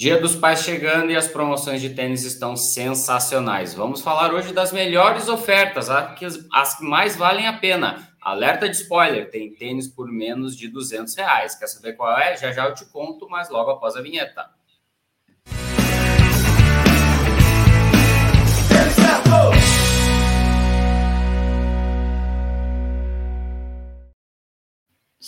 Dia 0.00 0.20
dos 0.20 0.36
Pais 0.36 0.62
chegando 0.62 1.10
e 1.10 1.16
as 1.16 1.26
promoções 1.26 1.80
de 1.80 1.90
tênis 1.90 2.22
estão 2.22 2.54
sensacionais. 2.54 3.74
Vamos 3.74 4.00
falar 4.00 4.32
hoje 4.32 4.52
das 4.52 4.70
melhores 4.70 5.26
ofertas, 5.28 5.90
as 5.90 6.78
que 6.78 6.84
mais 6.84 7.16
valem 7.16 7.48
a 7.48 7.54
pena. 7.54 8.08
Alerta 8.20 8.68
de 8.68 8.76
spoiler, 8.76 9.28
tem 9.28 9.52
tênis 9.52 9.88
por 9.88 10.06
menos 10.06 10.56
de 10.56 10.68
200 10.68 11.16
reais. 11.16 11.56
Quer 11.56 11.66
saber 11.66 11.94
qual 11.94 12.16
é? 12.16 12.36
Já 12.36 12.52
já 12.52 12.66
eu 12.66 12.74
te 12.74 12.84
conto, 12.84 13.28
mas 13.28 13.50
logo 13.50 13.72
após 13.72 13.96
a 13.96 14.00
vinheta. 14.00 14.48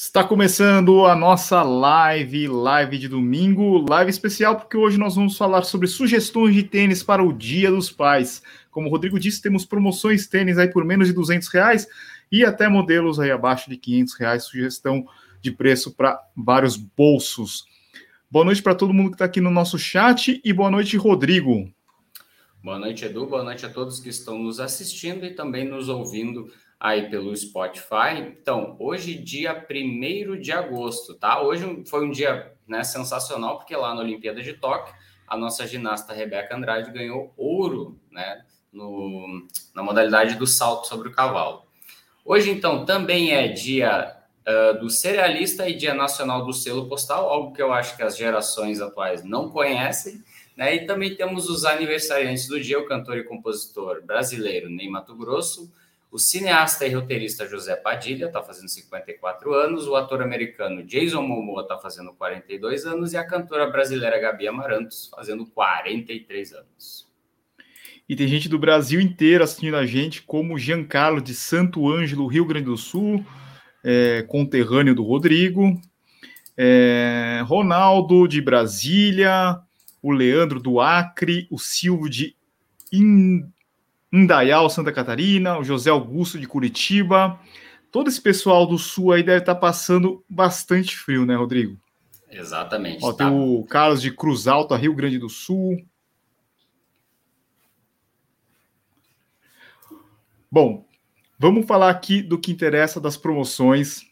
Está 0.02 0.24
começando 0.24 1.04
a 1.04 1.14
nossa 1.14 1.62
live, 1.62 2.48
live 2.48 2.96
de 2.96 3.06
domingo, 3.06 3.84
live 3.86 4.10
especial, 4.10 4.56
porque 4.56 4.74
hoje 4.74 4.96
nós 4.96 5.14
vamos 5.14 5.36
falar 5.36 5.62
sobre 5.62 5.86
sugestões 5.86 6.54
de 6.54 6.62
tênis 6.62 7.02
para 7.02 7.22
o 7.22 7.34
Dia 7.34 7.70
dos 7.70 7.92
Pais. 7.92 8.42
Como 8.70 8.88
o 8.88 8.90
Rodrigo 8.90 9.20
disse, 9.20 9.42
temos 9.42 9.66
promoções 9.66 10.26
tênis 10.26 10.56
aí 10.56 10.68
por 10.68 10.86
menos 10.86 11.06
de 11.06 11.12
200 11.12 11.46
reais 11.48 11.86
e 12.32 12.46
até 12.46 12.66
modelos 12.66 13.20
aí 13.20 13.30
abaixo 13.30 13.68
de 13.68 13.76
500 13.76 14.14
reais, 14.14 14.44
sugestão 14.44 15.04
de 15.42 15.52
preço 15.52 15.94
para 15.94 16.18
vários 16.34 16.78
bolsos. 16.78 17.66
Boa 18.30 18.46
noite 18.46 18.62
para 18.62 18.74
todo 18.74 18.94
mundo 18.94 19.10
que 19.10 19.16
está 19.16 19.26
aqui 19.26 19.42
no 19.42 19.50
nosso 19.50 19.78
chat 19.78 20.40
e 20.42 20.52
boa 20.54 20.70
noite, 20.70 20.96
Rodrigo. 20.96 21.70
Boa 22.64 22.78
noite, 22.78 23.04
Edu. 23.04 23.26
Boa 23.26 23.44
noite 23.44 23.66
a 23.66 23.68
todos 23.68 24.00
que 24.00 24.08
estão 24.08 24.38
nos 24.38 24.60
assistindo 24.60 25.26
e 25.26 25.34
também 25.34 25.68
nos 25.68 25.90
ouvindo 25.90 26.50
aí 26.80 27.10
pelo 27.10 27.36
Spotify. 27.36 28.18
Então, 28.18 28.74
hoje, 28.80 29.14
dia 29.14 29.66
1 29.70 30.40
de 30.40 30.50
agosto, 30.50 31.14
tá? 31.14 31.42
Hoje 31.42 31.84
foi 31.86 32.06
um 32.06 32.10
dia 32.10 32.54
né, 32.66 32.82
sensacional, 32.82 33.58
porque 33.58 33.76
lá 33.76 33.94
na 33.94 34.00
Olimpíada 34.00 34.42
de 34.42 34.54
Tóquio, 34.54 34.94
a 35.28 35.36
nossa 35.36 35.66
ginasta 35.66 36.14
Rebeca 36.14 36.56
Andrade 36.56 36.90
ganhou 36.90 37.34
ouro, 37.36 38.00
né? 38.10 38.42
No, 38.72 39.46
na 39.74 39.82
modalidade 39.82 40.36
do 40.36 40.46
salto 40.46 40.86
sobre 40.86 41.08
o 41.08 41.12
cavalo. 41.12 41.64
Hoje, 42.24 42.50
então, 42.50 42.86
também 42.86 43.32
é 43.32 43.48
dia 43.48 44.16
uh, 44.46 44.78
do 44.78 44.88
cerealista 44.88 45.68
e 45.68 45.74
dia 45.74 45.92
nacional 45.92 46.46
do 46.46 46.52
selo 46.52 46.88
postal, 46.88 47.28
algo 47.28 47.52
que 47.52 47.60
eu 47.60 47.72
acho 47.72 47.96
que 47.96 48.02
as 48.02 48.16
gerações 48.16 48.80
atuais 48.80 49.24
não 49.24 49.50
conhecem. 49.50 50.22
Né? 50.56 50.76
E 50.76 50.86
também 50.86 51.14
temos 51.16 51.48
os 51.48 51.64
aniversariantes 51.64 52.46
do 52.46 52.60
dia, 52.60 52.78
o 52.78 52.86
cantor 52.86 53.18
e 53.18 53.24
compositor 53.24 54.02
brasileiro 54.04 54.70
Ney 54.70 54.88
Mato 54.88 55.16
Grosso, 55.16 55.70
o 56.10 56.18
cineasta 56.18 56.86
e 56.86 56.92
roteirista 56.92 57.46
José 57.46 57.76
Padilha 57.76 58.26
está 58.26 58.42
fazendo 58.42 58.68
54 58.68 59.54
anos, 59.54 59.86
o 59.86 59.94
ator 59.94 60.22
americano 60.22 60.82
Jason 60.82 61.22
Momoa 61.22 61.62
está 61.62 61.78
fazendo 61.78 62.12
42 62.12 62.84
anos 62.84 63.12
e 63.12 63.16
a 63.16 63.24
cantora 63.24 63.70
brasileira 63.70 64.18
Gabi 64.18 64.48
Amarantos 64.48 65.08
fazendo 65.14 65.46
43 65.46 66.52
anos. 66.52 67.08
E 68.08 68.16
tem 68.16 68.26
gente 68.26 68.48
do 68.48 68.58
Brasil 68.58 69.00
inteiro 69.00 69.44
assistindo 69.44 69.76
a 69.76 69.86
gente, 69.86 70.22
como 70.22 70.58
Giancarlo 70.58 71.20
de 71.20 71.32
Santo 71.32 71.88
Ângelo, 71.88 72.26
Rio 72.26 72.44
Grande 72.44 72.66
do 72.66 72.76
Sul, 72.76 73.24
é, 73.84 74.24
conterrâneo 74.26 74.96
do 74.96 75.04
Rodrigo, 75.04 75.80
é, 76.56 77.40
Ronaldo 77.46 78.26
de 78.26 78.40
Brasília, 78.40 79.60
o 80.02 80.10
Leandro 80.10 80.58
do 80.58 80.80
Acre, 80.80 81.46
o 81.52 81.58
Silvio 81.58 82.10
de 82.10 82.34
Indaial, 84.12 84.68
Santa 84.68 84.92
Catarina, 84.92 85.58
o 85.58 85.64
José 85.64 85.90
Augusto 85.90 86.38
de 86.38 86.46
Curitiba. 86.46 87.38
Todo 87.92 88.08
esse 88.08 88.20
pessoal 88.20 88.66
do 88.66 88.78
sul 88.78 89.12
aí 89.12 89.22
deve 89.22 89.40
estar 89.40 89.54
tá 89.54 89.60
passando 89.60 90.24
bastante 90.28 90.96
frio, 90.96 91.26
né, 91.26 91.34
Rodrigo? 91.34 91.78
Exatamente. 92.30 93.04
Ó, 93.04 93.12
tá. 93.12 93.28
Tem 93.28 93.34
o 93.34 93.64
Carlos 93.64 94.00
de 94.00 94.12
Cruz 94.12 94.46
Alta, 94.46 94.76
Rio 94.76 94.94
Grande 94.94 95.18
do 95.18 95.28
Sul. 95.28 95.76
Bom, 100.50 100.84
vamos 101.38 101.66
falar 101.66 101.90
aqui 101.90 102.22
do 102.22 102.38
que 102.38 102.50
interessa 102.50 103.00
das 103.00 103.16
promoções. 103.16 104.09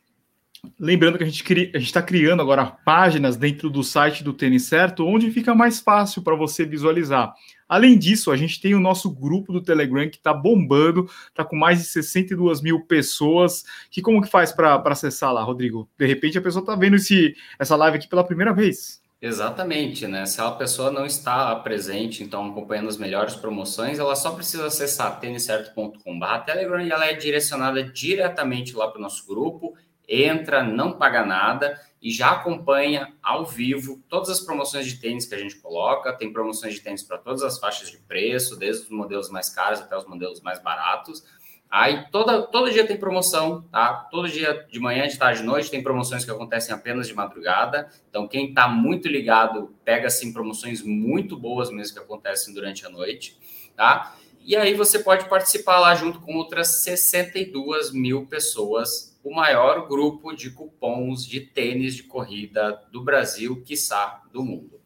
Lembrando 0.79 1.19
que 1.19 1.25
a 1.25 1.27
gente 1.27 1.45
está 1.75 2.03
criando 2.03 2.43
agora 2.43 2.67
páginas 2.67 3.37
dentro 3.37 3.71
do 3.71 3.85
site 3.85 4.25
do 4.25 4.33
Tênis 4.33 4.65
Certo, 4.65 5.07
onde 5.07 5.31
fica 5.31 5.55
mais 5.55 5.81
fácil 5.81 6.23
para 6.23 6.35
você 6.35 6.65
visualizar. 6.65 7.33
Além 7.69 7.99
disso, 7.99 8.31
a 8.31 8.37
gente 8.37 8.61
tem 8.61 8.75
o 8.75 8.81
nosso 8.81 9.11
grupo 9.11 9.53
do 9.53 9.63
Telegram 9.63 10.09
que 10.09 10.17
está 10.17 10.33
bombando, 10.33 11.09
está 11.29 11.45
com 11.45 11.55
mais 11.55 11.79
de 11.79 11.85
62 11.85 12.63
mil 12.63 12.81
pessoas. 12.87 13.65
Que 13.91 14.01
como 14.01 14.23
que 14.23 14.31
faz 14.31 14.53
para 14.53 14.83
acessar 14.87 15.33
lá, 15.33 15.43
Rodrigo? 15.43 15.89
De 15.99 16.07
repente 16.07 16.39
a 16.39 16.43
pessoa 16.43 16.63
está 16.63 16.75
vendo 16.75 16.97
esse, 16.97 17.37
essa 17.59 17.77
live 17.77 17.99
aqui 17.99 18.09
pela 18.09 18.25
primeira 18.25 18.55
vez. 18.55 19.03
Exatamente, 19.21 20.07
né? 20.07 20.25
Se 20.27 20.41
a 20.41 20.49
pessoa 20.53 20.93
não 20.93 21.05
está 21.05 21.55
presente, 21.57 22.23
então 22.23 22.51
acompanhando 22.51 22.89
as 22.89 22.97
melhores 22.97 23.35
promoções, 23.35 23.99
ela 23.99 24.15
só 24.15 24.31
precisa 24.31 24.67
acessar 24.67 25.19
têniscerto.com.br 25.19 26.45
Telegram 26.47 26.81
e 26.81 26.91
ela 26.91 27.05
é 27.05 27.15
direcionada 27.15 27.83
diretamente 27.83 28.77
lá 28.77 28.87
para 28.89 29.01
o 29.01 29.03
nosso 29.03 29.27
grupo. 29.27 29.75
Entra, 30.09 30.65
não 30.65 30.93
paga 30.93 31.25
nada 31.25 31.79
e 32.01 32.11
já 32.11 32.31
acompanha 32.31 33.13
ao 33.23 33.45
vivo 33.45 34.03
todas 34.09 34.31
as 34.31 34.41
promoções 34.41 34.87
de 34.87 35.01
tênis 35.01 35.27
que 35.27 35.35
a 35.35 35.39
gente 35.39 35.57
coloca. 35.57 36.13
Tem 36.13 36.33
promoções 36.33 36.75
de 36.75 36.81
tênis 36.81 37.03
para 37.03 37.19
todas 37.19 37.43
as 37.43 37.59
faixas 37.59 37.91
de 37.91 37.99
preço, 37.99 38.57
desde 38.57 38.85
os 38.85 38.91
modelos 38.91 39.29
mais 39.31 39.51
caros 39.51 39.81
até 39.81 39.97
os 39.97 40.07
modelos 40.07 40.41
mais 40.41 40.63
baratos. 40.63 41.23
Aí 41.71 42.07
toda, 42.11 42.43
todo 42.43 42.71
dia 42.71 42.87
tem 42.87 42.97
promoção, 42.97 43.61
tá? 43.71 43.93
Todo 44.11 44.27
dia 44.27 44.67
de 44.71 44.81
manhã, 44.81 45.07
de 45.07 45.19
tarde, 45.19 45.41
de 45.41 45.47
noite 45.47 45.71
tem 45.71 45.83
promoções 45.83 46.25
que 46.25 46.31
acontecem 46.31 46.75
apenas 46.75 47.07
de 47.07 47.15
madrugada. 47.15 47.91
Então, 48.09 48.27
quem 48.27 48.49
está 48.49 48.67
muito 48.67 49.07
ligado 49.07 49.75
pega 49.85 50.07
assim 50.07 50.33
promoções 50.33 50.83
muito 50.83 51.37
boas 51.37 51.71
mesmo 51.71 51.93
que 51.93 52.01
acontecem 52.01 52.55
durante 52.55 52.87
a 52.87 52.89
noite, 52.89 53.39
tá? 53.77 54.17
E 54.49 54.57
aí 54.57 54.73
você 54.73 55.01
pode 55.01 55.29
participar 55.29 55.79
lá 55.79 55.95
junto 55.95 56.21
com 56.21 56.35
outras 56.37 56.83
62 56.83 57.93
mil 57.93 58.25
pessoas 58.25 59.15
o 59.23 59.31
maior 59.31 59.87
grupo 59.87 60.35
de 60.35 60.51
cupons 60.51 61.27
de 61.27 61.39
tênis 61.39 61.95
de 61.95 62.05
corrida 62.05 62.83
do 62.91 63.05
Brasil, 63.05 63.63
quiçá 63.63 64.23
do 64.33 64.43
mundo. 64.43 64.81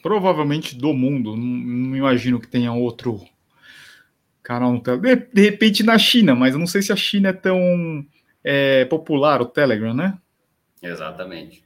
Provavelmente 0.00 0.76
do 0.76 0.94
mundo, 0.94 1.36
não, 1.36 1.44
não 1.44 1.96
imagino 1.96 2.38
que 2.38 2.46
tenha 2.46 2.72
outro 2.72 3.26
canal 4.40 4.72
no 4.72 4.80
Telegram. 4.80 5.26
De, 5.34 5.40
repente 5.42 5.82
na 5.82 5.98
China, 5.98 6.36
mas 6.36 6.52
eu 6.52 6.60
não 6.60 6.66
sei 6.68 6.80
se 6.80 6.92
a 6.92 6.96
China 6.96 7.30
é 7.30 7.32
tão 7.32 8.06
é, 8.44 8.84
popular, 8.84 9.42
o 9.42 9.46
Telegram, 9.46 9.92
né? 9.92 10.16
Exatamente. 10.80 11.64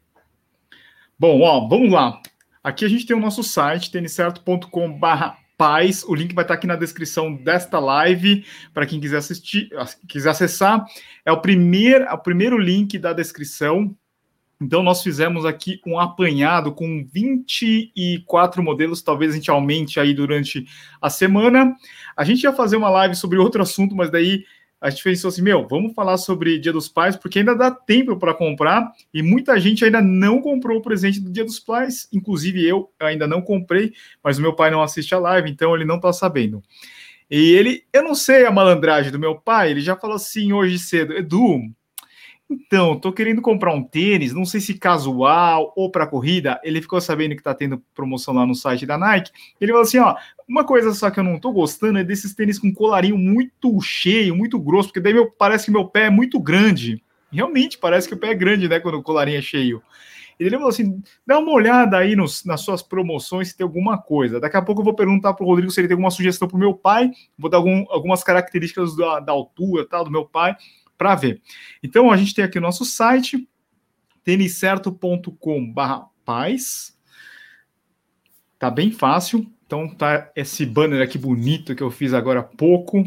Bom, 1.19 1.43
ó, 1.43 1.69
vamos 1.69 1.93
lá. 1.93 2.19
Aqui 2.65 2.87
a 2.87 2.89
gente 2.89 3.05
tem 3.05 3.15
o 3.15 3.21
nosso 3.21 3.43
site, 3.43 3.91
têniscerto.com.br 3.91 5.42
Paz. 5.63 6.03
O 6.03 6.13
link 6.13 6.35
vai 6.35 6.43
estar 6.43 6.55
aqui 6.55 6.67
na 6.67 6.75
descrição 6.75 7.33
desta 7.37 7.79
live 7.79 8.45
para 8.75 8.85
quem 8.85 8.99
quiser 8.99 9.19
assistir, 9.19 9.71
quiser 10.09 10.31
acessar. 10.31 10.85
É 11.25 11.31
o 11.31 11.41
primeiro, 11.41 12.03
é 12.03 12.13
o 12.13 12.19
primeiro 12.19 12.59
link 12.59 12.99
da 12.99 13.13
descrição. 13.13 13.97
Então, 14.61 14.83
nós 14.83 15.05
fizemos 15.05 15.45
aqui 15.47 15.81
um 15.87 16.01
apanhado 16.01 16.73
com 16.73 17.07
24 17.13 18.61
modelos, 18.61 19.03
talvez 19.03 19.31
a 19.31 19.37
gente 19.37 19.53
aumente 19.53 20.01
aí 20.01 20.13
durante 20.13 20.67
a 21.01 21.09
semana. 21.09 21.77
A 22.17 22.25
gente 22.25 22.43
ia 22.43 22.53
fazer 22.53 22.77
uma 22.77 22.91
live 22.91 23.15
sobre 23.15 23.39
outro 23.39 23.63
assunto, 23.63 23.95
mas 23.95 24.11
daí 24.11 24.45
a 24.83 24.91
gente 24.91 25.05
pensou 25.05 25.29
assim, 25.29 25.43
meu, 25.43 25.69
vamos 25.69 25.95
falar 25.95 26.17
sobre 26.17 26.59
Dia 26.59 26.73
dos 26.73 26.89
Pais, 26.89 27.15
porque 27.15 27.39
ainda 27.39 27.55
dá 27.55 27.71
tempo 27.71 28.17
para 28.19 28.35
comprar 28.35 28.91
e 29.15 29.23
muita 29.23 29.59
gente 29.61 29.85
ainda 29.85 30.03
não 30.03 30.41
comprou 30.41 30.79
o 30.79 30.83
presente 30.83 31.21
do 31.21 31.31
Dia 31.31 31.45
dos 31.45 31.61
Pais, 31.61 32.09
inclusive 32.13 32.67
eu 32.67 32.91
ainda 32.99 33.25
não 33.29 33.41
comprei, 33.41 33.93
mas 34.25 34.39
o 34.39 34.43
meu 34.43 34.55
pai 34.55 34.73
não 34.73 34.83
assiste 34.83 35.15
a 35.15 35.21
live, 35.21 35.49
então 35.49 35.73
ele 35.77 35.85
não 35.85 35.97
está 35.97 36.13
sabendo. 36.13 36.61
E 37.31 37.53
ele, 37.53 37.85
eu 37.93 38.03
não 38.03 38.17
sei 38.17 38.45
a 38.45 38.51
malandragem 38.51 39.13
do 39.13 39.21
meu 39.21 39.37
pai, 39.37 39.71
ele 39.71 39.81
já 39.81 39.95
falou 39.95 40.17
assim 40.17 40.53
hoje 40.53 40.81
cedo, 40.81 41.13
Edu, 41.13 41.61
então, 42.53 42.99
tô 42.99 43.11
querendo 43.13 43.41
comprar 43.41 43.75
um 43.75 43.83
tênis, 43.83 44.35
não 44.35 44.45
sei 44.45 44.61
se 44.61 44.75
casual 44.75 45.73
ou 45.75 45.91
para 45.91 46.07
corrida. 46.07 46.61
Ele 46.63 46.83
ficou 46.83 47.01
sabendo 47.01 47.35
que 47.35 47.43
tá 47.43 47.55
tendo 47.55 47.83
promoção 47.95 48.35
lá 48.35 48.45
no 48.45 48.55
site 48.55 48.85
da 48.85 48.99
Nike. 48.99 49.31
Ele 49.61 49.73
falou 49.73 49.85
assim: 49.85 49.99
ó, 49.99 50.15
uma 50.47 50.65
coisa 50.65 50.93
só 50.93 51.11
que 51.11 51.19
eu 51.19 51.25
não 51.25 51.39
tô 51.39 51.51
gostando 51.51 51.99
é 51.99 52.05
desses 52.05 52.35
tênis 52.35 52.59
com 52.59 52.73
colarinho 52.73 53.17
muito 53.17 53.81
cheio, 53.81 54.37
muito 54.37 54.59
grosso, 54.59 54.89
porque 54.89 55.01
daí 55.01 55.15
meu, 55.15 55.31
parece 55.31 55.65
que 55.67 55.71
meu 55.71 55.87
pé 55.87 56.07
é 56.07 56.11
muito 56.11 56.39
grande. 56.39 57.03
Realmente 57.31 57.79
parece 57.79 58.07
que 58.07 58.15
o 58.15 58.19
pé 58.19 58.31
é 58.31 58.35
grande, 58.35 58.69
né, 58.69 58.79
quando 58.79 58.97
o 58.97 59.03
colarinho 59.03 59.39
é 59.39 59.43
cheio. 59.43 59.83
Ele 60.39 60.57
falou 60.57 60.69
assim: 60.69 61.03
dá 61.27 61.39
uma 61.39 61.53
olhada 61.53 61.97
aí 61.97 62.15
nos, 62.15 62.45
nas 62.45 62.61
suas 62.61 62.83
promoções 62.83 63.49
se 63.49 63.57
tem 63.57 63.65
alguma 63.65 63.97
coisa. 63.97 64.39
Daqui 64.39 64.57
a 64.57 64.63
pouco 64.63 64.83
eu 64.83 64.85
vou 64.85 64.95
perguntar 64.95 65.33
para 65.33 65.45
o 65.45 65.47
Rodrigo 65.49 65.71
se 65.71 65.81
ele 65.81 65.89
tem 65.89 65.95
alguma 65.95 66.11
sugestão 66.11 66.47
para 66.47 66.57
o 66.57 66.61
meu 66.61 66.75
pai. 66.75 67.11
Vou 67.39 67.51
dar 67.51 67.57
algum, 67.57 67.85
algumas 67.89 68.23
características 68.23 68.95
da, 68.95 69.21
da 69.21 69.33
altura 69.33 69.87
tal, 69.89 70.05
do 70.05 70.11
meu 70.11 70.27
pai 70.27 70.57
para 71.03 71.15
ver. 71.17 71.43
Então, 71.83 72.13
a 72.13 72.17
gente 72.17 72.33
tem 72.33 72.45
aqui 72.45 72.59
o 72.59 72.63
nosso 72.63 72.85
site, 72.85 73.49
têniscerto.com/paz. 74.23 76.97
Tá 78.57 78.71
bem 78.71 78.93
fácil. 78.93 79.45
Então, 79.67 79.89
tá 79.89 80.31
esse 80.37 80.65
banner 80.65 81.03
aqui 81.03 81.19
bonito 81.19 81.75
que 81.75 81.83
eu 81.83 81.91
fiz 81.91 82.15
agora 82.15 82.39
há 82.41 82.45
pouco. 82.45 83.03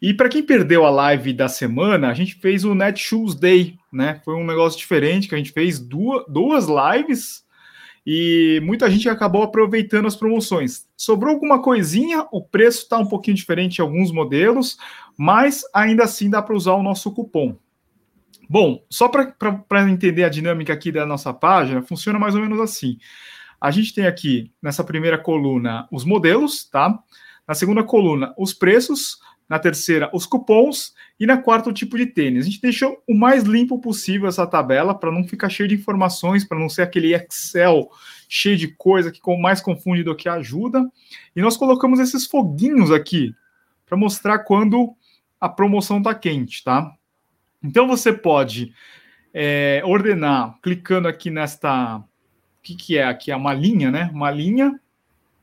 E 0.00 0.14
para 0.14 0.30
quem 0.30 0.42
perdeu 0.42 0.86
a 0.86 0.90
live 0.90 1.34
da 1.34 1.48
semana, 1.48 2.08
a 2.08 2.14
gente 2.14 2.36
fez 2.36 2.64
o 2.64 2.74
Netshoes 2.74 3.34
Day, 3.34 3.76
né? 3.92 4.22
Foi 4.24 4.34
um 4.34 4.46
negócio 4.46 4.78
diferente 4.78 5.28
que 5.28 5.34
a 5.34 5.38
gente 5.38 5.52
fez 5.52 5.78
duas, 5.78 6.24
duas 6.28 6.66
lives 6.66 7.44
e 8.06 8.60
muita 8.64 8.90
gente 8.90 9.08
acabou 9.08 9.42
aproveitando 9.42 10.06
as 10.06 10.16
promoções. 10.16 10.86
Sobrou 10.96 11.34
alguma 11.34 11.62
coisinha, 11.62 12.26
o 12.32 12.42
preço 12.42 12.82
está 12.82 12.98
um 12.98 13.06
pouquinho 13.06 13.36
diferente 13.36 13.78
em 13.78 13.82
alguns 13.82 14.12
modelos, 14.12 14.76
mas 15.16 15.62
ainda 15.72 16.04
assim 16.04 16.28
dá 16.28 16.42
para 16.42 16.56
usar 16.56 16.74
o 16.74 16.82
nosso 16.82 17.12
cupom. 17.12 17.56
Bom, 18.48 18.84
só 18.90 19.08
para 19.08 19.88
entender 19.88 20.24
a 20.24 20.28
dinâmica 20.28 20.72
aqui 20.72 20.92
da 20.92 21.06
nossa 21.06 21.32
página, 21.32 21.82
funciona 21.82 22.18
mais 22.18 22.34
ou 22.34 22.40
menos 22.40 22.60
assim. 22.60 22.98
A 23.60 23.70
gente 23.70 23.94
tem 23.94 24.06
aqui 24.06 24.52
nessa 24.60 24.82
primeira 24.82 25.16
coluna 25.16 25.88
os 25.90 26.04
modelos, 26.04 26.64
tá? 26.68 26.98
Na 27.46 27.54
segunda 27.54 27.82
coluna, 27.84 28.34
os 28.36 28.52
preços. 28.52 29.18
Na 29.48 29.58
terceira, 29.58 30.10
os 30.12 30.26
cupons. 30.26 30.94
E 31.18 31.26
na 31.26 31.36
quarta, 31.36 31.68
o 31.68 31.72
tipo 31.72 31.96
de 31.96 32.06
tênis. 32.06 32.44
A 32.44 32.48
gente 32.48 32.60
deixou 32.60 33.02
o 33.08 33.14
mais 33.14 33.44
limpo 33.44 33.78
possível 33.80 34.28
essa 34.28 34.46
tabela 34.46 34.94
para 34.94 35.12
não 35.12 35.24
ficar 35.24 35.48
cheio 35.48 35.68
de 35.68 35.74
informações, 35.74 36.44
para 36.44 36.58
não 36.58 36.68
ser 36.68 36.82
aquele 36.82 37.14
Excel 37.14 37.88
cheio 38.28 38.56
de 38.56 38.68
coisa 38.68 39.12
que 39.12 39.20
mais 39.38 39.60
confunde 39.60 40.02
do 40.02 40.16
que 40.16 40.28
ajuda. 40.28 40.88
E 41.36 41.40
nós 41.40 41.56
colocamos 41.56 42.00
esses 42.00 42.26
foguinhos 42.26 42.90
aqui 42.90 43.34
para 43.86 43.96
mostrar 43.96 44.40
quando 44.40 44.94
a 45.40 45.48
promoção 45.48 45.98
está 45.98 46.14
quente, 46.14 46.64
tá? 46.64 46.92
Então 47.62 47.86
você 47.86 48.12
pode 48.12 48.72
é, 49.34 49.82
ordenar 49.84 50.58
clicando 50.62 51.08
aqui 51.08 51.30
nesta. 51.30 51.98
O 51.98 52.62
que, 52.62 52.74
que 52.74 52.96
é 52.96 53.04
aqui? 53.04 53.30
É 53.30 53.36
uma 53.36 53.52
linha, 53.52 53.90
né? 53.90 54.10
Uma 54.12 54.30
linha 54.30 54.80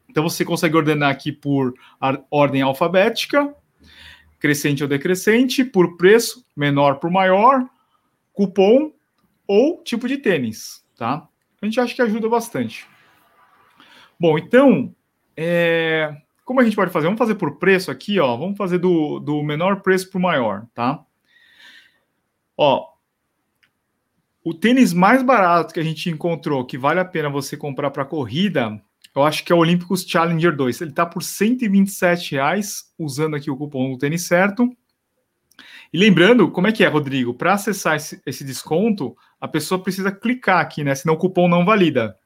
então 0.10 0.24
você 0.24 0.44
consegue 0.44 0.76
ordenar 0.76 1.12
aqui 1.12 1.32
por 1.32 1.74
ordem 2.32 2.62
alfabética, 2.62 3.54
crescente 4.40 4.84
ou 4.84 4.90
decrescente, 4.90 5.64
por 5.64 5.98
preço, 5.98 6.46
menor 6.56 6.96
para 6.96 7.10
maior, 7.10 7.70
cupom 8.34 8.92
ou 9.48 9.84
tipo 9.84 10.08
de 10.08 10.18
tênis, 10.18 10.86
tá? 10.98 11.28
A 11.62 11.66
gente 11.66 11.80
acha 11.80 11.94
que 11.94 12.02
ajuda 12.02 12.30
bastante. 12.30 12.88
Bom, 14.20 14.38
então, 14.38 14.94
é... 15.36 16.16
como 16.46 16.62
a 16.62 16.64
gente 16.64 16.76
pode 16.76 16.92
fazer? 16.92 17.08
Vamos 17.08 17.20
fazer 17.20 17.36
por 17.36 17.58
preço 17.58 17.92
aqui, 17.92 18.20
ó. 18.20 18.36
Vamos 18.38 18.58
fazer 18.58 18.78
do, 18.78 19.20
do 19.20 19.44
menor 19.44 19.82
preço 19.82 20.10
para 20.10 20.20
o 20.20 20.22
maior, 20.22 20.66
tá? 20.74 21.04
Ó, 22.58 22.90
o 24.44 24.54
tênis 24.54 24.94
mais 24.94 25.22
barato 25.22 25.74
que 25.74 25.80
a 25.80 25.84
gente 25.84 26.10
encontrou 26.10 26.66
que 26.66 26.78
vale 26.78 27.00
a 27.00 27.06
pena 27.06 27.30
você 27.30 27.58
comprar 27.58 27.92
para 27.92 28.06
corrida 28.06 28.82
eu 29.16 29.24
acho 29.24 29.44
que 29.44 29.52
é 29.52 29.56
o 29.56 29.60
Olímpicos 29.60 30.04
Challenger 30.04 30.56
2. 30.56 30.82
Ele 30.82 30.90
está 30.92 31.06
por 31.06 31.24
127 31.24 32.34
reais, 32.34 32.86
usando 32.98 33.36
aqui 33.36 33.50
o 33.50 33.58
cupom 33.58 33.92
do 33.92 33.98
tênis 33.98 34.26
certo. 34.26 34.70
E 35.92 35.98
lembrando, 35.98 36.52
como 36.52 36.68
é 36.68 36.72
que 36.72 36.84
é, 36.84 36.88
Rodrigo? 36.88 37.34
Para 37.34 37.54
acessar 37.54 37.96
esse, 37.96 38.22
esse, 38.26 38.44
desconto, 38.44 39.18
a 39.42 39.48
pessoa 39.48 39.82
precisa 39.82 40.12
clicar 40.12 40.60
aqui, 40.60 40.84
né? 40.84 40.94
Senão 40.94 41.16
o 41.16 41.18
cupom 41.18 41.48
não 41.48 41.66
valida. 41.66 42.18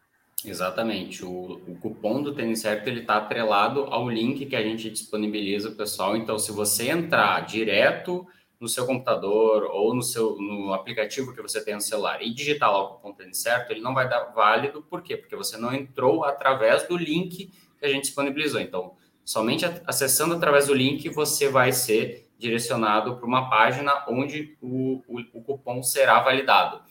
Exatamente. 0.46 1.24
O, 1.24 1.62
o 1.68 1.76
cupom 1.80 2.22
do 2.22 2.34
tênis 2.34 2.60
certo 2.60 2.88
ele 2.88 3.02
está 3.02 3.16
atrelado 3.16 3.86
ao 3.86 4.10
link 4.10 4.46
que 4.46 4.56
a 4.56 4.62
gente 4.62 4.90
disponibiliza, 4.90 5.72
pessoal. 5.72 6.18
Então, 6.18 6.38
se 6.38 6.52
você 6.52 6.90
entrar 6.90 7.46
direto 7.46 8.28
no 8.64 8.70
seu 8.70 8.86
computador 8.86 9.66
ou 9.66 9.94
no 9.94 10.02
seu 10.02 10.38
no 10.38 10.74
aplicativo 10.74 11.36
que 11.36 11.42
você 11.42 11.62
tem 11.62 11.74
no 11.74 11.82
celular 11.82 12.22
e 12.22 12.34
digitar 12.34 12.72
lá 12.72 12.96
o 12.96 13.14
tênis 13.14 13.42
certo, 13.42 13.72
ele 13.72 13.82
não 13.82 13.94
vai 13.94 14.08
dar 14.08 14.32
válido. 14.34 14.82
Por 14.82 15.02
quê? 15.02 15.18
Porque 15.18 15.36
você 15.36 15.58
não 15.58 15.74
entrou 15.74 16.24
através 16.24 16.88
do 16.88 16.96
link 16.96 17.52
que 17.78 17.86
a 17.86 17.90
gente 17.90 18.04
disponibilizou. 18.04 18.62
Então, 18.62 18.94
somente 19.26 19.66
acessando 19.86 20.36
através 20.36 20.68
do 20.68 20.74
link 20.74 21.10
você 21.10 21.50
vai 21.50 21.74
ser 21.74 22.30
direcionado 22.38 23.18
para 23.18 23.26
uma 23.26 23.50
página 23.50 24.06
onde 24.08 24.58
o, 24.62 25.04
o, 25.10 25.20
o, 25.34 25.44
cupom 25.44 25.84
será 25.84 26.22
validado. 26.22 26.82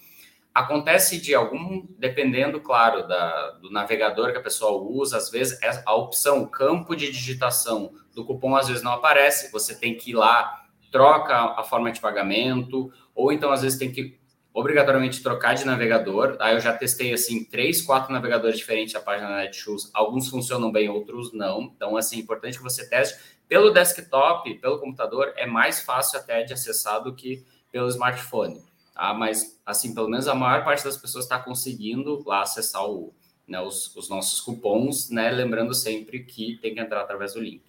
Acontece 0.55 1.19
de 1.19 1.35
algum, 1.35 1.87
dependendo, 1.99 2.61
claro, 2.61 3.09
da, 3.09 3.53
do 3.53 3.71
navegador 3.71 4.33
que 4.33 4.39
a 4.39 4.43
pessoa 4.43 4.73
usa, 4.73 5.17
às 5.17 5.31
vezes 5.31 5.59
a 5.87 5.95
opção, 5.95 6.43
o 6.43 6.49
campo 6.49 6.95
de 6.95 7.11
digitação 7.11 7.95
do 8.15 8.27
cupom 8.27 8.55
às 8.55 8.69
vezes 8.69 8.83
não 8.83 8.93
aparece, 8.93 9.51
você 9.51 9.75
tem 9.75 9.97
que 9.97 10.11
ir 10.11 10.15
lá 10.15 10.62
troca 10.93 11.35
a 11.35 11.65
forma 11.65 11.91
de 11.91 11.99
pagamento, 11.99 12.93
ou 13.15 13.33
então 13.33 13.51
às 13.51 13.63
vezes 13.63 13.79
tem 13.79 13.91
que 13.91 14.21
obrigatoriamente 14.55 15.23
trocar 15.23 15.55
de 15.55 15.65
navegador. 15.65 16.37
Aí 16.39 16.55
eu 16.55 16.61
já 16.61 16.73
testei 16.77 17.13
assim 17.13 17.45
três, 17.45 17.81
quatro 17.81 18.13
navegadores 18.13 18.59
diferentes 18.59 18.93
da 18.93 19.01
página 19.01 19.31
da 19.31 19.37
Netshoes. 19.37 19.91
Alguns 19.95 20.29
funcionam 20.29 20.71
bem, 20.71 20.89
outros 20.91 21.33
não. 21.33 21.73
Então 21.75 21.97
assim, 21.97 22.19
é 22.19 22.21
importante 22.21 22.59
que 22.59 22.63
você 22.63 22.89
teste 22.89 23.19
pelo 23.49 23.71
desktop, 23.71 24.55
pelo 24.61 24.79
computador, 24.79 25.33
é 25.37 25.47
mais 25.47 25.81
fácil 25.81 26.19
até 26.19 26.43
de 26.43 26.53
acessar 26.53 27.03
do 27.03 27.15
que 27.15 27.45
pelo 27.71 27.89
smartphone. 27.89 28.63
Tá? 28.95 29.15
Mas 29.15 29.61
assim, 29.65 29.95
pelo 29.95 30.09
menos 30.09 30.29
a 30.29 30.35
maior 30.35 30.65
parte 30.65 30.85
das 30.85 30.97
pessoas 30.97 31.25
está 31.25 31.39
conseguindo 31.39 32.23
lá 32.27 32.43
acessar 32.43 32.85
o, 32.85 33.15
né, 33.49 33.61
os, 33.61 33.95
os 33.97 34.09
nossos 34.09 34.41
cupons, 34.41 35.11
né? 35.11 35.31
Lembrando 35.31 35.75
sempre 35.75 36.25
que 36.25 36.59
tem 36.61 36.75
que 36.75 36.81
entrar 36.81 37.01
através 37.01 37.35
do 37.35 37.41
link. 37.41 37.63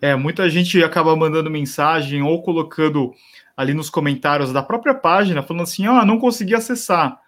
É, 0.00 0.14
muita 0.14 0.48
gente 0.48 0.82
acaba 0.82 1.16
mandando 1.16 1.50
mensagem 1.50 2.22
ou 2.22 2.42
colocando 2.42 3.12
ali 3.56 3.72
nos 3.72 3.88
comentários 3.88 4.52
da 4.52 4.62
própria 4.62 4.94
página, 4.94 5.42
falando 5.42 5.62
assim: 5.62 5.86
ah, 5.86 6.04
não 6.04 6.18
consegui 6.18 6.54
acessar. 6.54 7.18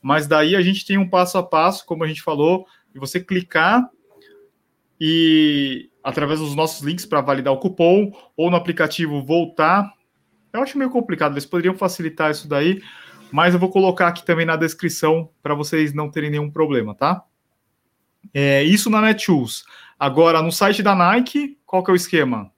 Mas 0.00 0.26
daí 0.26 0.54
a 0.54 0.62
gente 0.62 0.86
tem 0.86 0.98
um 0.98 1.08
passo 1.08 1.38
a 1.38 1.42
passo, 1.42 1.86
como 1.86 2.04
a 2.04 2.06
gente 2.06 2.22
falou, 2.22 2.66
e 2.94 2.98
você 2.98 3.20
clicar 3.20 3.88
e 5.00 5.90
através 6.02 6.40
dos 6.40 6.54
nossos 6.54 6.82
links 6.82 7.06
para 7.06 7.20
validar 7.20 7.52
o 7.52 7.58
cupom 7.58 8.12
ou 8.36 8.50
no 8.50 8.56
aplicativo 8.56 9.22
voltar. 9.22 9.92
Eu 10.52 10.62
acho 10.62 10.78
meio 10.78 10.90
complicado, 10.90 11.32
eles 11.32 11.46
poderiam 11.46 11.74
facilitar 11.74 12.30
isso 12.30 12.46
daí, 12.46 12.80
mas 13.32 13.54
eu 13.54 13.60
vou 13.60 13.70
colocar 13.70 14.08
aqui 14.08 14.24
também 14.24 14.46
na 14.46 14.56
descrição 14.56 15.28
para 15.42 15.54
vocês 15.54 15.92
não 15.92 16.10
terem 16.10 16.30
nenhum 16.30 16.50
problema, 16.50 16.94
tá? 16.94 17.24
É, 18.32 18.62
isso 18.62 18.88
na 18.88 19.00
Netshoes. 19.00 19.64
Agora, 19.98 20.42
no 20.42 20.52
site 20.52 20.82
da 20.82 20.94
Nike, 20.94 21.58
qual 21.66 21.82
que 21.82 21.90
é 21.90 21.94
o 21.94 21.96
esquema? 21.96 22.50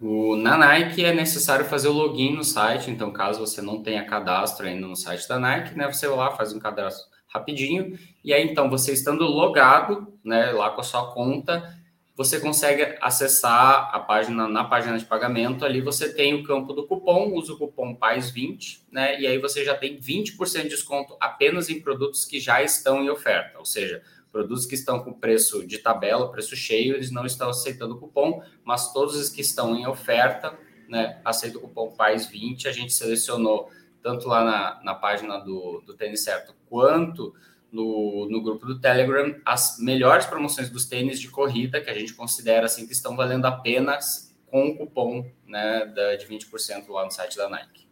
O, 0.00 0.36
na 0.36 0.56
Nike 0.56 1.04
é 1.04 1.14
necessário 1.14 1.64
fazer 1.64 1.88
o 1.88 1.92
login 1.92 2.34
no 2.34 2.44
site, 2.44 2.90
então 2.90 3.10
caso 3.10 3.40
você 3.40 3.62
não 3.62 3.82
tenha 3.82 4.04
cadastro 4.04 4.66
ainda 4.66 4.86
no 4.86 4.96
site 4.96 5.26
da 5.28 5.38
Nike, 5.38 5.76
né, 5.76 5.86
você 5.86 6.06
vai 6.08 6.16
lá, 6.16 6.30
faz 6.32 6.52
um 6.52 6.58
cadastro 6.58 7.06
rapidinho, 7.28 7.98
e 8.22 8.32
aí 8.32 8.44
então 8.46 8.68
você 8.68 8.92
estando 8.92 9.24
logado, 9.24 10.12
né, 10.24 10.52
lá 10.52 10.70
com 10.70 10.80
a 10.80 10.84
sua 10.84 11.12
conta, 11.12 11.74
você 12.16 12.38
consegue 12.38 12.96
acessar 13.00 13.90
a 13.92 13.98
página, 13.98 14.46
na 14.46 14.64
página 14.64 14.98
de 14.98 15.04
pagamento, 15.04 15.64
ali 15.64 15.80
você 15.80 16.12
tem 16.12 16.34
o 16.34 16.44
campo 16.44 16.72
do 16.72 16.86
cupom, 16.86 17.32
usa 17.32 17.52
o 17.52 17.58
cupom 17.58 17.96
PAIS20, 17.96 18.82
né, 18.92 19.20
e 19.20 19.26
aí 19.26 19.38
você 19.38 19.64
já 19.64 19.74
tem 19.74 19.98
20% 19.98 20.62
de 20.62 20.68
desconto 20.68 21.16
apenas 21.20 21.70
em 21.70 21.80
produtos 21.80 22.24
que 22.24 22.38
já 22.38 22.62
estão 22.62 23.02
em 23.02 23.08
oferta, 23.08 23.58
ou 23.58 23.64
seja, 23.64 24.02
Produtos 24.34 24.66
que 24.66 24.74
estão 24.74 24.98
com 24.98 25.12
preço 25.12 25.64
de 25.64 25.78
tabela, 25.78 26.28
preço 26.28 26.56
cheio, 26.56 26.96
eles 26.96 27.12
não 27.12 27.24
estão 27.24 27.50
aceitando 27.50 28.00
cupom, 28.00 28.42
mas 28.64 28.92
todos 28.92 29.14
os 29.14 29.28
que 29.28 29.40
estão 29.40 29.76
em 29.76 29.86
oferta, 29.86 30.58
né, 30.88 31.20
aceitam 31.24 31.60
o 31.60 31.68
cupom 31.68 31.94
PAIS20. 31.96 32.66
A 32.66 32.72
gente 32.72 32.92
selecionou 32.92 33.70
tanto 34.02 34.26
lá 34.26 34.42
na, 34.42 34.80
na 34.82 34.92
página 34.92 35.38
do, 35.38 35.84
do 35.86 35.94
Tênis 35.94 36.24
Certo 36.24 36.52
quanto 36.68 37.32
no, 37.70 38.28
no 38.28 38.42
grupo 38.42 38.66
do 38.66 38.80
Telegram 38.80 39.36
as 39.44 39.78
melhores 39.78 40.26
promoções 40.26 40.68
dos 40.68 40.84
tênis 40.84 41.20
de 41.20 41.28
corrida 41.28 41.80
que 41.80 41.88
a 41.88 41.94
gente 41.94 42.12
considera 42.12 42.66
assim 42.66 42.88
que 42.88 42.92
estão 42.92 43.14
valendo 43.14 43.44
apenas 43.44 44.36
com 44.46 44.66
o 44.66 44.76
cupom 44.76 45.30
né, 45.46 45.86
de 46.18 46.26
20% 46.26 46.88
lá 46.88 47.04
no 47.04 47.10
site 47.12 47.36
da 47.36 47.48
Nike. 47.48 47.86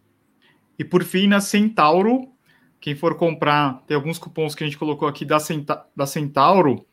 E 0.77 0.85
por 0.85 1.05
fim, 1.05 1.29
na 1.29 1.41
Centauro, 1.41 2.32
quem 2.83 2.97
for 2.97 3.15
comprar, 3.15 3.81
tem 3.87 3.95
alguns 3.95 4.19
cupons 4.19 4.57
que 4.57 4.65
a 4.65 4.67
gente 4.67 4.77
colocou 4.77 5.07
aqui 5.07 5.25
da, 5.25 5.39
Centa, 5.39 5.87
da 5.95 6.05
Centauro. 6.05 6.85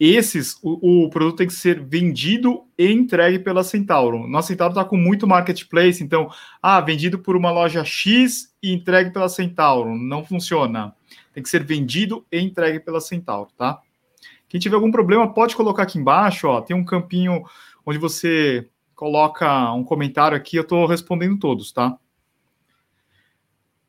Esses, 0.00 0.58
o, 0.62 1.04
o, 1.04 1.10
produto 1.10 1.36
tem 1.36 1.46
que 1.46 1.52
ser 1.52 1.84
vendido 1.84 2.64
e 2.78 2.90
entregue 2.90 3.38
pela 3.38 3.62
Centauro. 3.62 4.26
Nossa 4.26 4.48
Centauro 4.48 4.72
está 4.72 4.86
com 4.86 4.96
muito 4.96 5.26
marketplace, 5.26 6.02
então, 6.02 6.30
ah, 6.62 6.80
vendido 6.80 7.18
por 7.18 7.36
uma 7.36 7.50
loja 7.50 7.84
X 7.84 8.54
e 8.62 8.72
entregue 8.72 9.10
pela 9.10 9.28
Centauro. 9.28 9.94
Não 9.94 10.24
funciona. 10.24 10.94
Tem 11.34 11.42
que 11.42 11.50
ser 11.50 11.62
vendido 11.62 12.24
e 12.32 12.40
entregue 12.40 12.80
pela 12.80 13.00
Centauro, 13.00 13.50
tá? 13.54 13.82
Quem 14.48 14.58
tiver 14.58 14.76
algum 14.76 14.90
problema, 14.90 15.34
pode 15.34 15.54
colocar 15.54 15.82
aqui 15.82 15.98
embaixo, 15.98 16.48
ó. 16.48 16.62
Tem 16.62 16.74
um 16.74 16.84
campinho 16.84 17.42
onde 17.84 17.98
você 17.98 18.66
coloca 18.94 19.74
um 19.74 19.84
comentário 19.84 20.38
aqui, 20.38 20.56
eu 20.56 20.62
estou 20.62 20.86
respondendo 20.86 21.38
todos, 21.38 21.70
tá? 21.70 21.98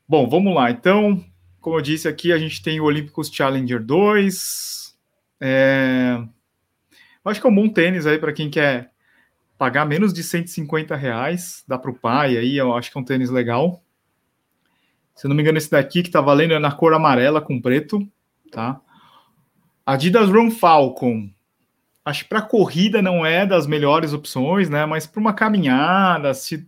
Bom, 0.06 0.28
vamos 0.28 0.56
lá. 0.56 0.72
Então, 0.72 1.24
como 1.62 1.78
eu 1.78 1.82
disse 1.82 2.08
aqui, 2.08 2.32
a 2.32 2.38
gente 2.38 2.62
tem 2.62 2.80
o 2.80 2.86
Olímpicos 2.86 3.30
Challenger 3.30 3.84
2. 3.84 4.98
É... 5.42 6.22
Acho 7.24 7.42
que 7.42 7.48
é 7.48 7.50
um 7.50 7.56
bom 7.56 7.70
tênis 7.70 8.08
aí 8.08 8.18
para 8.18 8.34
quem 8.34 8.50
quer 8.50 8.92
pagar 9.58 9.86
menos 9.86 10.14
de 10.14 10.24
150 10.24 10.96
reais. 10.96 11.64
Dá 11.68 11.78
para 11.78 11.92
o 11.92 11.96
pai 11.96 12.38
aí, 12.38 12.58
eu 12.58 12.74
acho 12.76 12.92
que 12.92 12.98
é 12.98 13.02
um 13.02 13.04
tênis 13.04 13.30
legal. 13.30 13.84
Se 15.14 15.28
não 15.28 15.36
me 15.36 15.42
engano, 15.42 15.58
esse 15.58 15.70
daqui 15.70 16.02
que 16.02 16.10
tá 16.10 16.22
valendo 16.22 16.54
é 16.54 16.60
na 16.60 16.72
cor 16.72 16.94
amarela 16.94 17.42
com 17.42 17.62
preto, 17.62 18.00
tá? 18.50 18.80
Adidas 19.86 20.30
Run 20.30 20.50
Falcon. 20.50 21.30
Acho 22.06 22.24
que 22.24 22.30
para 22.30 22.42
corrida 22.42 23.02
não 23.02 23.26
é 23.26 23.46
das 23.46 23.68
melhores 23.68 24.14
opções, 24.14 24.70
né? 24.70 24.86
Mas 24.86 25.06
para 25.06 25.20
uma 25.20 25.34
caminhada, 25.34 26.34
se 26.34 26.66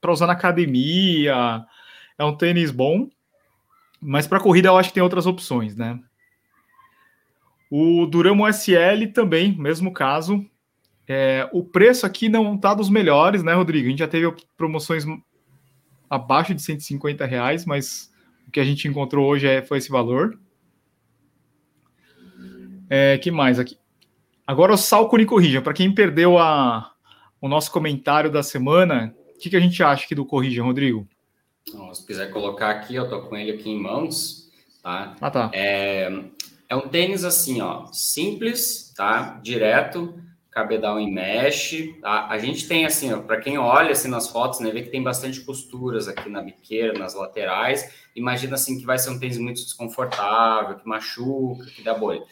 para 0.00 0.12
usar 0.12 0.28
na 0.28 0.32
academia, 0.34 1.66
é 2.16 2.24
um 2.24 2.36
tênis 2.36 2.70
bom, 2.70 3.08
mas 4.00 4.26
para 4.26 4.40
corrida 4.40 4.68
eu 4.68 4.76
acho 4.76 4.90
que 4.90 4.94
tem 4.94 5.02
outras 5.02 5.26
opções, 5.26 5.76
né? 5.76 5.98
O 7.70 8.06
Duramo 8.06 8.48
SL 8.48 9.12
também, 9.12 9.56
mesmo 9.56 9.92
caso. 9.92 10.44
É, 11.06 11.48
o 11.52 11.62
preço 11.64 12.06
aqui 12.06 12.28
não 12.28 12.54
está 12.54 12.74
dos 12.74 12.88
melhores, 12.88 13.42
né, 13.42 13.54
Rodrigo? 13.54 13.86
A 13.86 13.90
gente 13.90 13.98
já 13.98 14.08
teve 14.08 14.30
promoções 14.56 15.04
abaixo 16.08 16.54
de 16.54 16.62
150 16.62 17.26
reais, 17.26 17.64
mas 17.64 18.12
o 18.46 18.50
que 18.50 18.60
a 18.60 18.64
gente 18.64 18.88
encontrou 18.88 19.26
hoje 19.26 19.46
é, 19.46 19.62
foi 19.62 19.78
esse 19.78 19.90
valor. 19.90 20.38
É, 22.88 23.18
que 23.18 23.30
mais 23.30 23.58
aqui? 23.58 23.76
Agora 24.46 24.72
o 24.72 24.78
Salcone 24.78 25.26
Corrija. 25.26 25.60
Para 25.60 25.74
quem 25.74 25.94
perdeu 25.94 26.38
a, 26.38 26.92
o 27.40 27.48
nosso 27.48 27.70
comentário 27.70 28.30
da 28.30 28.42
semana, 28.42 29.14
o 29.34 29.38
que, 29.38 29.50
que 29.50 29.56
a 29.56 29.60
gente 29.60 29.82
acha 29.82 30.04
aqui 30.04 30.14
do 30.14 30.24
Corrija, 30.24 30.62
Rodrigo? 30.62 31.06
Se 31.94 32.06
quiser 32.06 32.30
colocar 32.30 32.70
aqui, 32.70 32.94
eu 32.94 33.08
tô 33.08 33.22
com 33.22 33.36
ele 33.36 33.52
aqui 33.52 33.70
em 33.70 33.80
mãos, 33.80 34.50
tá? 34.82 35.16
Ah, 35.20 35.30
tá. 35.30 35.50
É, 35.52 36.10
é 36.68 36.76
um 36.76 36.88
tênis 36.88 37.24
assim, 37.24 37.60
ó, 37.60 37.86
simples, 37.92 38.92
tá? 38.96 39.40
Direto, 39.42 40.14
cabedal 40.50 40.98
em 40.98 41.12
mesh, 41.12 41.94
tá? 42.00 42.26
A 42.28 42.38
gente 42.38 42.66
tem 42.66 42.84
assim, 42.84 43.12
ó, 43.12 43.20
para 43.20 43.40
quem 43.40 43.58
olha 43.58 43.92
assim 43.92 44.08
nas 44.08 44.28
fotos, 44.28 44.60
né, 44.60 44.70
vê 44.70 44.82
que 44.82 44.90
tem 44.90 45.02
bastante 45.02 45.40
costuras 45.42 46.08
aqui 46.08 46.28
na 46.28 46.42
biqueira, 46.42 46.98
nas 46.98 47.14
laterais. 47.14 48.08
Imagina 48.14 48.54
assim 48.54 48.78
que 48.78 48.84
vai 48.84 48.98
ser 48.98 49.10
um 49.10 49.18
tênis 49.18 49.38
muito 49.38 49.62
desconfortável, 49.62 50.76
que 50.76 50.88
machuca, 50.88 51.64
que 51.66 51.82
dá 51.82 51.94
bolha. 51.94 52.22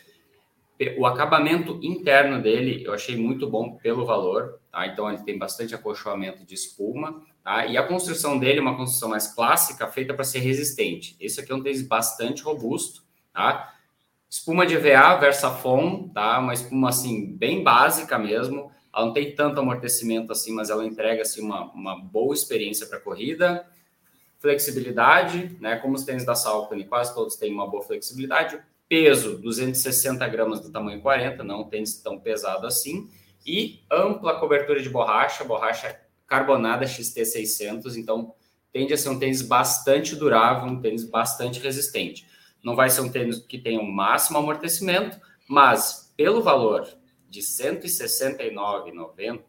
O 0.98 1.06
acabamento 1.06 1.78
interno 1.82 2.42
dele 2.42 2.84
eu 2.84 2.92
achei 2.92 3.16
muito 3.16 3.48
bom 3.48 3.76
pelo 3.76 4.04
valor, 4.04 4.60
tá? 4.70 4.86
Então 4.86 5.08
ele 5.08 5.22
tem 5.22 5.38
bastante 5.38 5.74
acolchoamento 5.74 6.44
de 6.44 6.54
espuma, 6.54 7.22
tá? 7.46 7.64
E 7.64 7.78
a 7.78 7.82
construção 7.84 8.36
dele 8.36 8.58
é 8.58 8.60
uma 8.60 8.76
construção 8.76 9.10
mais 9.10 9.28
clássica, 9.28 9.86
feita 9.86 10.12
para 10.12 10.24
ser 10.24 10.40
resistente. 10.40 11.16
Esse 11.20 11.40
aqui 11.40 11.52
é 11.52 11.54
um 11.54 11.62
tênis 11.62 11.80
bastante 11.80 12.42
robusto, 12.42 13.04
tá? 13.32 13.72
Espuma 14.28 14.66
de 14.66 14.74
EVA 14.74 15.14
Versafon, 15.14 16.08
tá? 16.08 16.40
Uma 16.40 16.54
espuma 16.54 16.88
assim 16.88 17.36
bem 17.36 17.62
básica 17.62 18.18
mesmo. 18.18 18.72
Ela 18.92 19.06
não 19.06 19.12
tem 19.12 19.32
tanto 19.32 19.60
amortecimento 19.60 20.32
assim, 20.32 20.52
mas 20.52 20.70
ela 20.70 20.84
entrega 20.84 21.22
assim 21.22 21.40
uma, 21.40 21.70
uma 21.72 21.96
boa 21.96 22.34
experiência 22.34 22.84
para 22.84 22.98
corrida. 22.98 23.64
Flexibilidade, 24.40 25.56
né? 25.60 25.76
Como 25.76 25.94
os 25.94 26.02
tênis 26.02 26.24
da 26.24 26.34
Salcone, 26.34 26.84
quase 26.84 27.14
todos 27.14 27.36
têm 27.36 27.54
uma 27.54 27.70
boa 27.70 27.82
flexibilidade 27.84 28.60
peso 28.88 29.38
260 29.38 30.26
gramas 30.28 30.60
do 30.60 30.70
tamanho 30.70 31.00
40, 31.00 31.42
não 31.44 31.62
um 31.62 31.68
tênis 31.68 32.00
tão 32.00 32.18
pesado 32.20 32.66
assim, 32.66 33.08
e 33.44 33.80
ampla 33.90 34.38
cobertura 34.38 34.80
de 34.80 34.88
borracha, 34.88 35.44
borracha 35.44 36.00
carbonada 36.26 36.84
XT600, 36.84 37.96
então 37.96 38.34
tende 38.72 38.92
a 38.92 38.96
ser 38.96 39.08
um 39.08 39.18
tênis 39.18 39.42
bastante 39.42 40.14
durável, 40.16 40.68
um 40.68 40.80
tênis 40.80 41.04
bastante 41.04 41.60
resistente. 41.60 42.26
Não 42.62 42.74
vai 42.74 42.90
ser 42.90 43.00
um 43.00 43.10
tênis 43.10 43.38
que 43.38 43.58
tenha 43.58 43.80
um 43.80 43.90
máximo 43.90 44.38
amortecimento, 44.38 45.18
mas 45.48 46.12
pelo 46.16 46.42
valor 46.42 46.86
de 47.28 47.40
R$ 47.40 47.46
169,90, 47.46 49.40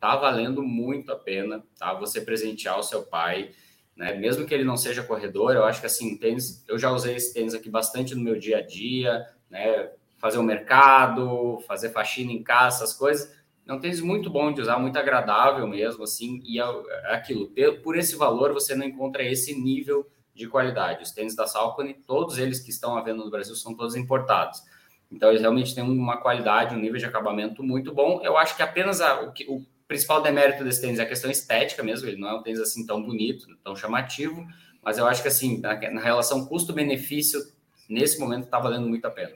tá 0.00 0.16
valendo 0.16 0.62
muito 0.62 1.12
a 1.12 1.16
pena, 1.16 1.64
tá? 1.78 1.94
Você 1.94 2.20
presentear 2.20 2.78
o 2.78 2.82
seu 2.82 3.02
pai, 3.02 3.52
né? 3.96 4.14
Mesmo 4.14 4.46
que 4.46 4.52
ele 4.52 4.64
não 4.64 4.76
seja 4.76 5.02
corredor, 5.02 5.54
eu 5.54 5.64
acho 5.64 5.80
que 5.80 5.86
assim, 5.86 6.16
tênis, 6.16 6.64
eu 6.68 6.78
já 6.78 6.90
usei 6.90 7.16
esse 7.16 7.32
tênis 7.32 7.54
aqui 7.54 7.70
bastante 7.70 8.14
no 8.14 8.22
meu 8.22 8.38
dia 8.38 8.58
a 8.58 8.62
dia, 8.62 9.26
né? 9.50 9.90
Fazer 10.18 10.38
o 10.38 10.40
um 10.40 10.44
mercado, 10.44 11.58
fazer 11.66 11.90
faxina 11.90 12.32
em 12.32 12.42
casa, 12.42 12.84
essas 12.84 12.94
coisas. 12.94 13.35
É 13.66 13.72
um 13.74 13.80
tênis 13.80 14.00
muito 14.00 14.30
bom 14.30 14.52
de 14.52 14.60
usar, 14.60 14.78
muito 14.78 14.96
agradável 14.96 15.66
mesmo, 15.66 16.04
assim, 16.04 16.40
e 16.44 16.60
é, 16.60 16.64
é 16.64 17.14
aquilo, 17.14 17.50
por 17.82 17.96
esse 17.96 18.14
valor 18.14 18.52
você 18.52 18.76
não 18.76 18.86
encontra 18.86 19.24
esse 19.24 19.58
nível 19.58 20.06
de 20.32 20.46
qualidade. 20.46 21.02
Os 21.02 21.10
tênis 21.10 21.34
da 21.34 21.46
Salcone, 21.46 21.94
todos 22.06 22.38
eles 22.38 22.60
que 22.60 22.70
estão 22.70 22.96
à 22.96 23.02
venda 23.02 23.24
no 23.24 23.30
Brasil 23.30 23.56
são 23.56 23.74
todos 23.74 23.96
importados. 23.96 24.62
Então, 25.10 25.30
eles 25.30 25.40
realmente 25.40 25.74
têm 25.74 25.82
uma 25.82 26.18
qualidade, 26.18 26.74
um 26.74 26.78
nível 26.78 26.98
de 26.98 27.06
acabamento 27.06 27.62
muito 27.62 27.92
bom. 27.92 28.20
Eu 28.22 28.36
acho 28.36 28.56
que 28.56 28.62
apenas 28.62 29.00
a, 29.00 29.22
o, 29.22 29.32
o 29.48 29.66
principal 29.88 30.22
demérito 30.22 30.62
desse 30.62 30.80
tênis 30.80 30.98
é 30.98 31.02
a 31.02 31.06
questão 31.06 31.30
estética 31.30 31.82
mesmo, 31.82 32.08
ele 32.08 32.20
não 32.20 32.28
é 32.28 32.34
um 32.34 32.42
tênis 32.42 32.60
assim 32.60 32.84
tão 32.86 33.02
bonito, 33.02 33.46
tão 33.62 33.74
chamativo, 33.74 34.46
mas 34.82 34.98
eu 34.98 35.06
acho 35.06 35.22
que 35.22 35.28
assim, 35.28 35.60
na, 35.60 35.74
na 35.90 36.00
relação 36.00 36.46
custo-benefício, 36.46 37.40
nesse 37.88 38.18
momento 38.18 38.44
está 38.44 38.58
valendo 38.58 38.88
muito 38.88 39.06
a 39.06 39.10
pena. 39.10 39.32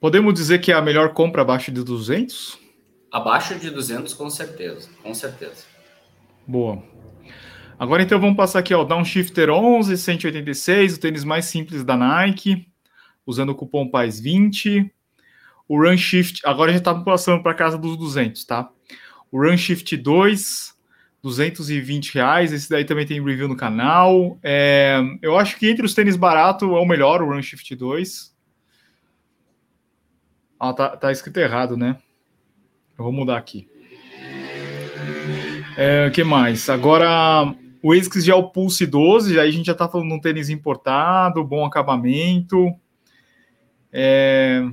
Podemos 0.00 0.32
dizer 0.34 0.60
que 0.60 0.72
é 0.72 0.74
a 0.74 0.82
melhor 0.82 1.12
compra 1.12 1.42
abaixo 1.42 1.70
de 1.70 1.82
200? 1.84 2.59
Abaixo 3.12 3.58
de 3.58 3.70
200, 3.70 4.14
com 4.14 4.30
certeza, 4.30 4.88
com 5.02 5.12
certeza. 5.12 5.64
Boa. 6.46 6.82
Agora 7.78 8.02
então 8.02 8.20
vamos 8.20 8.36
passar 8.36 8.58
aqui 8.58 8.74
ao 8.74 8.84
Downshifter 8.84 9.50
11, 9.50 9.96
186, 9.96 10.96
o 10.96 11.00
tênis 11.00 11.24
mais 11.24 11.46
simples 11.46 11.82
da 11.82 11.96
Nike, 11.96 12.68
usando 13.26 13.50
o 13.50 13.54
cupom 13.54 13.90
PAIS20. 13.90 14.90
O 15.66 15.80
Run 15.80 15.96
Shift, 15.96 16.42
agora 16.44 16.72
já 16.72 16.78
está 16.78 16.94
passando 16.94 17.42
para 17.42 17.54
casa 17.54 17.78
dos 17.78 17.96
200, 17.96 18.44
tá? 18.44 18.68
O 19.30 19.40
Run 19.40 19.56
Shift 19.56 19.96
2, 19.96 20.74
220 21.22 22.14
reais. 22.14 22.52
Esse 22.52 22.68
daí 22.68 22.84
também 22.84 23.06
tem 23.06 23.24
review 23.24 23.48
no 23.48 23.56
canal. 23.56 24.38
É, 24.42 25.00
eu 25.22 25.38
acho 25.38 25.56
que 25.56 25.70
entre 25.70 25.86
os 25.86 25.94
tênis 25.94 26.16
baratos 26.16 26.68
é 26.68 26.72
o 26.72 26.84
melhor, 26.84 27.22
o 27.22 27.26
Run 27.26 27.40
Shift 27.40 27.74
2. 27.76 28.36
Ah, 30.58 30.72
tá, 30.72 30.96
tá 30.96 31.12
escrito 31.12 31.38
errado, 31.38 31.76
né? 31.76 31.96
Eu 33.00 33.04
vou 33.04 33.12
mudar 33.12 33.38
aqui. 33.38 33.66
É, 35.74 36.06
o 36.06 36.10
que 36.12 36.22
mais? 36.22 36.68
Agora, 36.68 37.54
o 37.82 37.92
ASICS 37.92 38.26
Gel 38.26 38.50
Pulse 38.50 38.84
12, 38.84 39.40
aí 39.40 39.48
a 39.48 39.50
gente 39.50 39.64
já 39.64 39.74
tá 39.74 39.88
falando 39.88 40.08
de 40.08 40.14
um 40.16 40.20
tênis 40.20 40.50
importado, 40.50 41.42
bom 41.42 41.64
acabamento. 41.64 42.70
É, 43.90 44.68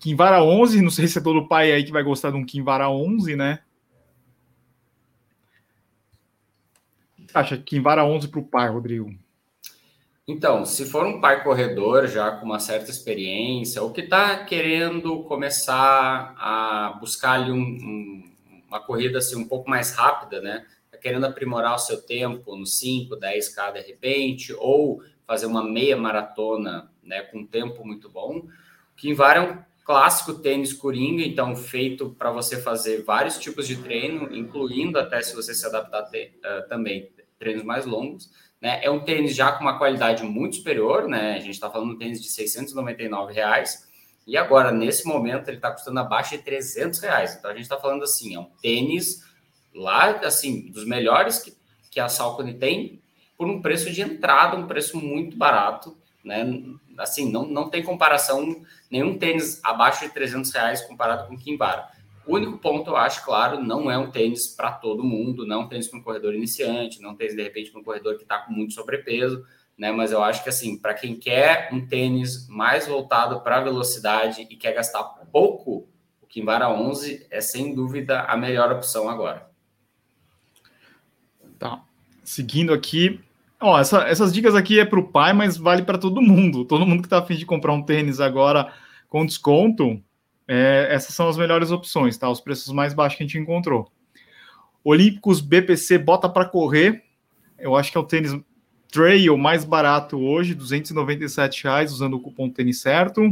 Kinvara 0.00 0.42
11, 0.42 0.82
não 0.82 0.90
sei 0.90 1.06
se 1.06 1.18
é 1.18 1.22
todo 1.22 1.46
pai 1.46 1.70
aí 1.70 1.84
que 1.84 1.92
vai 1.92 2.02
gostar 2.02 2.32
de 2.32 2.36
um 2.36 2.44
Kinvara 2.44 2.90
11, 2.90 3.36
né? 3.36 3.60
acha 7.32 7.56
que 7.56 7.78
vara 7.78 8.04
11 8.04 8.26
para 8.26 8.40
o 8.40 8.44
pai, 8.44 8.68
Rodrigo? 8.68 9.14
Então, 10.26 10.64
se 10.64 10.84
for 10.84 11.04
um 11.04 11.20
pai 11.20 11.42
corredor 11.42 12.06
já 12.06 12.30
com 12.30 12.46
uma 12.46 12.60
certa 12.60 12.90
experiência, 12.90 13.82
ou 13.82 13.92
que 13.92 14.02
está 14.02 14.44
querendo 14.44 15.24
começar 15.24 16.34
a 16.38 16.96
buscar 17.00 17.32
ali 17.32 17.50
um, 17.50 17.56
um, 17.56 18.32
uma 18.68 18.80
corrida 18.80 19.18
assim, 19.18 19.36
um 19.36 19.48
pouco 19.48 19.68
mais 19.68 19.92
rápida, 19.94 20.40
né? 20.40 20.64
Está 20.86 20.96
querendo 20.96 21.26
aprimorar 21.26 21.74
o 21.74 21.78
seu 21.78 22.00
tempo 22.00 22.54
no 22.54 22.64
5, 22.64 23.16
10K 23.16 23.72
de 23.72 23.80
repente, 23.80 24.54
ou 24.54 25.02
fazer 25.26 25.46
uma 25.46 25.64
meia 25.64 25.96
maratona 25.96 26.90
né, 27.02 27.22
com 27.22 27.38
um 27.38 27.46
tempo 27.46 27.84
muito 27.84 28.08
bom. 28.08 28.46
O 29.04 29.14
vara 29.16 29.40
é 29.40 29.50
um 29.50 29.58
clássico 29.84 30.34
tênis 30.34 30.72
coringa, 30.72 31.24
então 31.24 31.56
feito 31.56 32.10
para 32.10 32.30
você 32.30 32.62
fazer 32.62 33.02
vários 33.02 33.38
tipos 33.38 33.66
de 33.66 33.76
treino, 33.76 34.32
incluindo 34.32 34.98
até 34.98 35.20
se 35.20 35.34
você 35.34 35.52
se 35.52 35.66
adaptar 35.66 36.02
te, 36.04 36.32
uh, 36.38 36.68
também 36.68 37.10
treinos 37.38 37.64
mais 37.64 37.84
longos. 37.84 38.30
Né? 38.62 38.78
É 38.80 38.88
um 38.88 39.00
tênis 39.00 39.34
já 39.34 39.50
com 39.50 39.64
uma 39.64 39.76
qualidade 39.76 40.22
muito 40.22 40.56
superior, 40.56 41.08
né? 41.08 41.34
A 41.34 41.40
gente 41.40 41.50
está 41.50 41.68
falando 41.68 41.88
de 41.88 41.94
um 41.96 41.98
tênis 41.98 42.22
de 42.22 42.28
699 42.28 43.34
reais. 43.34 43.90
E 44.24 44.36
agora, 44.36 44.70
nesse 44.70 45.04
momento, 45.04 45.48
ele 45.48 45.56
está 45.56 45.72
custando 45.72 45.98
abaixo 45.98 46.36
de 46.36 46.44
300 46.44 47.00
reais. 47.00 47.34
Então, 47.34 47.50
a 47.50 47.54
gente 47.54 47.64
está 47.64 47.76
falando 47.76 48.04
assim, 48.04 48.36
é 48.36 48.38
um 48.38 48.48
tênis 48.62 49.24
lá, 49.74 50.10
assim, 50.18 50.70
dos 50.70 50.86
melhores 50.86 51.40
que, 51.40 51.52
que 51.90 51.98
a 51.98 52.08
Salcone 52.08 52.54
tem, 52.54 53.02
por 53.36 53.48
um 53.48 53.60
preço 53.60 53.90
de 53.90 54.00
entrada, 54.00 54.56
um 54.56 54.68
preço 54.68 54.96
muito 54.96 55.36
barato, 55.36 55.96
né? 56.24 56.62
Assim, 56.96 57.32
não, 57.32 57.44
não 57.44 57.68
tem 57.68 57.82
comparação, 57.82 58.64
nenhum 58.88 59.18
tênis 59.18 59.60
abaixo 59.64 60.06
de 60.06 60.14
300 60.14 60.52
reais 60.52 60.82
comparado 60.82 61.26
com 61.26 61.34
o 61.34 61.38
Kimbara. 61.38 61.88
O 62.26 62.34
único 62.36 62.58
ponto, 62.58 62.90
eu 62.90 62.96
acho, 62.96 63.24
claro, 63.24 63.60
não 63.60 63.90
é 63.90 63.98
um 63.98 64.10
tênis 64.10 64.48
para 64.48 64.70
todo 64.70 65.02
mundo, 65.02 65.46
não 65.46 65.62
é 65.62 65.64
um 65.64 65.68
tênis 65.68 65.88
para 65.88 65.98
um 65.98 66.02
corredor 66.02 66.34
iniciante, 66.34 67.00
não 67.00 67.12
é 67.12 67.14
tênis, 67.16 67.34
de 67.34 67.42
repente, 67.42 67.70
para 67.70 67.80
um 67.80 67.84
corredor 67.84 68.16
que 68.16 68.22
está 68.22 68.38
com 68.38 68.52
muito 68.52 68.74
sobrepeso, 68.74 69.44
né? 69.76 69.90
Mas 69.90 70.12
eu 70.12 70.22
acho 70.22 70.42
que, 70.42 70.48
assim, 70.48 70.78
para 70.78 70.94
quem 70.94 71.16
quer 71.16 71.70
um 71.72 71.86
tênis 71.86 72.46
mais 72.48 72.86
voltado 72.86 73.40
para 73.40 73.60
velocidade 73.60 74.46
e 74.48 74.56
quer 74.56 74.72
gastar 74.72 75.02
pouco, 75.32 75.88
o 76.20 76.26
Kimbara 76.26 76.68
11 76.68 77.26
é, 77.30 77.40
sem 77.40 77.74
dúvida, 77.74 78.20
a 78.22 78.36
melhor 78.36 78.70
opção 78.70 79.08
agora. 79.08 79.50
Tá. 81.58 81.82
Seguindo 82.22 82.72
aqui, 82.72 83.20
Ó, 83.62 83.78
essa, 83.78 84.02
essas 84.08 84.32
dicas 84.32 84.56
aqui 84.56 84.80
é 84.80 84.84
para 84.84 84.98
o 84.98 85.06
pai, 85.06 85.32
mas 85.32 85.56
vale 85.56 85.82
para 85.82 85.96
todo 85.96 86.20
mundo. 86.20 86.64
Todo 86.64 86.84
mundo 86.84 87.00
que 87.00 87.06
está 87.06 87.18
afim 87.18 87.36
de 87.36 87.46
comprar 87.46 87.72
um 87.72 87.82
tênis 87.82 88.18
agora 88.18 88.72
com 89.08 89.24
desconto, 89.24 90.02
é, 90.54 90.88
essas 90.90 91.14
são 91.14 91.30
as 91.30 91.38
melhores 91.38 91.70
opções, 91.70 92.18
tá? 92.18 92.28
Os 92.28 92.38
preços 92.38 92.74
mais 92.74 92.92
baixos 92.92 93.16
que 93.16 93.24
a 93.24 93.26
gente 93.26 93.38
encontrou. 93.38 93.90
Olímpicos 94.84 95.40
BPC 95.40 95.96
bota 95.96 96.28
para 96.28 96.44
correr. 96.44 97.02
Eu 97.58 97.74
acho 97.74 97.90
que 97.90 97.96
é 97.96 98.00
o 98.00 98.04
tênis 98.04 98.38
trail 98.90 99.38
mais 99.38 99.64
barato 99.64 100.18
hoje, 100.18 100.54
297 100.54 101.64
reais, 101.64 101.90
usando 101.90 102.18
o 102.18 102.20
cupom 102.20 102.50
tênis 102.50 102.82
certo. 102.82 103.22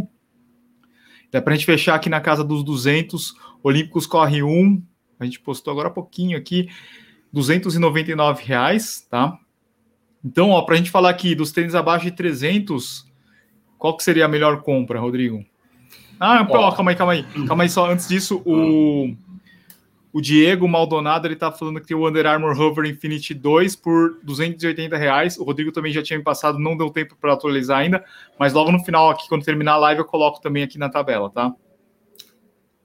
Dá 1.31 1.43
para 1.43 1.53
a 1.53 1.57
gente 1.57 1.67
fechar 1.67 1.95
aqui 1.95 2.09
na 2.09 2.23
casa 2.23 2.43
dos 2.43 2.65
200. 2.65 3.35
Olímpicos 3.63 4.07
corre 4.07 4.43
1. 4.43 4.83
A 5.19 5.27
gente 5.27 5.41
postou 5.41 5.73
agora 5.73 5.89
há 5.89 5.93
pouquinho 5.93 6.39
aqui, 6.39 6.71
299 7.31 8.43
reais, 8.45 9.07
tá? 9.11 9.39
Então, 10.25 10.49
ó, 10.49 10.63
para 10.63 10.75
a 10.75 10.79
gente 10.79 10.91
falar 10.91 11.11
aqui 11.11 11.35
dos 11.35 11.53
tênis 11.53 11.75
abaixo 11.75 12.07
de 12.07 12.13
300, 12.13 13.05
qual 13.77 13.95
que 13.95 14.03
seria 14.03 14.25
a 14.25 14.29
melhor 14.29 14.63
compra, 14.63 14.99
Rodrigo? 14.99 15.45
Ah, 16.21 16.47
ó, 16.51 16.73
calma 16.73 16.91
aí, 16.91 16.97
calma 16.97 17.13
aí. 17.15 17.25
Calma 17.49 17.63
aí, 17.63 17.71
só 17.71 17.91
antes 17.91 18.07
disso, 18.07 18.43
o, 18.45 19.17
o 20.13 20.21
Diego 20.21 20.69
Maldonado, 20.69 21.27
ele 21.27 21.35
tá 21.35 21.51
falando 21.51 21.81
que 21.81 21.87
tem 21.87 21.97
o 21.97 22.07
Under 22.07 22.27
Armour 22.27 22.61
Hover 22.61 22.85
Infinity 22.85 23.33
2 23.33 23.75
por 23.77 24.19
280 24.23 24.99
reais. 24.99 25.39
O 25.39 25.45
Rodrigo 25.45 25.73
também 25.73 25.93
já 25.93 26.03
tinha 26.03 26.19
me 26.19 26.25
passado, 26.25 26.59
não 26.59 26.77
deu 26.77 26.91
tempo 26.91 27.17
para 27.19 27.33
atualizar 27.33 27.79
ainda, 27.79 28.05
mas 28.39 28.53
logo 28.53 28.71
no 28.71 28.85
final 28.85 29.09
aqui, 29.09 29.27
quando 29.31 29.47
terminar 29.47 29.73
a 29.73 29.79
live, 29.79 30.01
eu 30.01 30.05
coloco 30.05 30.43
também 30.43 30.63
aqui 30.63 30.77
na 30.79 30.91
tabela, 30.91 31.31
tá? 31.31 31.55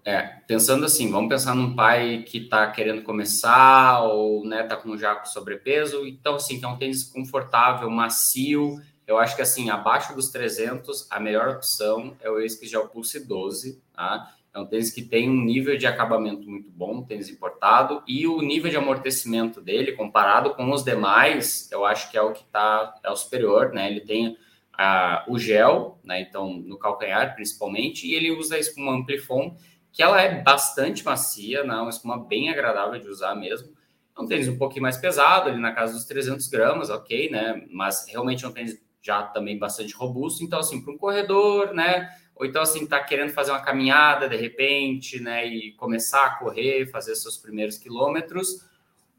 É, 0.06 0.22
pensando 0.48 0.86
assim, 0.86 1.10
vamos 1.12 1.28
pensar 1.28 1.56
num 1.56 1.76
pai 1.76 2.24
que 2.26 2.38
está 2.38 2.70
querendo 2.70 3.02
começar 3.02 4.02
ou 4.04 4.46
né, 4.46 4.62
tá 4.62 4.78
com 4.78 4.96
já 4.96 5.16
com 5.16 5.26
sobrepeso, 5.26 6.06
então 6.06 6.36
assim, 6.36 6.60
que 6.60 6.64
é 6.64 6.68
um 6.68 6.78
tênis 6.78 7.04
confortável, 7.04 7.90
macio, 7.90 8.80
eu 9.08 9.18
acho 9.18 9.36
que 9.36 9.42
assim, 9.42 9.70
abaixo 9.70 10.16
dos 10.16 10.30
300, 10.30 11.08
a 11.12 11.20
melhor 11.20 11.50
opção 11.50 12.16
é 12.20 12.30
o 12.30 12.40
Esquis 12.40 12.70
Gel 12.70 12.88
Pulse 12.88 13.26
12, 13.26 13.82
tá? 13.94 14.32
É 14.54 14.60
um 14.60 14.66
tênis 14.66 14.90
que 14.90 15.02
tem 15.02 15.30
um 15.30 15.44
nível 15.44 15.78
de 15.78 15.86
acabamento 15.86 16.50
muito 16.50 16.72
bom, 16.72 17.00
um 17.00 17.04
tênis 17.04 17.28
importado, 17.28 18.02
e 18.08 18.26
o 18.26 18.42
nível 18.42 18.72
de 18.72 18.78
amortecimento 18.78 19.60
dele, 19.60 19.92
comparado 19.92 20.56
com 20.56 20.72
os 20.72 20.82
demais, 20.82 21.70
eu 21.72 21.86
acho 21.86 22.10
que 22.10 22.18
é 22.18 22.22
o 22.22 22.32
que 22.32 22.44
está 22.44 22.96
é 23.04 23.12
o 23.12 23.16
superior, 23.18 23.74
né? 23.74 23.92
Ele 23.92 24.00
tem 24.00 24.30
uh, 24.30 25.30
o 25.30 25.38
gel, 25.38 26.00
né? 26.04 26.22
Então, 26.22 26.54
no 26.54 26.78
calcanhar, 26.78 27.36
principalmente, 27.36 28.08
e 28.08 28.16
ele 28.16 28.32
usa 28.32 28.56
a 28.56 28.60
espuma 28.60 28.94
Amplifon, 28.94 29.56
que 29.92 30.02
ela 30.02 30.22
é 30.22 30.42
bastante 30.42 31.04
macia, 31.04 31.64
né? 31.64 31.76
uma 31.76 31.90
espuma 31.90 32.18
bem 32.18 32.50
agradável 32.50 33.00
de 33.00 33.08
usar 33.08 33.36
mesmo. 33.36 33.74
É 34.18 34.22
um 34.22 34.26
tênis 34.26 34.48
um 34.48 34.58
pouquinho 34.58 34.84
mais 34.84 34.98
pesado, 34.98 35.50
ali 35.50 35.60
na 35.60 35.74
casa 35.74 35.94
dos 35.94 36.06
300 36.06 36.48
gramas, 36.48 36.90
ok, 36.90 37.30
né? 37.30 37.66
Mas 37.70 38.06
realmente 38.08 38.46
é 38.46 38.48
um 38.48 38.52
tênis 38.52 38.85
já 39.06 39.22
também 39.22 39.58
bastante 39.60 39.94
robusto. 39.94 40.44
Então, 40.44 40.60
assim, 40.60 40.82
para 40.82 40.92
um 40.94 40.98
corredor, 40.98 41.74
né? 41.74 42.10
Ou 42.36 42.46
então, 42.46 42.62
assim, 42.62 42.88
tá 42.88 43.00
querendo 43.02 43.32
fazer 43.32 43.52
uma 43.52 43.62
caminhada 43.62 44.28
de 44.28 44.36
repente, 44.36 45.22
né? 45.22 45.46
E 45.46 45.74
começar 45.74 46.26
a 46.26 46.30
correr, 46.32 46.88
fazer 46.88 47.16
seus 47.16 47.38
primeiros 47.38 47.78
quilômetros. 47.78 48.66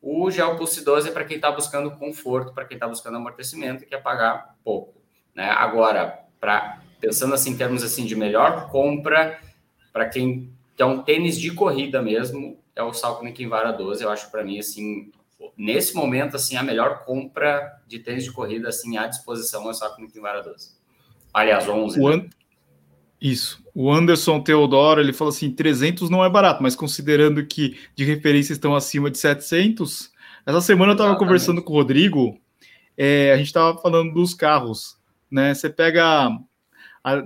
O 0.02 0.30
Gel 0.30 0.56
Pulse 0.56 0.84
12 0.84 1.08
é 1.08 1.12
para 1.12 1.24
quem 1.24 1.36
está 1.36 1.50
buscando 1.50 1.90
conforto, 1.92 2.52
para 2.52 2.64
quem 2.64 2.76
está 2.76 2.88
buscando 2.88 3.16
amortecimento 3.16 3.84
e 3.84 3.86
quer 3.86 4.02
pagar 4.02 4.56
pouco, 4.64 5.00
né? 5.34 5.48
Agora, 5.50 6.26
para 6.40 6.80
pensando 7.00 7.34
assim 7.34 7.50
em 7.50 7.56
termos 7.56 7.82
assim 7.82 8.04
de 8.04 8.16
melhor 8.16 8.70
compra 8.70 9.38
para 9.92 10.08
quem 10.08 10.50
que 10.74 10.82
é 10.82 10.86
um 10.86 11.02
tênis 11.02 11.38
de 11.38 11.52
corrida 11.52 12.02
mesmo, 12.02 12.58
é 12.74 12.82
o 12.82 12.92
Salcone 12.92 13.32
Kinvara 13.32 13.72
12. 13.72 14.04
Eu 14.04 14.10
acho 14.10 14.30
para 14.30 14.44
mim 14.44 14.58
assim, 14.58 15.10
nesse 15.56 15.94
momento 15.94 16.36
assim, 16.36 16.56
a 16.56 16.62
melhor 16.62 17.04
compra 17.04 17.80
de 17.86 17.98
tênis 17.98 18.24
de 18.24 18.32
corrida 18.32 18.68
assim 18.68 18.96
à 18.96 19.06
disposição 19.06 19.66
é 19.66 19.70
o 19.70 19.74
Salcone 19.74 20.10
Kinvara 20.10 20.42
12. 20.42 20.70
Aliás, 21.32 21.68
11. 21.68 22.00
O 22.00 22.16
né? 22.16 22.28
Isso. 23.20 23.64
O 23.74 23.90
Anderson 23.90 24.40
Teodoro, 24.40 25.00
ele 25.00 25.12
falou 25.12 25.32
assim, 25.32 25.50
300 25.50 26.10
não 26.10 26.24
é 26.24 26.28
barato, 26.28 26.62
mas 26.62 26.76
considerando 26.76 27.44
que 27.44 27.78
de 27.94 28.04
referência 28.04 28.52
estão 28.52 28.74
acima 28.74 29.10
de 29.10 29.18
700, 29.18 30.10
essa 30.44 30.60
semana 30.60 30.92
eu 30.92 30.96
estava 30.96 31.16
conversando 31.16 31.62
com 31.62 31.72
o 31.72 31.76
Rodrigo, 31.76 32.38
é, 32.96 33.32
a 33.32 33.36
gente 33.36 33.48
estava 33.48 33.76
falando 33.78 34.14
dos 34.14 34.32
carros, 34.32 34.96
né? 35.30 35.54
Você 35.54 35.68
pega 35.68 36.30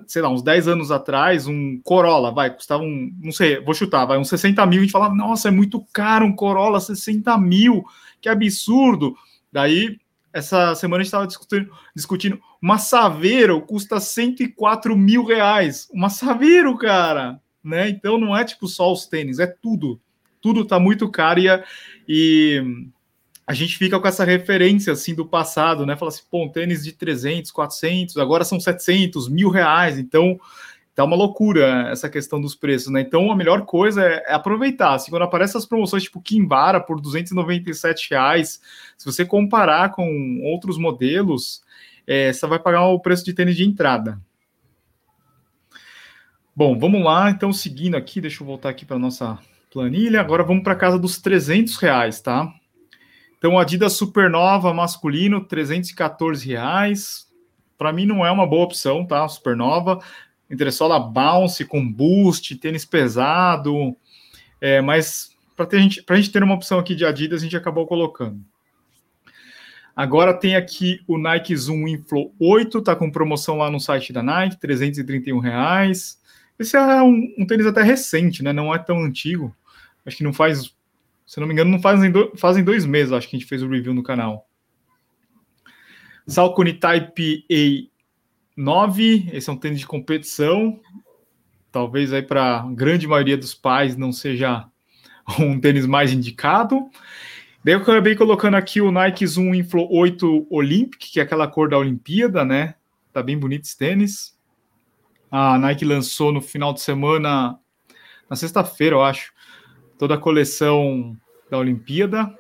sei 0.06 0.20
lá, 0.20 0.28
uns 0.28 0.42
10 0.42 0.68
anos 0.68 0.90
atrás, 0.90 1.46
um 1.46 1.80
Corolla, 1.82 2.30
vai, 2.30 2.54
custava 2.54 2.82
um, 2.82 3.10
não 3.18 3.32
sei, 3.32 3.60
vou 3.60 3.74
chutar, 3.74 4.04
vai, 4.04 4.18
uns 4.18 4.28
60 4.28 4.64
mil, 4.66 4.80
a 4.80 4.82
gente 4.82 4.92
fala, 4.92 5.14
nossa, 5.14 5.48
é 5.48 5.50
muito 5.50 5.84
caro 5.92 6.26
um 6.26 6.34
Corolla, 6.34 6.80
60 6.80 7.36
mil, 7.38 7.84
que 8.20 8.28
absurdo. 8.28 9.14
Daí, 9.50 9.98
essa 10.32 10.74
semana 10.74 11.00
a 11.00 11.02
gente 11.02 11.08
estava 11.08 11.26
discutindo, 11.26 11.70
discutindo, 11.94 12.40
uma 12.60 12.78
Saveiro 12.78 13.60
custa 13.62 13.98
104 13.98 14.96
mil 14.96 15.24
reais, 15.24 15.88
uma 15.92 16.10
Saveiro, 16.10 16.76
cara, 16.76 17.40
né? 17.64 17.88
Então 17.88 18.18
não 18.18 18.36
é 18.36 18.44
tipo 18.44 18.68
só 18.68 18.92
os 18.92 19.06
tênis, 19.06 19.38
é 19.38 19.46
tudo, 19.46 20.00
tudo 20.40 20.64
tá 20.64 20.78
muito 20.78 21.10
caro 21.10 21.40
e, 21.40 21.48
e 22.06 22.62
a 23.50 23.52
gente 23.52 23.76
fica 23.76 23.98
com 23.98 24.06
essa 24.06 24.24
referência 24.24 24.92
assim 24.92 25.12
do 25.12 25.26
passado, 25.26 25.84
né? 25.84 25.96
Fala 25.96 26.10
assim, 26.10 26.22
pô, 26.30 26.44
um 26.44 26.48
tênis 26.48 26.84
de 26.84 26.92
300, 26.92 27.50
400, 27.50 28.16
agora 28.16 28.44
são 28.44 28.60
700, 28.60 29.28
mil 29.28 29.50
reais. 29.50 29.98
Então, 29.98 30.38
tá 30.94 31.02
uma 31.02 31.16
loucura 31.16 31.88
essa 31.90 32.08
questão 32.08 32.40
dos 32.40 32.54
preços, 32.54 32.92
né? 32.92 33.00
Então, 33.00 33.28
a 33.28 33.34
melhor 33.34 33.62
coisa 33.62 34.04
é, 34.04 34.22
é 34.28 34.34
aproveitar. 34.34 34.94
Assim, 34.94 35.10
quando 35.10 35.22
aparecem 35.22 35.58
as 35.58 35.66
promoções 35.66 36.04
tipo 36.04 36.22
Kimbara 36.22 36.80
por 36.80 37.00
297 37.00 38.10
reais, 38.10 38.60
se 38.96 39.04
você 39.04 39.24
comparar 39.24 39.90
com 39.90 40.42
outros 40.44 40.78
modelos, 40.78 41.60
é, 42.06 42.32
você 42.32 42.46
vai 42.46 42.60
pagar 42.60 42.86
o 42.86 43.00
preço 43.00 43.24
de 43.24 43.34
tênis 43.34 43.56
de 43.56 43.64
entrada. 43.64 44.20
Bom, 46.54 46.78
vamos 46.78 47.02
lá. 47.02 47.28
Então, 47.28 47.52
seguindo 47.52 47.96
aqui, 47.96 48.20
deixa 48.20 48.44
eu 48.44 48.46
voltar 48.46 48.68
aqui 48.68 48.86
para 48.86 48.96
nossa 48.96 49.40
planilha. 49.72 50.20
Agora 50.20 50.44
vamos 50.44 50.62
para 50.62 50.76
casa 50.76 51.00
dos 51.00 51.18
300 51.18 51.76
reais, 51.78 52.20
tá? 52.20 52.54
Então, 53.40 53.58
Adidas 53.58 53.94
Supernova 53.94 54.74
masculino, 54.74 55.42
314 55.42 56.46
reais. 56.46 57.26
Para 57.78 57.90
mim 57.90 58.04
não 58.04 58.24
é 58.24 58.30
uma 58.30 58.46
boa 58.46 58.64
opção, 58.64 59.06
tá? 59.06 59.26
Supernova. 59.26 59.98
Entressola 60.50 61.00
bounce 61.00 61.64
com 61.64 61.90
boost, 61.90 62.54
tênis 62.56 62.84
pesado. 62.84 63.96
É, 64.60 64.82
mas 64.82 65.34
para 65.56 65.66
a 65.72 65.80
gente, 65.80 66.04
gente 66.06 66.30
ter 66.30 66.42
uma 66.42 66.54
opção 66.54 66.78
aqui 66.78 66.94
de 66.94 67.06
Adidas, 67.06 67.40
a 67.40 67.44
gente 67.44 67.56
acabou 67.56 67.86
colocando. 67.86 68.44
Agora 69.96 70.34
tem 70.34 70.54
aqui 70.54 71.00
o 71.08 71.16
Nike 71.16 71.56
Zoom 71.56 71.88
Inflow 71.88 72.34
8, 72.38 72.82
tá 72.82 72.94
com 72.94 73.10
promoção 73.10 73.56
lá 73.56 73.70
no 73.70 73.80
site 73.80 74.12
da 74.12 74.22
Nike, 74.22 74.60
331 74.60 75.38
reais. 75.38 76.20
Esse 76.58 76.76
é 76.76 77.02
um, 77.02 77.34
um 77.38 77.46
tênis 77.46 77.64
até 77.64 77.82
recente, 77.82 78.42
né? 78.42 78.52
Não 78.52 78.74
é 78.74 78.78
tão 78.78 79.02
antigo. 79.02 79.56
Acho 80.04 80.18
que 80.18 80.24
não 80.24 80.32
faz 80.34 80.74
se 81.30 81.38
não 81.38 81.46
me 81.46 81.52
engano, 81.52 81.70
não 81.70 81.80
fazem, 81.80 82.10
do, 82.10 82.32
fazem 82.36 82.64
dois 82.64 82.84
meses, 82.84 83.12
acho 83.12 83.28
que 83.28 83.36
a 83.36 83.38
gente 83.38 83.48
fez 83.48 83.62
o 83.62 83.68
review 83.68 83.94
no 83.94 84.02
canal. 84.02 84.48
Salcone 86.26 86.72
Type 86.72 87.46
A9, 88.58 89.32
esse 89.32 89.48
é 89.48 89.52
um 89.52 89.56
tênis 89.56 89.78
de 89.78 89.86
competição. 89.86 90.80
Talvez 91.70 92.12
aí 92.12 92.20
para 92.20 92.62
a 92.62 92.72
grande 92.72 93.06
maioria 93.06 93.36
dos 93.36 93.54
pais 93.54 93.96
não 93.96 94.10
seja 94.10 94.66
um 95.38 95.60
tênis 95.60 95.86
mais 95.86 96.12
indicado. 96.12 96.90
Daí 97.64 97.74
eu 97.74 97.78
acabei 97.78 98.16
colocando 98.16 98.56
aqui 98.56 98.80
o 98.80 98.90
Nike 98.90 99.24
Zoom 99.24 99.54
Inflow 99.54 99.88
8 99.88 100.48
Olympic, 100.50 101.12
que 101.12 101.20
é 101.20 101.22
aquela 101.22 101.46
cor 101.46 101.68
da 101.68 101.78
Olimpíada, 101.78 102.44
né? 102.44 102.74
Tá 103.12 103.22
bem 103.22 103.38
bonito 103.38 103.66
esse 103.66 103.78
tênis. 103.78 104.36
A 105.30 105.56
Nike 105.58 105.84
lançou 105.84 106.32
no 106.32 106.40
final 106.40 106.72
de 106.72 106.80
semana, 106.80 107.56
na 108.28 108.34
sexta-feira, 108.34 108.96
eu 108.96 109.02
acho, 109.04 109.32
toda 110.00 110.14
a 110.14 110.18
coleção 110.18 111.14
da 111.50 111.58
Olimpíada. 111.58 112.34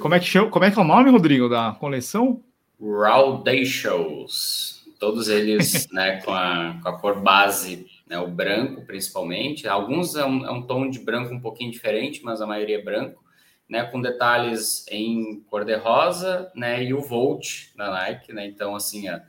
Como 0.00 0.16
é 0.16 0.18
que, 0.18 0.26
chama, 0.26 0.50
como 0.50 0.64
é, 0.64 0.70
que 0.70 0.76
é 0.76 0.82
o 0.82 0.84
nome, 0.84 1.10
Rodrigo, 1.10 1.48
da 1.48 1.76
coleção? 1.78 2.42
Raudacious. 2.80 4.84
Todos 4.98 5.28
eles 5.28 5.86
né, 5.94 6.20
com, 6.22 6.32
a, 6.32 6.76
com 6.82 6.88
a 6.88 6.98
cor 6.98 7.20
base, 7.20 7.86
né, 8.04 8.18
o 8.18 8.26
branco 8.26 8.84
principalmente. 8.84 9.68
Alguns 9.68 10.16
é 10.16 10.24
um, 10.24 10.44
é 10.44 10.50
um 10.50 10.62
tom 10.62 10.90
de 10.90 10.98
branco 10.98 11.32
um 11.32 11.40
pouquinho 11.40 11.70
diferente, 11.70 12.20
mas 12.24 12.40
a 12.40 12.46
maioria 12.46 12.78
é 12.78 12.82
branco. 12.82 13.22
Né, 13.68 13.84
com 13.84 14.00
detalhes 14.00 14.86
em 14.90 15.42
cor 15.42 15.62
de 15.62 15.76
rosa, 15.76 16.50
né, 16.54 16.82
e 16.82 16.94
o 16.94 17.02
Volt 17.02 17.66
da 17.76 17.90
Nike, 17.90 18.32
né, 18.32 18.46
então 18.46 18.74
assim, 18.74 19.10
é 19.10 19.22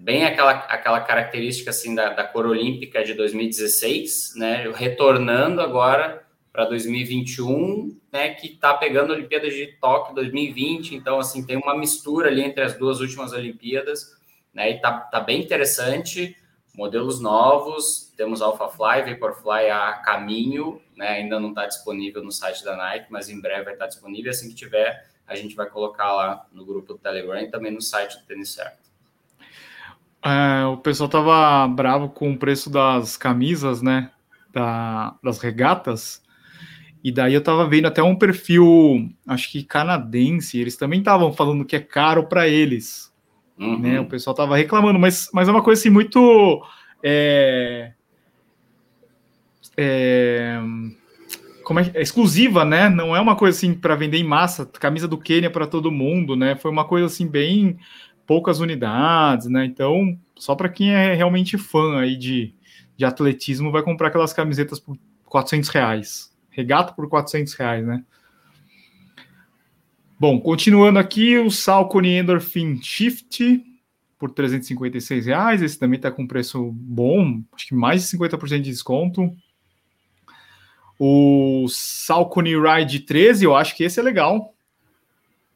bem 0.00 0.24
aquela, 0.24 0.52
aquela 0.52 1.00
característica 1.00 1.70
assim 1.70 1.94
da, 1.94 2.08
da 2.10 2.24
cor 2.24 2.46
olímpica 2.46 3.04
de 3.04 3.12
2016, 3.12 4.32
né, 4.34 4.70
retornando 4.74 5.60
agora 5.60 6.26
para 6.50 6.64
2021, 6.64 8.00
né, 8.10 8.30
que 8.30 8.48
está 8.48 8.72
pegando 8.74 9.12
a 9.12 9.16
Olimpíada 9.16 9.48
de 9.50 9.66
Tóquio 9.78 10.14
2020, 10.14 10.94
então 10.94 11.18
assim 11.18 11.44
tem 11.44 11.58
uma 11.58 11.76
mistura 11.76 12.28
ali 12.28 12.42
entre 12.42 12.62
as 12.64 12.76
duas 12.78 13.00
últimas 13.00 13.32
Olimpíadas, 13.32 14.16
né, 14.54 14.70
e 14.70 14.80
tá, 14.80 15.00
tá 15.00 15.20
bem 15.20 15.40
interessante, 15.42 16.34
modelos 16.74 17.20
novos, 17.20 18.12
temos 18.16 18.40
AlphaFly, 18.40 19.12
Vaporfly 19.12 19.68
a 19.70 19.92
caminho, 20.02 20.80
né, 20.96 21.08
ainda 21.08 21.38
não 21.38 21.50
está 21.50 21.66
disponível 21.66 22.24
no 22.24 22.32
site 22.32 22.64
da 22.64 22.74
Nike, 22.74 23.06
mas 23.10 23.28
em 23.28 23.38
breve 23.38 23.64
vai 23.64 23.74
estar 23.74 23.84
tá 23.84 23.90
disponível, 23.90 24.30
assim 24.30 24.48
que 24.48 24.54
tiver, 24.54 25.10
a 25.26 25.36
gente 25.36 25.54
vai 25.54 25.68
colocar 25.68 26.10
lá 26.10 26.46
no 26.50 26.64
grupo 26.64 26.94
do 26.94 26.98
Telegram 26.98 27.42
e 27.42 27.50
também 27.50 27.70
no 27.70 27.82
site 27.82 28.18
do 28.18 28.24
Tênis 28.24 28.50
Certo. 28.54 28.79
É, 30.22 30.64
o 30.66 30.76
pessoal 30.76 31.08
tava 31.08 31.66
bravo 31.68 32.08
com 32.08 32.32
o 32.32 32.38
preço 32.38 32.68
das 32.68 33.16
camisas, 33.16 33.80
né, 33.80 34.10
da, 34.52 35.14
das 35.22 35.40
regatas, 35.40 36.22
e 37.02 37.10
daí 37.10 37.32
eu 37.32 37.42
tava 37.42 37.66
vendo 37.66 37.86
até 37.86 38.02
um 38.02 38.14
perfil, 38.14 39.10
acho 39.26 39.50
que 39.50 39.62
canadense, 39.62 40.60
eles 40.60 40.76
também 40.76 40.98
estavam 40.98 41.32
falando 41.32 41.64
que 41.64 41.74
é 41.74 41.80
caro 41.80 42.26
para 42.26 42.46
eles. 42.46 43.10
Uhum. 43.58 43.78
Né? 43.78 44.00
O 44.00 44.06
pessoal 44.06 44.34
tava 44.34 44.56
reclamando, 44.56 44.98
mas, 44.98 45.28
mas 45.32 45.48
é 45.48 45.50
uma 45.50 45.62
coisa 45.62 45.80
assim 45.80 45.90
muito. 45.90 46.62
É, 47.02 47.92
é, 49.76 50.60
como 51.64 51.80
é, 51.80 51.90
é, 51.94 52.02
exclusiva, 52.02 52.64
né? 52.64 52.90
Não 52.90 53.16
é 53.16 53.20
uma 53.20 53.36
coisa 53.36 53.56
assim 53.56 53.72
para 53.72 53.94
vender 53.94 54.18
em 54.18 54.24
massa, 54.24 54.66
camisa 54.66 55.08
do 55.08 55.16
Quênia 55.16 55.50
para 55.50 55.66
todo 55.66 55.90
mundo, 55.90 56.36
né? 56.36 56.54
Foi 56.56 56.70
uma 56.70 56.84
coisa 56.84 57.06
assim 57.06 57.26
bem 57.26 57.78
poucas 58.30 58.60
unidades, 58.60 59.48
né? 59.48 59.64
Então, 59.64 60.16
só 60.36 60.54
para 60.54 60.68
quem 60.68 60.92
é 60.92 61.14
realmente 61.14 61.58
fã 61.58 61.98
aí 61.98 62.14
de, 62.14 62.54
de 62.96 63.04
atletismo, 63.04 63.72
vai 63.72 63.82
comprar 63.82 64.06
aquelas 64.06 64.32
camisetas 64.32 64.78
por 64.78 64.96
400 65.24 65.68
reais. 65.68 66.32
Regata 66.48 66.92
por 66.92 67.08
400 67.08 67.52
reais, 67.54 67.84
né? 67.84 68.04
Bom, 70.16 70.38
continuando 70.38 71.00
aqui, 71.00 71.38
o 71.38 71.50
Salcone 71.50 72.18
Endorphin 72.18 72.80
Shift 72.80 73.64
por 74.16 74.30
356 74.30 75.26
reais. 75.26 75.60
Esse 75.60 75.76
também 75.76 75.96
está 75.96 76.12
com 76.12 76.24
preço 76.24 76.70
bom, 76.72 77.42
acho 77.52 77.66
que 77.66 77.74
mais 77.74 78.08
de 78.08 78.16
50% 78.16 78.60
de 78.60 78.70
desconto. 78.70 79.28
O 80.96 81.66
Salcone 81.68 82.54
Ride 82.54 83.00
13, 83.00 83.44
eu 83.44 83.56
acho 83.56 83.76
que 83.76 83.82
esse 83.82 83.98
é 83.98 84.02
legal. 84.04 84.54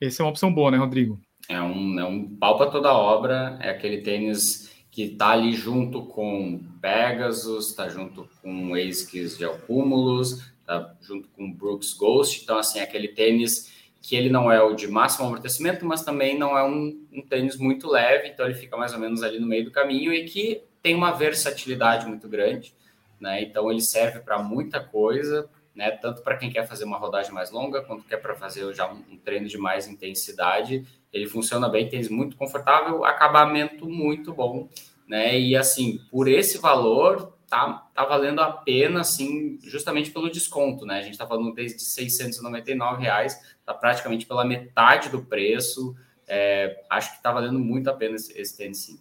Esse 0.00 0.20
é 0.20 0.24
uma 0.24 0.30
opção 0.30 0.52
boa, 0.52 0.72
né, 0.72 0.76
Rodrigo? 0.76 1.20
É 1.48 1.60
um, 1.60 1.98
é 2.00 2.04
um 2.04 2.36
pau 2.36 2.56
para 2.56 2.70
toda 2.70 2.92
obra, 2.92 3.58
é 3.60 3.70
aquele 3.70 4.02
tênis 4.02 4.70
que 4.90 5.02
está 5.02 5.30
ali 5.30 5.52
junto 5.52 6.06
com 6.06 6.60
Pegasus, 6.80 7.70
está 7.70 7.88
junto 7.88 8.28
com 8.40 8.74
ASICS 8.74 9.36
de 9.36 9.44
acúmulos, 9.44 10.42
está 10.60 10.94
junto 11.00 11.28
com 11.28 11.52
Brooks 11.52 11.92
Ghost, 11.92 12.42
então 12.42 12.56
assim, 12.56 12.78
é 12.78 12.82
aquele 12.82 13.08
tênis 13.08 13.72
que 14.00 14.14
ele 14.14 14.28
não 14.28 14.52
é 14.52 14.62
o 14.62 14.74
de 14.74 14.86
máximo 14.86 15.26
amortecimento, 15.26 15.84
mas 15.86 16.02
também 16.02 16.38
não 16.38 16.56
é 16.56 16.62
um, 16.62 17.06
um 17.10 17.22
tênis 17.22 17.56
muito 17.56 17.88
leve, 17.88 18.28
então 18.28 18.44
ele 18.44 18.54
fica 18.54 18.76
mais 18.76 18.92
ou 18.92 18.98
menos 18.98 19.22
ali 19.22 19.40
no 19.40 19.46
meio 19.46 19.64
do 19.64 19.70
caminho 19.70 20.12
e 20.12 20.24
que 20.24 20.62
tem 20.82 20.94
uma 20.94 21.12
versatilidade 21.12 22.06
muito 22.06 22.28
grande, 22.28 22.74
né? 23.18 23.42
Então 23.42 23.70
ele 23.70 23.80
serve 23.80 24.20
para 24.20 24.38
muita 24.42 24.78
coisa, 24.78 25.48
né? 25.74 25.90
Tanto 25.90 26.22
para 26.22 26.36
quem 26.36 26.50
quer 26.50 26.68
fazer 26.68 26.84
uma 26.84 26.98
rodagem 26.98 27.32
mais 27.32 27.50
longa, 27.50 27.80
quanto 27.80 28.04
quer 28.04 28.18
para 28.18 28.34
fazer 28.34 28.70
já 28.74 28.92
um, 28.92 29.02
um, 29.10 29.16
treino 29.16 29.48
de 29.48 29.56
mais 29.56 29.88
intensidade. 29.88 30.86
Ele 31.14 31.28
funciona 31.28 31.68
bem, 31.68 31.88
tênis 31.88 32.08
muito 32.08 32.36
confortável, 32.36 33.04
acabamento 33.04 33.88
muito 33.88 34.34
bom, 34.34 34.68
né? 35.06 35.38
E 35.38 35.54
assim, 35.54 36.00
por 36.10 36.26
esse 36.26 36.58
valor, 36.58 37.38
tá, 37.48 37.88
tá 37.94 38.04
valendo 38.04 38.40
a 38.40 38.50
pena, 38.50 39.00
assim, 39.00 39.56
justamente 39.62 40.10
pelo 40.10 40.28
desconto, 40.28 40.84
né? 40.84 40.98
A 40.98 41.02
gente 41.02 41.12
está 41.12 41.24
falando 41.24 41.54
desde 41.54 41.80
699 41.80 43.00
reais, 43.00 43.38
tá 43.64 43.72
praticamente 43.72 44.26
pela 44.26 44.44
metade 44.44 45.08
do 45.08 45.24
preço. 45.24 45.94
É, 46.26 46.82
acho 46.90 47.10
que 47.12 47.16
está 47.18 47.30
valendo 47.30 47.60
muito 47.60 47.88
a 47.88 47.94
pena 47.94 48.16
esse, 48.16 48.36
esse 48.36 48.56
tênis, 48.56 48.78
sim. 48.78 48.98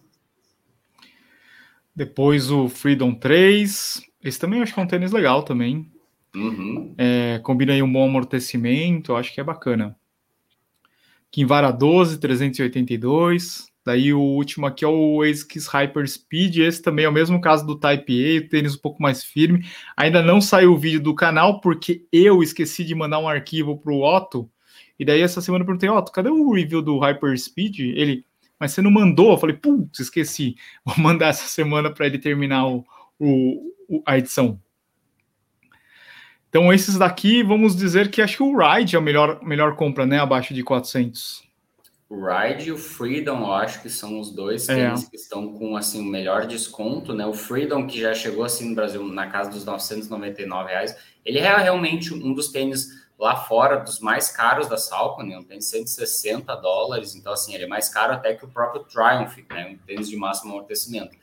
Depois 1.96 2.48
o 2.48 2.68
Freedom 2.68 3.12
3. 3.12 4.02
Esse 4.22 4.38
também 4.38 4.62
acho 4.62 4.72
que 4.72 4.78
é 4.78 4.82
um 4.82 4.86
tênis 4.86 5.10
legal 5.10 5.42
também. 5.42 5.90
Uhum. 6.34 6.94
É, 6.96 7.40
combina 7.40 7.72
aí 7.72 7.82
um 7.82 7.92
bom 7.92 8.08
amortecimento, 8.08 9.16
acho 9.16 9.34
que 9.34 9.40
é 9.40 9.44
bacana. 9.44 9.96
Kinvara 11.34 11.72
12, 11.72 12.20
382. 12.20 13.66
Daí 13.84 14.14
o 14.14 14.20
último 14.20 14.66
aqui 14.66 14.84
é 14.84 14.88
o 14.88 15.20
ASICS 15.20 15.66
Hyper 15.66 16.06
Speed. 16.06 16.58
Esse 16.58 16.80
também 16.80 17.06
é 17.06 17.08
o 17.08 17.12
mesmo 17.12 17.40
caso 17.40 17.66
do 17.66 17.76
Type 17.76 18.38
A, 18.38 18.48
tênis 18.48 18.76
um 18.76 18.78
pouco 18.78 19.02
mais 19.02 19.24
firme. 19.24 19.66
Ainda 19.96 20.22
não 20.22 20.40
saiu 20.40 20.72
o 20.72 20.78
vídeo 20.78 21.00
do 21.00 21.12
canal 21.12 21.60
porque 21.60 22.06
eu 22.12 22.40
esqueci 22.40 22.84
de 22.84 22.94
mandar 22.94 23.18
um 23.18 23.26
arquivo 23.26 23.76
para 23.76 23.92
o 23.92 24.02
Otto. 24.02 24.48
E 24.96 25.04
daí 25.04 25.22
essa 25.22 25.40
semana 25.40 25.62
eu 25.62 25.66
perguntei, 25.66 25.88
Otto, 25.88 26.12
cadê 26.12 26.28
o 26.28 26.52
review 26.52 26.80
do 26.80 27.00
Hyper 27.00 27.36
Speed? 27.36 27.80
Ele, 27.80 28.24
mas 28.60 28.70
você 28.70 28.80
não 28.80 28.92
mandou? 28.92 29.32
Eu 29.32 29.38
falei, 29.38 29.56
putz, 29.56 29.98
esqueci. 29.98 30.54
Vou 30.84 30.96
mandar 31.02 31.30
essa 31.30 31.48
semana 31.48 31.92
para 31.92 32.06
ele 32.06 32.20
terminar 32.20 32.68
o, 32.68 32.84
o, 33.18 34.00
a 34.06 34.16
edição. 34.16 34.60
Então, 36.54 36.72
esses 36.72 36.96
daqui, 36.96 37.42
vamos 37.42 37.74
dizer 37.74 38.12
que 38.12 38.22
acho 38.22 38.36
que 38.36 38.42
o 38.44 38.56
Ride 38.56 38.94
é 38.94 38.98
a 39.00 39.02
melhor, 39.02 39.42
melhor 39.42 39.74
compra, 39.74 40.06
né? 40.06 40.20
Abaixo 40.20 40.54
de 40.54 40.62
400. 40.62 41.42
O 42.08 42.24
Ride 42.24 42.68
e 42.68 42.70
o 42.70 42.78
Freedom, 42.78 43.40
eu 43.40 43.52
acho 43.54 43.82
que 43.82 43.90
são 43.90 44.20
os 44.20 44.30
dois 44.30 44.68
é. 44.68 44.94
que 45.10 45.16
estão 45.16 45.52
com 45.52 45.76
assim 45.76 46.00
o 46.00 46.04
melhor 46.04 46.46
desconto, 46.46 47.12
né? 47.12 47.26
O 47.26 47.34
Freedom, 47.34 47.88
que 47.88 48.00
já 48.00 48.14
chegou 48.14 48.44
assim 48.44 48.68
no 48.68 48.76
Brasil 48.76 49.02
na 49.02 49.26
casa 49.26 49.50
dos 49.50 49.64
999 49.64 50.70
reais, 50.70 50.96
ele 51.24 51.40
é 51.40 51.56
realmente 51.56 52.14
um 52.14 52.32
dos 52.32 52.52
tênis 52.52 53.04
lá 53.18 53.34
fora 53.34 53.78
dos 53.78 53.98
mais 53.98 54.30
caros 54.30 54.68
da 54.68 54.76
Salcone, 54.76 55.36
um 55.36 55.42
tênis 55.42 55.66
160 55.66 56.54
dólares, 56.54 57.16
então 57.16 57.32
assim, 57.32 57.52
ele 57.52 57.64
é 57.64 57.68
mais 57.68 57.88
caro 57.88 58.12
até 58.12 58.32
que 58.32 58.44
o 58.44 58.48
próprio 58.48 58.84
Triumph, 58.84 59.38
né? 59.50 59.72
Um 59.72 59.76
tênis 59.84 60.08
de 60.08 60.16
máximo 60.16 60.52
amortecimento. 60.52 61.16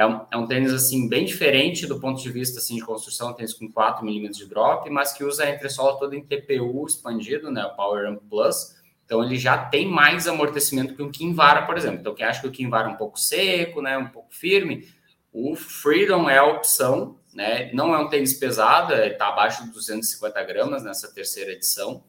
É 0.00 0.06
um, 0.06 0.24
é 0.30 0.36
um 0.38 0.46
tênis 0.46 0.72
assim 0.72 1.06
bem 1.10 1.26
diferente 1.26 1.86
do 1.86 2.00
ponto 2.00 2.22
de 2.22 2.32
vista 2.32 2.58
assim 2.58 2.76
de 2.76 2.80
construção, 2.80 3.32
um 3.32 3.34
tênis 3.34 3.52
com 3.52 3.70
4 3.70 4.02
milímetros 4.02 4.38
de 4.38 4.46
drop, 4.48 4.88
mas 4.88 5.12
que 5.12 5.22
usa 5.22 5.44
a 5.44 5.50
entressola 5.50 5.98
toda 5.98 6.16
em 6.16 6.24
TPU 6.24 6.86
expandido, 6.86 7.50
né, 7.50 7.62
o 7.66 7.76
Power 7.76 8.08
Amp 8.08 8.22
Plus. 8.30 8.76
Então 9.04 9.22
ele 9.22 9.36
já 9.36 9.58
tem 9.58 9.86
mais 9.86 10.26
amortecimento 10.26 10.94
que 10.94 11.02
um 11.02 11.10
Kinvara, 11.10 11.66
por 11.66 11.76
exemplo. 11.76 12.00
Então 12.00 12.14
quem 12.14 12.24
acha 12.24 12.40
que 12.40 12.46
o 12.46 12.50
Kinvara 12.50 12.88
é 12.88 12.92
um 12.92 12.96
pouco 12.96 13.20
seco, 13.20 13.82
né, 13.82 13.98
um 13.98 14.08
pouco 14.08 14.34
firme, 14.34 14.88
o 15.30 15.54
Freedom 15.54 16.30
é 16.30 16.38
a 16.38 16.46
opção, 16.46 17.18
né? 17.34 17.70
Não 17.74 17.94
é 17.94 17.98
um 17.98 18.08
tênis 18.08 18.32
pesado, 18.32 18.94
está 18.94 19.28
abaixo 19.28 19.64
de 19.64 19.70
250 19.70 20.42
gramas 20.44 20.82
nessa 20.82 21.12
terceira 21.12 21.52
edição. 21.52 22.02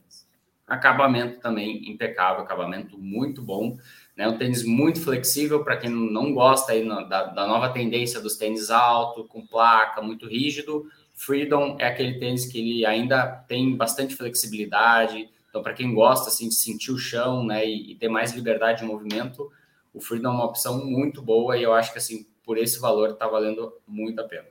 Acabamento 0.65 1.41
também 1.41 1.91
impecável, 1.91 2.41
acabamento 2.41 2.97
muito 2.97 3.41
bom. 3.41 3.77
Né? 4.21 4.27
Um 4.27 4.37
tênis 4.37 4.63
muito 4.63 5.01
flexível 5.01 5.63
para 5.63 5.77
quem 5.77 5.89
não 5.89 6.31
gosta 6.31 6.73
aí 6.73 6.87
da, 6.87 7.23
da 7.23 7.47
nova 7.47 7.69
tendência 7.69 8.21
dos 8.21 8.37
tênis 8.37 8.69
alto, 8.69 9.23
com 9.23 9.43
placa, 9.43 9.99
muito 9.99 10.27
rígido. 10.27 10.87
Freedom 11.15 11.75
é 11.79 11.87
aquele 11.87 12.19
tênis 12.19 12.45
que 12.45 12.59
ele 12.59 12.85
ainda 12.85 13.25
tem 13.47 13.75
bastante 13.75 14.15
flexibilidade. 14.15 15.27
Então, 15.49 15.63
para 15.63 15.73
quem 15.73 15.91
gosta 15.95 16.29
assim, 16.29 16.47
de 16.47 16.53
sentir 16.53 16.91
o 16.91 16.99
chão 16.99 17.43
né, 17.43 17.65
e, 17.65 17.93
e, 17.93 17.95
ter 17.95 18.09
mais 18.09 18.31
liberdade 18.33 18.81
de 18.81 18.85
movimento, 18.85 19.51
o 19.91 19.99
Freedom 19.99 20.29
é 20.29 20.33
uma 20.33 20.45
opção 20.45 20.85
muito 20.85 21.19
boa 21.19 21.57
e 21.57 21.63
eu 21.63 21.73
acho 21.73 21.91
que 21.91 21.97
assim, 21.97 22.27
por 22.43 22.59
esse 22.59 22.79
valor 22.79 23.09
está 23.09 23.27
valendo 23.27 23.73
muito 23.87 24.21
a 24.21 24.23
pena. 24.23 24.45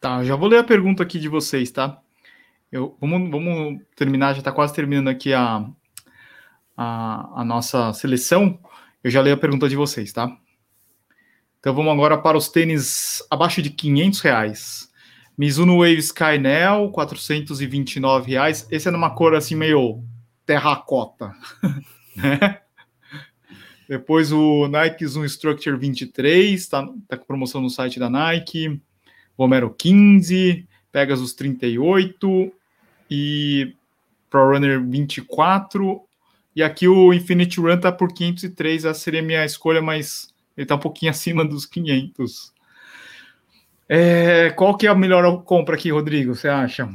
Tá, 0.00 0.24
já 0.24 0.34
vou 0.34 0.48
ler 0.48 0.58
a 0.58 0.64
pergunta 0.64 1.02
aqui 1.02 1.18
de 1.18 1.28
vocês, 1.28 1.70
tá? 1.70 2.00
Eu, 2.70 2.96
vamos, 2.98 3.30
vamos 3.30 3.82
terminar, 3.94 4.32
já 4.32 4.38
está 4.38 4.50
quase 4.50 4.74
terminando 4.74 5.08
aqui 5.08 5.34
a, 5.34 5.68
a, 6.76 7.40
a 7.40 7.44
nossa 7.44 7.92
seleção, 7.92 8.58
eu 9.02 9.10
já 9.10 9.20
leio 9.20 9.34
a 9.34 9.38
pergunta 9.38 9.68
de 9.68 9.76
vocês, 9.76 10.12
tá? 10.12 10.34
Então 11.60 11.74
vamos 11.74 11.92
agora 11.92 12.18
para 12.18 12.36
os 12.36 12.48
tênis 12.48 13.22
abaixo 13.30 13.62
de 13.62 13.70
500 13.70 14.20
reais. 14.20 14.92
Mizuno 15.36 15.78
Wave 15.78 15.98
Skynel, 15.98 16.90
429 16.90 18.30
reais. 18.30 18.66
Esse 18.70 18.88
é 18.88 18.90
numa 18.90 19.10
cor 19.10 19.34
assim 19.34 19.54
meio 19.54 20.02
terracota, 20.44 21.34
né? 22.16 22.58
Depois 23.88 24.32
o 24.32 24.68
Nike 24.68 25.06
Zoom 25.06 25.24
Structure 25.24 25.76
23, 25.76 26.66
tá, 26.66 26.86
tá 27.08 27.16
com 27.16 27.26
promoção 27.26 27.60
no 27.60 27.68
site 27.68 27.98
da 27.98 28.08
Nike. 28.08 28.80
Vomero 29.36 29.70
15, 29.70 30.66
Pegasus 30.90 31.34
38 31.34 32.52
e 33.10 33.74
Pro 34.30 34.52
Runner 34.52 34.82
24 34.82 36.02
e 36.54 36.62
aqui 36.62 36.86
o 36.86 37.12
Infinity 37.12 37.60
Run 37.60 37.78
tá 37.78 37.90
por 37.90 38.12
503, 38.12 38.84
essa 38.84 38.98
seria 38.98 39.20
a 39.20 39.24
minha 39.24 39.44
escolha, 39.44 39.80
mas 39.80 40.32
ele 40.56 40.66
tá 40.66 40.74
um 40.74 40.80
pouquinho 40.80 41.10
acima 41.10 41.44
dos 41.44 41.66
500. 41.66 42.52
É, 43.88 44.50
qual 44.50 44.76
que 44.76 44.86
é 44.86 44.90
a 44.90 44.94
melhor 44.94 45.42
compra 45.44 45.74
aqui, 45.74 45.90
Rodrigo, 45.90 46.34
você 46.34 46.48
acha? 46.48 46.88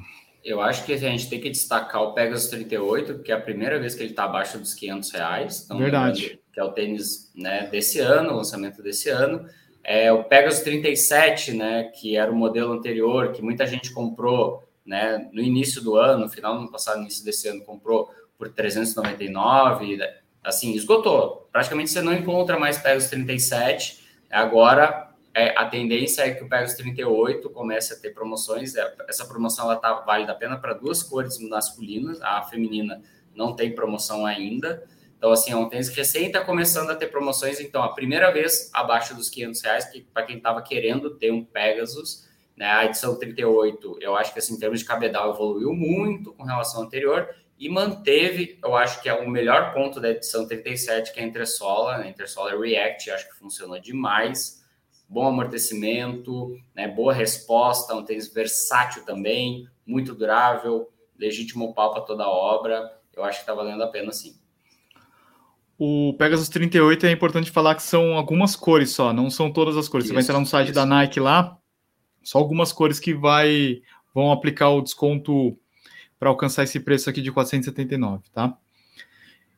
Eu 0.43 0.61
acho 0.61 0.85
que 0.85 0.93
a 0.93 0.97
gente 0.97 1.29
tem 1.29 1.41
que 1.41 1.49
destacar 1.49 2.01
o 2.01 2.13
Pegasus 2.13 2.49
38, 2.49 3.15
porque 3.15 3.31
é 3.31 3.35
a 3.35 3.41
primeira 3.41 3.77
vez 3.79 3.93
que 3.93 4.01
ele 4.01 4.11
está 4.11 4.23
abaixo 4.23 4.57
dos 4.57 4.73
500 4.73 5.11
reais. 5.11 5.63
Então, 5.65 5.77
Verdade. 5.77 6.39
Que 6.53 6.59
é 6.59 6.63
o 6.63 6.71
tênis 6.71 7.31
né, 7.35 7.67
desse 7.67 7.99
ano, 7.99 8.31
o 8.31 8.37
lançamento 8.37 8.81
desse 8.81 9.09
ano. 9.09 9.45
É, 9.83 10.11
o 10.11 10.23
Pegasus 10.23 10.61
37, 10.61 11.53
né, 11.53 11.83
que 11.83 12.15
era 12.15 12.31
o 12.31 12.35
modelo 12.35 12.73
anterior, 12.73 13.31
que 13.31 13.41
muita 13.41 13.65
gente 13.65 13.91
comprou 13.91 14.63
né, 14.85 15.29
no 15.33 15.41
início 15.41 15.81
do 15.81 15.97
ano, 15.97 16.23
no 16.23 16.29
final 16.29 16.53
do 16.53 16.61
ano 16.61 16.71
passado, 16.71 17.01
início 17.01 17.25
desse 17.25 17.49
ano, 17.49 17.63
comprou 17.65 18.09
por 18.37 18.49
399, 18.49 19.99
assim, 20.43 20.73
esgotou. 20.73 21.49
Praticamente 21.51 21.89
você 21.89 22.01
não 22.01 22.13
encontra 22.13 22.59
mais 22.59 22.77
Pegasus 22.77 23.09
37. 23.09 24.05
Agora, 24.29 25.11
é, 25.33 25.57
a 25.57 25.65
tendência 25.65 26.21
é 26.21 26.31
que 26.31 26.43
o 26.43 26.49
Pegasus 26.49 26.75
38 26.77 27.49
comece 27.49 27.93
a 27.93 27.97
ter 27.97 28.11
promoções. 28.11 28.75
É, 28.75 28.95
essa 29.07 29.25
promoção 29.25 29.65
ela 29.65 29.75
tá 29.75 29.93
válida 29.93 30.31
apenas 30.31 30.59
para 30.59 30.73
duas 30.73 31.01
cores 31.01 31.39
masculinas. 31.39 32.21
A 32.21 32.43
feminina 32.43 33.01
não 33.35 33.55
tem 33.55 33.73
promoção 33.73 34.25
ainda. 34.25 34.83
Então, 35.17 35.31
assim, 35.31 35.51
é 35.51 35.55
um 35.55 35.67
tênis 35.67 35.89
recém 35.89 36.27
está 36.27 36.43
começando 36.43 36.91
a 36.91 36.95
ter 36.95 37.07
promoções. 37.07 37.59
Então, 37.59 37.81
a 37.83 37.93
primeira 37.93 38.31
vez 38.31 38.69
abaixo 38.73 39.15
dos 39.15 39.29
500 39.29 39.61
reais, 39.61 39.85
que 39.85 40.01
para 40.13 40.23
quem 40.23 40.37
estava 40.37 40.61
querendo 40.61 41.15
ter 41.15 41.31
um 41.31 41.43
Pegasus, 41.43 42.27
né, 42.55 42.67
a 42.67 42.85
edição 42.85 43.15
38, 43.15 43.97
eu 43.99 44.15
acho 44.15 44.31
que, 44.31 44.39
assim, 44.39 44.53
em 44.53 44.59
termos 44.59 44.79
de 44.79 44.85
cabedal, 44.85 45.33
evoluiu 45.33 45.73
muito 45.73 46.33
com 46.33 46.43
relação 46.43 46.81
ao 46.81 46.85
anterior 46.85 47.27
e 47.59 47.67
manteve, 47.69 48.59
eu 48.63 48.75
acho 48.75 49.01
que 49.01 49.09
é 49.09 49.13
o 49.13 49.27
melhor 49.27 49.73
ponto 49.73 49.99
da 49.99 50.11
edição 50.11 50.47
37, 50.47 51.11
que 51.11 51.19
é 51.19 51.23
a 51.23 51.25
entressola, 51.25 51.97
né? 51.97 52.09
Intersola 52.09 52.51
React, 52.59 53.09
acho 53.09 53.29
que 53.29 53.35
funcionou 53.35 53.79
demais. 53.79 54.63
Bom 55.09 55.27
amortecimento, 55.27 56.55
né? 56.75 56.87
boa 56.87 57.13
resposta, 57.13 57.95
um 57.95 58.03
tênis 58.03 58.31
versátil 58.31 59.05
também, 59.05 59.67
muito 59.85 60.13
durável, 60.13 60.91
legítimo 61.17 61.73
pau 61.73 61.91
para 61.93 62.01
toda 62.01 62.25
a 62.25 62.29
obra. 62.29 62.99
Eu 63.15 63.23
acho 63.23 63.39
que 63.39 63.43
está 63.43 63.53
valendo 63.53 63.81
a 63.81 63.87
pena 63.87 64.11
sim. 64.11 64.35
O 65.79 66.13
Pegasus 66.17 66.49
38 66.49 67.05
é 67.05 67.11
importante 67.11 67.49
falar 67.49 67.75
que 67.75 67.83
são 67.83 68.13
algumas 68.13 68.55
cores 68.55 68.91
só, 68.91 69.13
não 69.13 69.29
são 69.29 69.51
todas 69.51 69.77
as 69.77 69.87
cores. 69.87 70.05
Isso, 70.05 70.13
Você 70.13 70.15
vai 70.15 70.23
entrar 70.23 70.39
no 70.39 70.45
site 70.45 70.67
isso. 70.67 70.75
da 70.75 70.85
Nike 70.85 71.19
lá, 71.19 71.57
só 72.23 72.37
algumas 72.37 72.71
cores 72.71 72.99
que 72.99 73.13
vai 73.13 73.81
vão 74.13 74.31
aplicar 74.31 74.69
o 74.69 74.81
desconto 74.81 75.57
para 76.19 76.29
alcançar 76.29 76.63
esse 76.63 76.79
preço 76.79 77.09
aqui 77.09 77.21
de 77.21 77.31
479, 77.31 78.23
tá? 78.33 78.57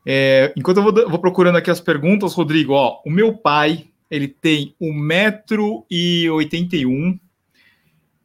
É, 0.05 0.53
enquanto 0.55 0.77
eu 0.77 0.83
vou, 0.83 0.93
vou, 1.09 1.19
procurando 1.19 1.57
aqui 1.57 1.69
as 1.69 1.81
perguntas, 1.81 2.33
Rodrigo, 2.33 2.73
ó, 2.73 3.01
o 3.05 3.11
meu 3.11 3.37
pai, 3.37 3.87
ele 4.09 4.27
tem 4.27 4.75
1,81m, 4.81 7.19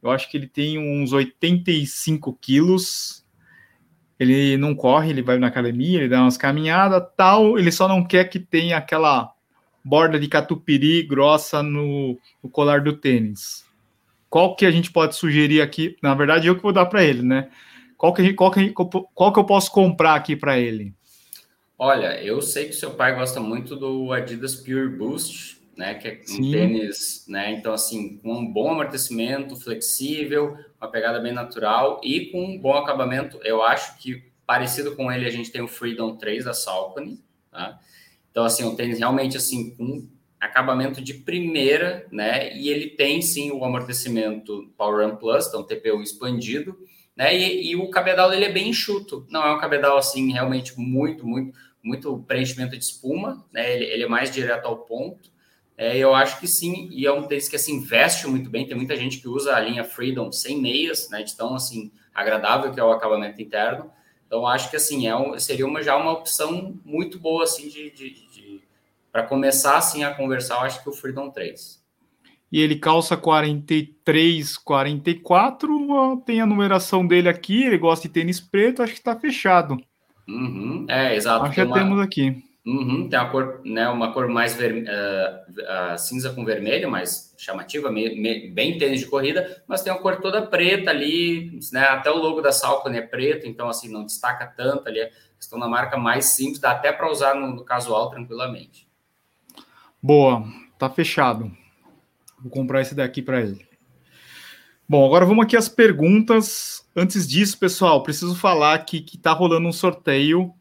eu 0.01 0.11
acho 0.11 0.29
que 0.29 0.35
ele 0.37 0.47
tem 0.47 0.77
uns 0.77 1.13
85 1.13 2.37
quilos, 2.39 3.25
ele 4.19 4.57
não 4.57 4.75
corre, 4.75 5.09
ele 5.09 5.21
vai 5.21 5.37
na 5.37 5.47
academia, 5.47 5.99
ele 5.99 6.09
dá 6.09 6.21
umas 6.21 6.37
caminhadas, 6.37 7.03
tal, 7.17 7.59
ele 7.59 7.71
só 7.71 7.87
não 7.87 8.03
quer 8.03 8.25
que 8.25 8.39
tenha 8.39 8.77
aquela 8.77 9.31
borda 9.83 10.19
de 10.19 10.27
catupiry 10.27 11.03
grossa 11.03 11.61
no, 11.61 12.17
no 12.43 12.49
colar 12.49 12.81
do 12.81 12.93
tênis. 12.93 13.63
Qual 14.29 14.55
que 14.55 14.65
a 14.65 14.71
gente 14.71 14.91
pode 14.91 15.15
sugerir 15.15 15.61
aqui? 15.61 15.95
Na 16.01 16.15
verdade, 16.15 16.47
eu 16.47 16.55
que 16.55 16.63
vou 16.63 16.73
dar 16.73 16.87
para 16.87 17.03
ele, 17.03 17.21
né? 17.21 17.49
Qual 17.97 18.13
que, 18.13 18.33
qual, 18.33 18.51
que, 18.51 18.71
qual 18.71 19.33
que 19.33 19.39
eu 19.39 19.45
posso 19.45 19.71
comprar 19.71 20.15
aqui 20.15 20.35
para 20.35 20.59
ele? 20.59 20.93
Olha, 21.77 22.21
eu 22.23 22.41
sei 22.41 22.65
que 22.65 22.73
seu 22.73 22.91
pai 22.91 23.15
gosta 23.15 23.39
muito 23.39 23.75
do 23.75 24.11
Adidas 24.13 24.55
Pure 24.55 24.89
Boost, 24.89 25.61
né? 25.75 25.93
Que 25.95 26.07
é 26.07 26.21
um 26.21 26.25
Sim. 26.25 26.51
tênis, 26.51 27.25
né? 27.27 27.51
Então, 27.51 27.73
assim, 27.73 28.17
com 28.17 28.33
um 28.33 28.51
bom 28.51 28.71
amortecimento, 28.71 29.55
flexível, 29.55 30.57
uma 30.79 30.89
pegada 30.89 31.19
bem 31.19 31.33
natural 31.33 31.99
e 32.03 32.27
com 32.27 32.43
um 32.45 32.57
bom 32.57 32.73
acabamento. 32.73 33.39
Eu 33.43 33.61
acho 33.61 33.97
que 33.97 34.23
parecido 34.45 34.95
com 34.95 35.11
ele, 35.11 35.25
a 35.25 35.31
gente 35.31 35.51
tem 35.51 35.61
o 35.61 35.67
Freedom 35.67 36.15
3 36.15 36.45
da 36.45 36.53
Saucony, 36.53 37.19
tá? 37.51 37.79
Então, 38.31 38.45
assim, 38.45 38.63
um 38.63 38.75
tênis 38.75 38.99
realmente, 38.99 39.37
assim, 39.37 39.75
com 39.75 40.07
acabamento 40.39 41.01
de 41.01 41.13
primeira, 41.13 42.05
né? 42.11 42.55
E 42.55 42.69
ele 42.69 42.91
tem, 42.91 43.21
sim, 43.21 43.51
o 43.51 43.63
amortecimento 43.65 44.71
Power 44.77 45.07
Run 45.07 45.15
Plus, 45.17 45.47
então 45.47 45.63
TPU 45.63 46.01
expandido, 46.01 46.77
né? 47.15 47.35
E, 47.35 47.71
e, 47.71 47.75
o 47.75 47.89
cabedal 47.89 48.29
dele 48.29 48.45
é 48.45 48.51
bem 48.51 48.69
enxuto. 48.69 49.25
Não 49.29 49.43
é 49.43 49.53
um 49.53 49.59
cabedal, 49.59 49.97
assim, 49.97 50.31
realmente 50.31 50.77
muito, 50.79 51.25
muito, 51.25 51.57
muito 51.81 52.23
preenchimento 52.27 52.77
de 52.77 52.83
espuma, 52.83 53.45
né? 53.51 53.73
Ele, 53.73 53.85
ele 53.85 54.03
é 54.03 54.07
mais 54.07 54.31
direto 54.31 54.65
ao 54.65 54.79
ponto. 54.79 55.29
É, 55.77 55.97
eu 55.97 56.15
acho 56.15 56.39
que 56.39 56.47
sim, 56.47 56.87
e 56.91 57.05
é 57.05 57.11
um 57.11 57.27
tênis 57.27 57.49
que 57.49 57.55
assim 57.55 57.83
veste 57.83 58.27
muito 58.27 58.49
bem. 58.49 58.65
Tem 58.65 58.75
muita 58.75 58.95
gente 58.95 59.19
que 59.19 59.27
usa 59.27 59.55
a 59.55 59.59
linha 59.59 59.83
Freedom 59.83 60.31
sem 60.31 60.61
meias, 60.61 61.09
né? 61.09 61.23
De 61.23 61.35
tão 61.35 61.55
assim 61.55 61.91
agradável 62.13 62.71
que 62.71 62.79
é 62.79 62.83
o 62.83 62.91
acabamento 62.91 63.41
interno. 63.41 63.91
Então 64.25 64.47
acho 64.47 64.69
que 64.69 64.75
assim 64.75 65.07
é 65.07 65.15
um, 65.15 65.37
seria 65.37 65.65
uma, 65.67 65.83
já 65.83 65.95
uma 65.95 66.11
opção 66.11 66.79
muito 66.83 67.19
boa 67.19 67.43
assim 67.43 67.69
de, 67.69 67.91
de, 67.91 68.09
de 68.29 68.63
para 69.11 69.23
começar 69.23 69.77
assim 69.77 70.03
a 70.03 70.13
conversar. 70.13 70.55
Eu 70.55 70.61
acho 70.61 70.81
que 70.81 70.89
o 70.89 70.93
Freedom 70.93 71.29
3. 71.29 71.84
E 72.51 72.61
ele 72.61 72.75
calça 72.75 73.17
43, 73.17 74.57
44. 74.57 76.23
Tem 76.25 76.41
a 76.41 76.45
numeração 76.45 77.05
dele 77.05 77.27
aqui. 77.27 77.63
Ele 77.63 77.77
gosta 77.77 78.07
de 78.07 78.13
tênis 78.13 78.39
preto. 78.39 78.81
Acho 78.81 78.93
que 78.93 78.99
está 78.99 79.15
fechado. 79.15 79.77
Uhum, 80.27 80.85
é 80.89 81.15
exato. 81.15 81.45
Acho 81.45 81.55
que 81.55 81.63
uma... 81.63 81.73
temos 81.73 81.99
aqui. 81.99 82.43
Uhum, 82.65 83.07
tem 83.07 83.19
uma 83.19 83.29
cor, 83.29 83.61
né, 83.63 83.87
uma 83.89 84.11
cor 84.11 84.27
mais 84.27 84.55
ver, 84.55 84.73
uh, 84.73 85.93
uh, 85.93 85.97
cinza 85.99 86.33
com 86.33 86.43
vermelho, 86.43 86.89
mais 86.89 87.31
chamativa, 87.37 87.91
me, 87.91 88.19
me, 88.19 88.49
bem 88.49 88.75
tênis 88.79 89.01
de 89.01 89.05
corrida, 89.05 89.63
mas 89.67 89.83
tem 89.83 89.93
uma 89.93 90.01
cor 90.01 90.19
toda 90.19 90.41
preta 90.41 90.89
ali, 90.89 91.59
né, 91.71 91.81
até 91.81 92.09
o 92.09 92.17
logo 92.17 92.41
da 92.41 92.51
Salcone 92.51 92.97
é 92.97 93.03
preto, 93.03 93.45
então 93.45 93.69
assim 93.69 93.87
não 93.87 94.03
destaca 94.03 94.47
tanto 94.47 94.89
ali, 94.89 95.07
estão 95.39 95.59
na 95.59 95.67
marca 95.67 95.95
mais 95.95 96.25
simples, 96.25 96.59
dá 96.59 96.71
até 96.71 96.91
para 96.91 97.07
usar 97.07 97.35
no, 97.35 97.53
no, 97.53 97.63
casual 97.63 98.09
tranquilamente. 98.09 98.87
Boa, 100.01 100.43
tá 100.79 100.89
fechado. 100.89 101.51
Vou 102.45 102.51
comprar 102.51 102.81
esse 102.81 102.93
daqui 102.93 103.23
para 103.23 103.41
ele. 103.41 103.67
Bom, 104.87 105.03
agora 105.03 105.25
vamos 105.25 105.43
aqui 105.43 105.57
às 105.57 105.67
perguntas. 105.67 106.87
Antes 106.95 107.27
disso, 107.27 107.57
pessoal, 107.57 108.03
preciso 108.03 108.35
falar 108.35 108.77
que, 108.85 109.01
que 109.01 109.17
tá 109.17 109.31
rolando 109.31 109.67
um 109.67 109.73
sorteio 109.73 110.53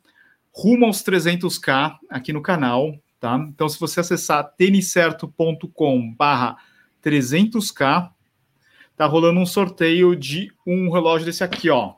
rumo 0.50 0.86
aos 0.86 1.02
300k 1.02 1.98
aqui 2.08 2.32
no 2.32 2.40
canal, 2.40 2.98
tá? 3.20 3.36
Então, 3.36 3.68
se 3.68 3.78
você 3.78 4.00
acessar 4.00 4.54
tenicerto.com 4.56 6.14
barra 6.14 6.56
300k, 7.04 8.10
tá 8.96 9.04
rolando 9.04 9.40
um 9.40 9.44
sorteio 9.44 10.16
de 10.16 10.50
um 10.66 10.90
relógio 10.90 11.26
desse 11.26 11.44
aqui, 11.44 11.68
ó. 11.68 11.96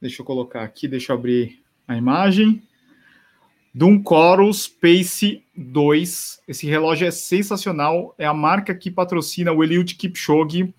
Deixa 0.00 0.22
eu 0.22 0.24
colocar 0.24 0.62
aqui, 0.62 0.88
deixa 0.88 1.12
eu 1.12 1.16
abrir 1.18 1.62
a 1.86 1.94
imagem. 1.94 2.62
De 3.74 3.84
um 3.84 4.02
Coros 4.02 4.68
Pace 4.68 5.42
2. 5.56 6.42
Esse 6.46 6.66
relógio 6.66 7.06
é 7.06 7.10
sensacional. 7.10 8.14
É 8.18 8.26
a 8.26 8.34
marca 8.34 8.74
que 8.74 8.90
patrocina 8.90 9.52
o 9.52 9.64
Eliud 9.64 9.94
Kipchoge. 9.94 10.74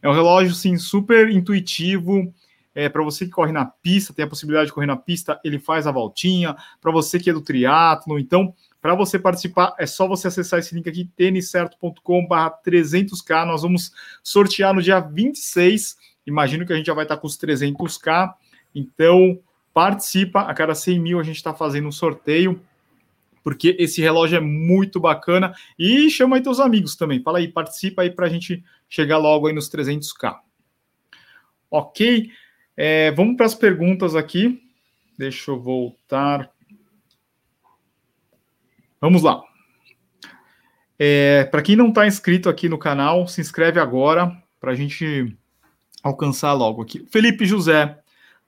É 0.00 0.08
um 0.08 0.12
relógio, 0.12 0.54
sim, 0.54 0.76
super 0.76 1.28
intuitivo 1.30 2.32
é, 2.76 2.88
para 2.90 3.02
você 3.02 3.24
que 3.24 3.30
corre 3.30 3.52
na 3.52 3.64
pista, 3.64 4.12
tem 4.12 4.26
a 4.26 4.28
possibilidade 4.28 4.66
de 4.66 4.74
correr 4.74 4.86
na 4.86 4.98
pista, 4.98 5.40
ele 5.42 5.58
faz 5.58 5.86
a 5.86 5.90
voltinha. 5.90 6.54
Para 6.78 6.92
você 6.92 7.18
que 7.18 7.30
é 7.30 7.32
do 7.32 7.40
triatlo, 7.40 8.18
então, 8.18 8.54
para 8.82 8.94
você 8.94 9.18
participar, 9.18 9.74
é 9.78 9.86
só 9.86 10.06
você 10.06 10.28
acessar 10.28 10.58
esse 10.58 10.74
link 10.74 10.86
aqui, 10.86 11.10
têniscerto.com/300k. 11.16 13.46
Nós 13.46 13.62
vamos 13.62 13.92
sortear 14.22 14.74
no 14.74 14.82
dia 14.82 15.00
26. 15.00 15.96
Imagino 16.26 16.66
que 16.66 16.74
a 16.74 16.76
gente 16.76 16.84
já 16.84 16.92
vai 16.92 17.06
estar 17.06 17.16
com 17.16 17.26
os 17.26 17.38
300k. 17.38 18.34
Então, 18.74 19.40
participa. 19.76 20.40
A 20.40 20.54
cada 20.54 20.74
100 20.74 20.98
mil 20.98 21.20
a 21.20 21.22
gente 21.22 21.36
está 21.36 21.52
fazendo 21.52 21.86
um 21.86 21.92
sorteio 21.92 22.58
porque 23.42 23.76
esse 23.78 24.00
relógio 24.00 24.38
é 24.38 24.40
muito 24.40 24.98
bacana. 24.98 25.54
E 25.78 26.08
chama 26.08 26.36
aí 26.36 26.42
teus 26.42 26.60
amigos 26.60 26.96
também. 26.96 27.22
Fala 27.22 27.36
aí, 27.36 27.46
participa 27.46 28.00
aí 28.00 28.10
para 28.10 28.24
a 28.24 28.28
gente 28.30 28.64
chegar 28.88 29.18
logo 29.18 29.46
aí 29.46 29.52
nos 29.52 29.68
300k. 29.70 30.38
Ok? 31.70 32.30
É, 32.74 33.12
vamos 33.12 33.36
para 33.36 33.44
as 33.44 33.54
perguntas 33.54 34.16
aqui. 34.16 34.62
Deixa 35.18 35.50
eu 35.50 35.60
voltar. 35.60 36.50
Vamos 38.98 39.22
lá. 39.22 39.42
É, 40.98 41.44
para 41.44 41.60
quem 41.60 41.76
não 41.76 41.90
está 41.90 42.06
inscrito 42.06 42.48
aqui 42.48 42.66
no 42.66 42.78
canal, 42.78 43.28
se 43.28 43.42
inscreve 43.42 43.78
agora 43.78 44.42
para 44.58 44.72
a 44.72 44.74
gente 44.74 45.36
alcançar 46.02 46.54
logo 46.54 46.80
aqui. 46.80 47.06
Felipe 47.10 47.44
José, 47.44 47.98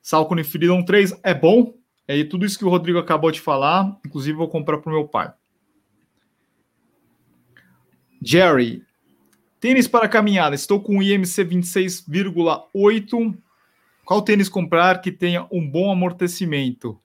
Salcone 0.01 0.43
Freedom 0.43 0.83
3 0.83 1.19
é 1.23 1.33
bom? 1.33 1.73
É 2.07 2.23
tudo 2.23 2.45
isso 2.45 2.57
que 2.57 2.65
o 2.65 2.69
Rodrigo 2.69 2.97
acabou 2.99 3.31
de 3.31 3.39
falar. 3.39 3.99
Inclusive, 4.05 4.37
vou 4.37 4.49
comprar 4.49 4.77
para 4.79 4.89
o 4.89 4.93
meu 4.93 5.07
pai. 5.07 5.31
Jerry, 8.21 8.83
tênis 9.59 9.87
para 9.87 10.09
caminhada. 10.09 10.55
Estou 10.55 10.81
com 10.81 11.01
IMC 11.01 11.45
26,8 11.45 13.37
qual 14.09 14.23
tênis 14.23 14.49
comprar 14.49 15.01
que 15.01 15.11
tenha 15.11 15.45
um 15.51 15.69
bom 15.69 15.91
amortecimento? 15.91 16.99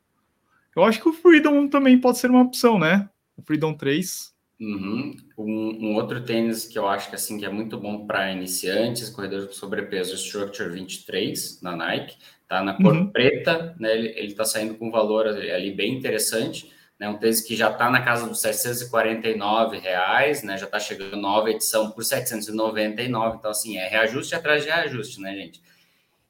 Eu 0.74 0.84
acho 0.84 1.02
que 1.02 1.06
o 1.10 1.12
Freedom 1.12 1.68
também 1.68 2.00
pode 2.00 2.16
ser 2.16 2.30
uma 2.30 2.40
opção, 2.40 2.78
né? 2.78 3.10
O 3.36 3.42
Freedom 3.42 3.74
3. 3.74 4.34
Uhum. 4.58 5.14
Um, 5.36 5.88
um, 5.88 5.94
outro 5.96 6.24
tênis 6.24 6.64
que 6.64 6.78
eu 6.78 6.88
acho 6.88 7.10
que 7.10 7.14
assim 7.14 7.38
que 7.38 7.44
é 7.44 7.50
muito 7.50 7.76
bom 7.76 8.06
para 8.06 8.32
iniciantes, 8.32 9.10
corredores 9.10 9.50
de 9.50 9.54
sobrepeso, 9.54 10.14
Structure 10.14 10.70
23 10.70 11.60
na 11.60 11.76
Nike, 11.76 12.16
tá 12.48 12.62
na 12.62 12.74
cor 12.74 12.94
uhum. 12.94 13.10
preta, 13.10 13.74
né? 13.78 13.94
Ele, 13.94 14.08
ele 14.16 14.34
tá 14.34 14.44
saindo 14.44 14.74
com 14.74 14.88
um 14.88 14.90
valor 14.90 15.26
ali 15.26 15.72
bem 15.72 15.94
interessante, 15.94 16.72
né? 16.98 17.08
Um 17.08 17.18
tênis 17.18 17.40
que 17.40 17.56
já 17.56 17.70
está 17.70 17.90
na 17.90 18.02
casa 18.02 18.26
dos 18.26 18.40
749 18.40 19.78
reais, 19.78 20.42
né? 20.42 20.56
Já 20.56 20.66
está 20.66 20.78
chegando 20.78 21.16
nova 21.16 21.50
edição 21.50 21.90
por 21.90 22.04
799, 22.04 23.38
então 23.38 23.50
assim 23.50 23.78
é 23.78 23.88
reajuste 23.88 24.34
atrás 24.34 24.62
de 24.62 24.68
reajuste, 24.68 25.20
né, 25.20 25.34
gente? 25.34 25.62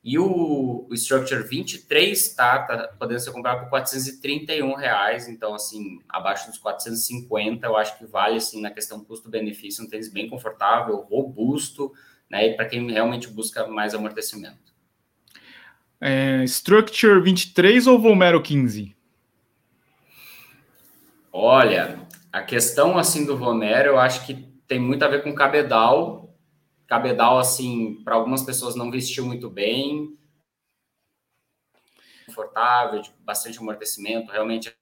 E 0.04 0.18
o, 0.18 0.86
o 0.86 0.94
Structure 0.94 1.42
23 1.42 2.34
tá, 2.34 2.58
tá 2.58 2.88
podendo 2.98 3.20
ser 3.20 3.32
comprado 3.32 3.60
por 3.62 3.70
431 3.70 4.74
reais, 4.74 5.28
então 5.28 5.54
assim, 5.54 5.98
abaixo 6.06 6.50
dos 6.50 6.58
450, 6.58 7.66
eu 7.66 7.74
acho 7.74 7.96
que 7.96 8.04
vale 8.04 8.36
assim 8.36 8.60
na 8.60 8.70
questão 8.70 9.02
custo-benefício, 9.02 9.82
um 9.82 9.88
tênis 9.88 10.12
bem 10.12 10.28
confortável, 10.28 10.96
robusto, 10.96 11.90
né? 12.28 12.48
E 12.48 12.54
para 12.54 12.66
quem 12.66 12.90
realmente 12.90 13.28
busca 13.28 13.66
mais 13.66 13.94
amortecimento. 13.94 14.73
É, 16.00 16.44
Structure 16.44 17.20
23 17.20 17.86
ou 17.86 17.98
Vomero 17.98 18.42
15? 18.42 18.94
Olha, 21.32 21.98
a 22.32 22.42
questão 22.42 22.98
assim 22.98 23.24
do 23.24 23.36
Vomero, 23.36 23.90
eu 23.90 23.98
acho 23.98 24.24
que 24.26 24.34
tem 24.66 24.78
muito 24.78 25.04
a 25.04 25.08
ver 25.08 25.22
com 25.22 25.34
cabedal 25.34 26.24
Cabedal, 26.86 27.38
assim, 27.38 28.02
para 28.04 28.14
algumas 28.14 28.42
pessoas 28.42 28.76
não 28.76 28.90
vestiu 28.90 29.24
muito 29.24 29.48
bem, 29.48 30.18
confortável, 32.26 33.00
de 33.00 33.10
bastante 33.20 33.58
amortecimento, 33.58 34.30
realmente 34.30 34.76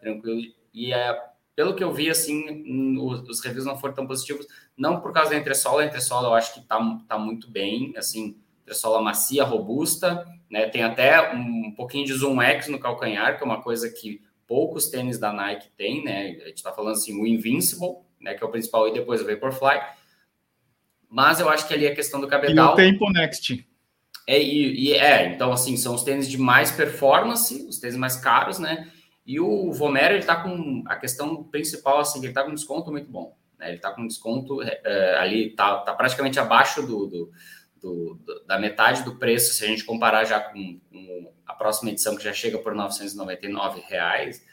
tranquilo. 0.00 0.54
E 0.72 0.92
é, 0.92 1.33
pelo 1.56 1.74
que 1.74 1.84
eu 1.84 1.92
vi, 1.92 2.10
assim, 2.10 2.96
os, 2.98 3.28
os, 3.28 3.40
reviews 3.40 3.64
não 3.64 3.78
foram 3.78 3.94
tão 3.94 4.06
positivos, 4.06 4.46
não 4.76 5.00
por 5.00 5.12
causa 5.12 5.30
da 5.30 5.36
entressola, 5.36 5.82
a 5.82 5.86
entressola 5.86 6.28
eu 6.28 6.34
acho 6.34 6.54
que 6.54 6.60
tá, 6.66 6.78
tá 7.08 7.18
muito 7.18 7.50
bem, 7.50 7.92
assim, 7.96 8.36
sola 8.72 9.00
macia, 9.00 9.44
robusta, 9.44 10.26
né? 10.50 10.66
Tem 10.68 10.82
até 10.82 11.32
um 11.32 11.72
pouquinho 11.76 12.06
de 12.06 12.14
zoom 12.14 12.40
X 12.40 12.68
no 12.68 12.78
calcanhar, 12.78 13.36
que 13.36 13.42
é 13.42 13.46
uma 13.46 13.62
coisa 13.62 13.90
que 13.90 14.22
poucos 14.46 14.88
tênis 14.88 15.18
da 15.18 15.32
Nike 15.32 15.68
têm, 15.76 16.02
né? 16.04 16.38
A 16.42 16.48
gente 16.48 16.56
está 16.56 16.72
falando 16.72 16.94
assim, 16.94 17.20
o 17.20 17.26
Invincible, 17.26 17.98
né? 18.20 18.34
Que 18.34 18.42
é 18.42 18.46
o 18.46 18.50
principal, 18.50 18.88
e 18.88 18.92
depois 18.92 19.20
o 19.20 19.26
Vaporfly. 19.26 19.80
Mas 21.08 21.40
eu 21.40 21.48
acho 21.48 21.68
que 21.68 21.74
ali 21.74 21.86
a 21.86 21.94
questão 21.94 22.20
do 22.20 22.26
cabedal... 22.26 22.70
E 22.70 22.72
o 22.72 22.76
Tempo 22.76 23.10
Next. 23.10 23.66
É, 24.26 24.42
e, 24.42 24.88
e, 24.88 24.92
é, 24.94 25.28
então 25.28 25.52
assim, 25.52 25.76
são 25.76 25.94
os 25.94 26.02
tênis 26.02 26.28
de 26.28 26.38
mais 26.38 26.72
performance, 26.72 27.66
os 27.68 27.78
tênis 27.78 27.96
mais 27.96 28.16
caros, 28.16 28.58
né? 28.58 28.90
E 29.26 29.40
o 29.40 29.72
Vomero, 29.72 30.14
ele 30.14 30.24
tá 30.24 30.36
com 30.36 30.82
a 30.86 30.96
questão 30.96 31.42
principal, 31.44 32.00
assim, 32.00 32.22
ele 32.22 32.32
tá 32.32 32.42
com 32.42 32.50
um 32.50 32.54
desconto 32.54 32.90
muito 32.90 33.10
bom. 33.10 33.36
Né? 33.58 33.70
Ele 33.70 33.78
tá 33.78 33.90
com 33.90 34.02
um 34.02 34.06
desconto 34.06 34.62
é, 34.62 35.16
ali, 35.18 35.50
tá, 35.50 35.78
tá 35.78 35.94
praticamente 35.94 36.38
abaixo 36.38 36.82
do, 36.82 37.06
do, 37.06 37.32
do, 37.80 38.20
da 38.46 38.58
metade 38.58 39.02
do 39.02 39.16
preço, 39.16 39.54
se 39.54 39.64
a 39.64 39.68
gente 39.68 39.84
comparar 39.84 40.24
já 40.24 40.40
com, 40.40 40.78
com 40.90 41.32
a 41.46 41.54
próxima 41.54 41.90
edição, 41.90 42.16
que 42.16 42.24
já 42.24 42.32
chega 42.32 42.58
por 42.58 42.74
999 42.74 43.82
reais. 43.88 44.44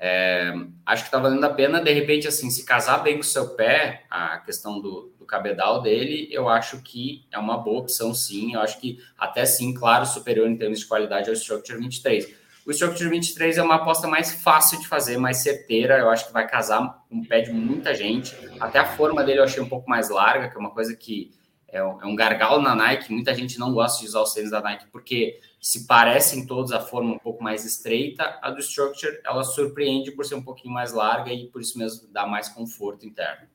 É, 0.00 0.52
acho 0.86 1.04
que 1.04 1.10
tá 1.10 1.18
valendo 1.18 1.44
a 1.44 1.52
pena, 1.52 1.80
de 1.80 1.92
repente, 1.92 2.28
assim, 2.28 2.50
se 2.50 2.64
casar 2.64 3.02
bem 3.02 3.14
com 3.14 3.20
o 3.20 3.24
seu 3.24 3.56
pé, 3.56 4.04
a 4.10 4.38
questão 4.38 4.80
do, 4.80 5.12
cabedal 5.28 5.82
dele, 5.82 6.26
eu 6.32 6.48
acho 6.48 6.82
que 6.82 7.26
é 7.30 7.38
uma 7.38 7.58
boa 7.58 7.80
opção, 7.80 8.12
sim. 8.14 8.54
Eu 8.54 8.60
acho 8.60 8.80
que 8.80 8.98
até 9.16 9.44
sim, 9.44 9.72
claro, 9.74 10.06
superior 10.06 10.48
em 10.48 10.56
termos 10.56 10.80
de 10.80 10.86
qualidade 10.86 11.28
ao 11.28 11.34
Structure 11.34 11.78
23. 11.78 12.34
O 12.68 12.70
Structure 12.70 13.08
23 13.08 13.56
é 13.56 13.62
uma 13.62 13.76
aposta 13.76 14.06
mais 14.06 14.30
fácil 14.30 14.78
de 14.78 14.86
fazer, 14.86 15.16
mais 15.16 15.38
certeira. 15.38 15.96
Eu 15.96 16.10
acho 16.10 16.26
que 16.26 16.34
vai 16.34 16.46
casar 16.46 17.02
com 17.08 17.20
o 17.20 17.26
pé 17.26 17.40
de 17.40 17.50
muita 17.50 17.94
gente. 17.94 18.36
Até 18.60 18.78
a 18.78 18.84
forma 18.84 19.24
dele 19.24 19.38
eu 19.38 19.44
achei 19.44 19.62
um 19.62 19.68
pouco 19.70 19.88
mais 19.88 20.10
larga, 20.10 20.50
que 20.50 20.54
é 20.54 20.60
uma 20.60 20.68
coisa 20.68 20.94
que 20.94 21.30
é 21.66 21.82
um 21.82 22.12
é 22.12 22.14
gargalo 22.14 22.60
na 22.60 22.74
Nike. 22.74 23.10
Muita 23.10 23.34
gente 23.34 23.58
não 23.58 23.72
gosta 23.72 24.02
de 24.02 24.06
usar 24.08 24.20
os 24.20 24.34
tênis 24.34 24.50
da 24.50 24.60
Nike 24.60 24.84
porque 24.92 25.40
se 25.58 25.86
parecem 25.86 26.44
todos 26.44 26.70
a 26.70 26.78
forma 26.78 27.14
um 27.14 27.18
pouco 27.18 27.42
mais 27.42 27.64
estreita. 27.64 28.38
A 28.42 28.50
do 28.50 28.60
Structure 28.60 29.18
ela 29.24 29.44
surpreende 29.44 30.10
por 30.10 30.26
ser 30.26 30.34
um 30.34 30.42
pouquinho 30.42 30.74
mais 30.74 30.92
larga 30.92 31.32
e 31.32 31.46
por 31.46 31.62
isso 31.62 31.78
mesmo 31.78 32.06
dá 32.12 32.26
mais 32.26 32.50
conforto 32.50 33.06
interno. 33.06 33.48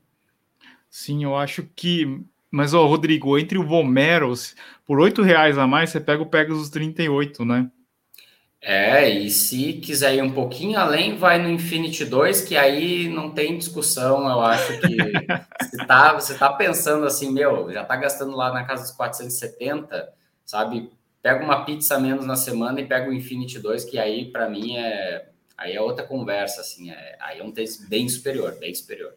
Sim, 0.89 1.23
eu 1.23 1.35
acho 1.35 1.69
que. 1.75 2.19
Mas, 2.49 2.73
ó, 2.73 2.87
Rodrigo, 2.87 3.37
entre 3.37 3.59
o 3.59 3.63
Vomeros, 3.63 4.55
por 4.87 4.99
oito 4.99 5.21
reais 5.21 5.55
a 5.59 5.67
mais, 5.67 5.91
você 5.91 5.99
pega 5.99 6.23
o 6.23 6.27
Pegasus 6.27 6.71
38, 6.71 7.45
né? 7.45 7.69
É, 8.65 9.09
e 9.09 9.29
se 9.29 9.73
quiser 9.73 10.15
ir 10.15 10.21
um 10.21 10.31
pouquinho 10.31 10.79
além, 10.79 11.17
vai 11.17 11.37
no 11.37 11.49
Infinity 11.49 12.05
2, 12.05 12.43
que 12.43 12.55
aí 12.55 13.09
não 13.09 13.29
tem 13.29 13.57
discussão. 13.57 14.25
Eu 14.29 14.39
acho 14.39 14.79
que 14.79 14.95
você 15.69 15.85
tá, 15.85 16.13
você 16.13 16.33
tá 16.33 16.53
pensando 16.53 17.05
assim, 17.05 17.29
meu, 17.29 17.69
já 17.73 17.83
tá 17.83 17.97
gastando 17.97 18.37
lá 18.37 18.53
na 18.53 18.63
casa 18.63 18.83
dos 18.83 18.91
470, 18.91 20.07
sabe? 20.45 20.89
Pega 21.21 21.43
uma 21.43 21.65
pizza 21.65 21.99
menos 21.99 22.25
na 22.25 22.37
semana 22.37 22.79
e 22.79 22.87
pega 22.87 23.09
o 23.09 23.13
Infinity 23.13 23.59
2, 23.59 23.83
que 23.83 23.99
aí 23.99 24.31
para 24.31 24.49
mim 24.49 24.77
é 24.77 25.27
aí 25.57 25.73
é 25.73 25.81
outra 25.81 26.05
conversa, 26.05 26.61
assim, 26.61 26.89
é, 26.89 27.17
aí 27.19 27.39
é 27.39 27.43
um 27.43 27.51
tênis 27.51 27.85
bem 27.87 28.07
superior, 28.07 28.57
bem 28.59 28.73
superior. 28.73 29.13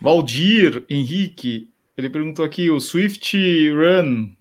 Valdir 0.00 0.84
Henrique, 0.90 1.70
ele 1.96 2.10
perguntou 2.10 2.44
aqui: 2.44 2.68
o 2.68 2.80
Swift 2.80 3.36
Run 3.70 4.32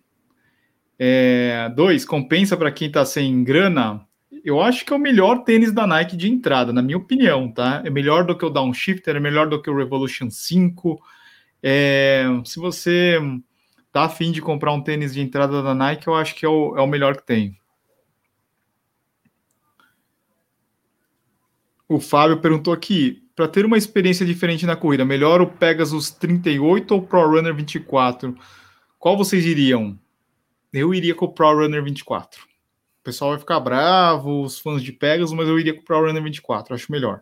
2 1.75 2.03
é, 2.03 2.05
compensa 2.05 2.57
para 2.57 2.71
quem 2.71 2.87
está 2.87 3.05
sem 3.05 3.43
grana? 3.43 4.05
Eu 4.43 4.61
acho 4.61 4.85
que 4.85 4.91
é 4.91 4.95
o 4.95 4.99
melhor 4.99 5.43
tênis 5.43 5.71
da 5.71 5.87
Nike 5.87 6.17
de 6.17 6.29
entrada, 6.29 6.73
na 6.73 6.81
minha 6.81 6.97
opinião, 6.97 7.51
tá? 7.51 7.81
É 7.85 7.89
melhor 7.89 8.25
do 8.25 8.37
que 8.37 8.45
o 8.45 8.49
Downshifter, 8.49 9.15
é 9.15 9.19
melhor 9.19 9.47
do 9.47 9.61
que 9.61 9.69
o 9.69 9.77
Revolution 9.77 10.29
5. 10.29 11.01
É, 11.63 12.25
se 12.45 12.59
você 12.59 13.17
tá 13.91 14.03
afim 14.03 14.31
de 14.31 14.41
comprar 14.41 14.73
um 14.73 14.81
tênis 14.81 15.13
de 15.13 15.21
entrada 15.21 15.63
da 15.63 15.73
Nike, 15.73 16.07
eu 16.07 16.15
acho 16.15 16.35
que 16.35 16.45
é 16.45 16.49
o, 16.49 16.77
é 16.77 16.81
o 16.81 16.87
melhor 16.87 17.17
que 17.17 17.25
tem. 17.25 17.57
O 21.87 21.99
Fábio 21.99 22.39
perguntou 22.39 22.73
aqui: 22.73 23.23
para 23.35 23.47
ter 23.47 23.65
uma 23.65 23.77
experiência 23.77 24.25
diferente 24.25 24.65
na 24.65 24.75
corrida, 24.75 25.05
melhor 25.05 25.41
o 25.41 25.47
Pegasus 25.47 26.11
38 26.11 26.91
ou 26.93 26.99
o 26.99 27.07
Pro 27.07 27.27
Runner 27.27 27.55
24? 27.55 28.37
Qual 28.99 29.17
vocês 29.17 29.45
iriam? 29.45 29.97
Eu 30.73 30.93
iria 30.93 31.15
com 31.15 31.25
o 31.25 31.33
Pro 31.33 31.53
Runner 31.55 31.83
24. 31.83 32.41
O 32.41 33.03
pessoal 33.03 33.31
vai 33.31 33.39
ficar 33.39 33.59
bravo, 33.59 34.43
os 34.43 34.59
fãs 34.59 34.83
de 34.83 34.91
Pegasus, 34.91 35.33
mas 35.33 35.47
eu 35.47 35.59
iria 35.59 35.73
com 35.73 35.81
o 35.81 35.83
Pro 35.83 36.05
Runner 36.05 36.21
24, 36.21 36.75
acho 36.75 36.91
melhor. 36.91 37.21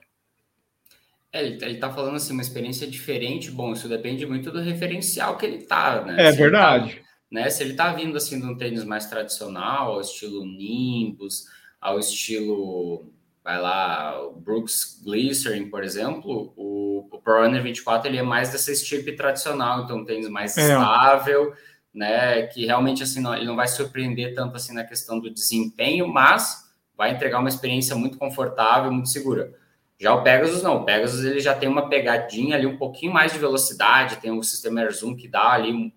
É, 1.32 1.46
ele, 1.46 1.64
ele 1.64 1.78
tá 1.78 1.92
falando 1.92 2.16
assim, 2.16 2.34
uma 2.34 2.42
experiência 2.42 2.88
diferente. 2.88 3.52
Bom, 3.52 3.74
isso 3.74 3.88
depende 3.88 4.26
muito 4.26 4.52
do 4.52 4.60
referencial 4.60 5.38
que 5.38 5.46
ele 5.46 5.60
tá, 5.60 6.04
né? 6.04 6.28
É 6.28 6.32
Se 6.32 6.38
verdade. 6.38 6.96
Tá, 6.96 7.02
né? 7.32 7.50
Se 7.50 7.64
ele 7.64 7.74
tá 7.74 7.94
vindo 7.94 8.18
assim 8.18 8.40
de 8.40 8.46
um 8.46 8.58
tênis 8.58 8.84
mais 8.84 9.06
tradicional, 9.06 9.94
ao 9.94 10.02
estilo 10.02 10.46
Nimbus, 10.46 11.46
ao 11.80 12.00
estilo 12.00 13.12
vai 13.44 13.62
lá, 13.62 14.20
Brooks 14.36 15.02
Glycerin, 15.06 15.70
por 15.70 15.82
exemplo, 15.82 16.54
o, 16.58 17.08
o 17.10 17.22
Pro 17.22 17.42
Runner 17.44 17.64
24 17.64 18.10
ele 18.10 18.18
é 18.18 18.22
mais 18.22 18.52
dessa 18.52 18.74
estipe 18.74 19.14
tradicional, 19.14 19.86
então 19.86 20.04
tênis 20.04 20.28
mais 20.28 20.58
é. 20.58 20.64
estável, 20.64 21.54
né, 21.98 22.44
que 22.44 22.64
realmente 22.64 23.02
assim 23.02 23.20
não, 23.20 23.34
ele 23.34 23.46
não 23.46 23.56
vai 23.56 23.68
surpreender 23.68 24.36
tanto 24.36 24.56
assim 24.56 24.72
na 24.72 24.84
questão 24.84 25.20
do 25.20 25.32
desempenho, 25.32 26.08
mas 26.08 26.70
vai 26.96 27.12
entregar 27.12 27.40
uma 27.40 27.50
experiência 27.50 27.96
muito 27.96 28.20
confortável, 28.20 28.92
muito 28.92 29.10
segura. 29.10 29.52
Já 30.00 30.14
o 30.14 30.22
Pegasus 30.22 30.62
não, 30.62 30.78
o 30.78 30.86
Pegasus 30.86 31.26
ele 31.26 31.40
já 31.40 31.56
tem 31.56 31.68
uma 31.68 31.90
pegadinha 31.90 32.56
ali 32.56 32.68
um 32.68 32.78
pouquinho 32.78 33.12
mais 33.12 33.34
de 33.34 33.40
velocidade, 33.40 34.18
tem 34.18 34.30
o 34.30 34.44
sistema 34.44 34.82
Air 34.82 34.94
Zoom 34.94 35.16
que 35.16 35.28
dá 35.28 35.54
ali 35.54 35.74
um, 35.74 35.92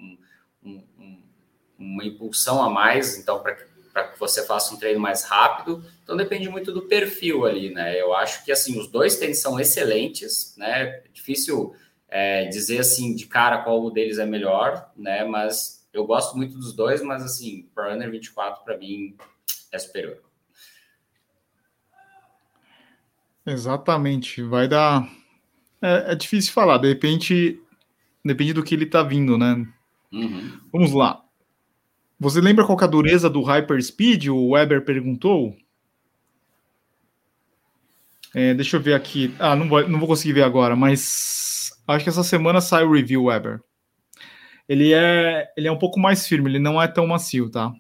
um, 0.65 0.83
um, 0.99 1.23
uma 1.79 2.03
impulsão 2.03 2.63
a 2.63 2.71
mais, 2.71 3.19
então 3.19 3.39
para 3.39 4.05
que 4.05 4.19
você 4.19 4.47
faça 4.47 4.73
um 4.75 4.79
treino 4.79 5.01
mais 5.01 5.25
rápido. 5.25 5.85
Então 6.03 6.17
depende 6.17 6.49
muito 6.49 6.73
do 6.73 6.83
perfil 6.83 7.45
ali, 7.45 7.75
né? 7.75 8.01
Eu 8.01 8.15
acho 8.15 8.43
que 8.43 8.51
assim 8.51 8.81
os 8.81 8.87
dois 8.87 9.17
tênis 9.17 9.43
são 9.43 9.61
excelentes, 9.61 10.55
né? 10.57 11.03
Difícil 11.13 11.75
é, 12.09 12.47
dizer 12.47 12.79
assim 12.79 13.15
de 13.15 13.27
cara 13.27 13.59
qual 13.59 13.91
deles 13.91 14.19
é 14.19 14.25
melhor, 14.25 14.91
né? 14.97 15.25
Mas 15.25 15.80
eu 15.93 16.07
gosto 16.07 16.37
muito 16.37 16.57
dos 16.57 16.75
dois, 16.75 17.03
mas 17.03 17.23
assim, 17.23 17.69
Pro 17.75 17.91
Runner 17.91 18.11
24 18.11 18.65
para 18.65 18.79
mim 18.79 19.17
é 19.73 19.79
superior. 19.79 20.23
Exatamente, 23.47 24.43
vai 24.43 24.69
dar. 24.69 25.09
É, 25.83 26.13
é, 26.13 26.15
difícil 26.15 26.53
falar, 26.53 26.79
de 26.79 26.89
repente, 26.89 27.61
depende 28.25 28.53
do 28.53 28.63
que 28.63 28.75
ele 28.75 28.87
tá 28.87 29.03
vindo, 29.03 29.37
né? 29.37 29.67
Uhum. 30.13 30.61
Vamos 30.73 30.93
lá. 30.93 31.25
Você 32.19 32.41
lembra 32.41 32.67
qual 32.67 32.79
é 32.79 32.85
a 32.85 32.87
dureza 32.87 33.31
do 33.31 33.43
Hyperspeed? 33.43 34.31
O 34.31 34.51
Weber 34.51 34.85
perguntou. 34.85 35.57
É, 38.35 38.53
deixa 38.55 38.77
eu 38.77 38.81
ver 38.81 38.95
aqui. 38.95 39.35
Ah, 39.39 39.57
não 39.57 39.69
vou, 39.69 39.89
não 39.89 39.99
vou 39.99 40.07
conseguir 40.07 40.35
ver 40.35 40.43
agora, 40.43 40.77
mas 40.77 41.73
acho 41.89 42.05
que 42.05 42.11
essa 42.11 42.23
semana 42.23 42.61
sai 42.61 42.85
o 42.85 42.93
review, 42.93 43.25
Weber. 43.25 43.61
Ele 44.69 44.93
é, 44.93 45.53
ele 45.57 45.69
é 45.69 45.73
um 45.73 45.79
pouco 45.79 45.99
mais 45.99 46.27
firme, 46.27 46.51
ele 46.51 46.59
não 46.59 46.81
é 46.81 46.87
tão 46.87 47.07
macio, 47.07 47.51
tá? 47.51 47.73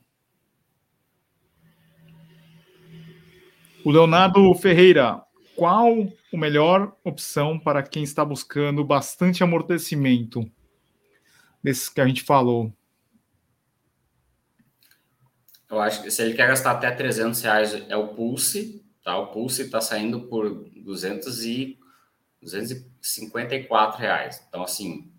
O 3.85 3.90
Leonardo 3.90 4.53
Ferreira, 4.55 5.23
qual 5.57 5.88
a 6.33 6.37
melhor 6.37 6.95
opção 7.03 7.59
para 7.59 7.83
quem 7.83 8.03
está 8.03 8.25
buscando 8.25 8.85
bastante 8.85 9.43
amortecimento? 9.43 10.51
Desses 11.62 11.88
que 11.88 12.01
a 12.01 12.07
gente 12.07 12.23
falou. 12.23 12.73
Eu 15.71 15.81
acho 15.81 16.03
que 16.03 16.11
se 16.11 16.23
ele 16.23 16.35
quer 16.35 16.49
gastar 16.49 16.73
até 16.73 16.90
300 16.90 17.40
reais 17.43 17.75
é 17.88 17.97
o 17.97 18.09
Pulse, 18.09 18.85
tá? 19.05 19.16
O 19.19 19.29
Pulse 19.29 19.62
está 19.62 19.81
saindo 19.81 20.23
por 20.23 20.69
200 20.77 21.45
e 21.45 21.79
254 22.43 23.99
reais. 23.99 24.45
Então, 24.49 24.62
assim, 24.62 25.12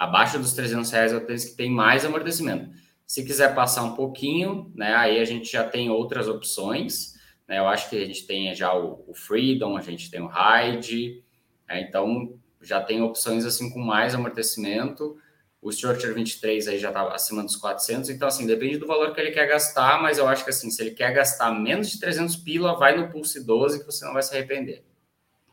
abaixo 0.00 0.38
dos 0.38 0.54
300 0.54 0.90
reais 0.90 1.12
é 1.12 1.16
o 1.16 1.20
tênis 1.20 1.44
que 1.44 1.54
tem 1.54 1.70
mais 1.70 2.06
amortecimento. 2.06 2.70
Se 3.06 3.22
quiser 3.22 3.54
passar 3.54 3.82
um 3.82 3.94
pouquinho, 3.94 4.72
né? 4.74 4.94
Aí 4.94 5.20
a 5.20 5.24
gente 5.26 5.52
já 5.52 5.62
tem 5.62 5.90
outras 5.90 6.26
opções. 6.26 7.16
Né? 7.46 7.58
Eu 7.58 7.68
acho 7.68 7.90
que 7.90 8.02
a 8.02 8.06
gente 8.06 8.26
tem 8.26 8.54
já 8.54 8.74
o, 8.74 9.04
o 9.06 9.12
Freedom, 9.12 9.76
a 9.76 9.82
gente 9.82 10.10
tem 10.10 10.22
o 10.22 10.26
Ride, 10.26 11.22
né? 11.68 11.82
então 11.82 12.34
já 12.62 12.80
tem 12.80 13.02
opções 13.02 13.44
assim 13.44 13.68
com 13.68 13.78
mais 13.78 14.14
amortecimento. 14.14 15.18
O 15.60 15.68
Structure 15.68 16.14
23 16.14 16.68
aí 16.68 16.78
já 16.78 16.88
está 16.88 17.02
acima 17.12 17.42
dos 17.42 17.56
400, 17.56 18.08
então 18.08 18.26
assim, 18.26 18.46
depende 18.46 18.78
do 18.78 18.86
valor 18.86 19.12
que 19.12 19.20
ele 19.20 19.32
quer 19.32 19.46
gastar, 19.46 20.00
mas 20.00 20.16
eu 20.16 20.26
acho 20.26 20.42
que 20.42 20.48
assim, 20.48 20.70
se 20.70 20.80
ele 20.80 20.92
quer 20.92 21.12
gastar 21.12 21.50
menos 21.52 21.90
de 21.90 22.00
300 22.00 22.36
pila, 22.36 22.78
vai 22.78 22.96
no 22.96 23.10
Pulse 23.10 23.44
12 23.44 23.80
que 23.80 23.84
você 23.84 24.06
não 24.06 24.14
vai 24.14 24.22
se 24.22 24.34
arrepender. 24.34 24.82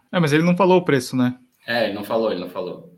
É, 0.09 0.17
mas 0.17 0.31
ele 0.31 0.43
não 0.43 0.55
falou 0.55 0.77
o 0.77 0.85
preço, 0.85 1.17
né? 1.17 1.37
É, 1.65 1.85
ele 1.85 1.93
não 1.93 2.05
falou, 2.05 2.31
ele 2.31 2.39
não 2.39 2.49
falou. 2.49 2.96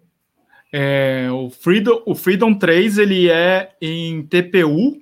É, 0.72 1.28
o, 1.32 1.50
Freedom, 1.50 2.04
o 2.06 2.14
Freedom 2.14 2.54
3, 2.54 2.98
ele 2.98 3.30
é 3.30 3.76
em 3.82 4.22
TPU, 4.24 5.02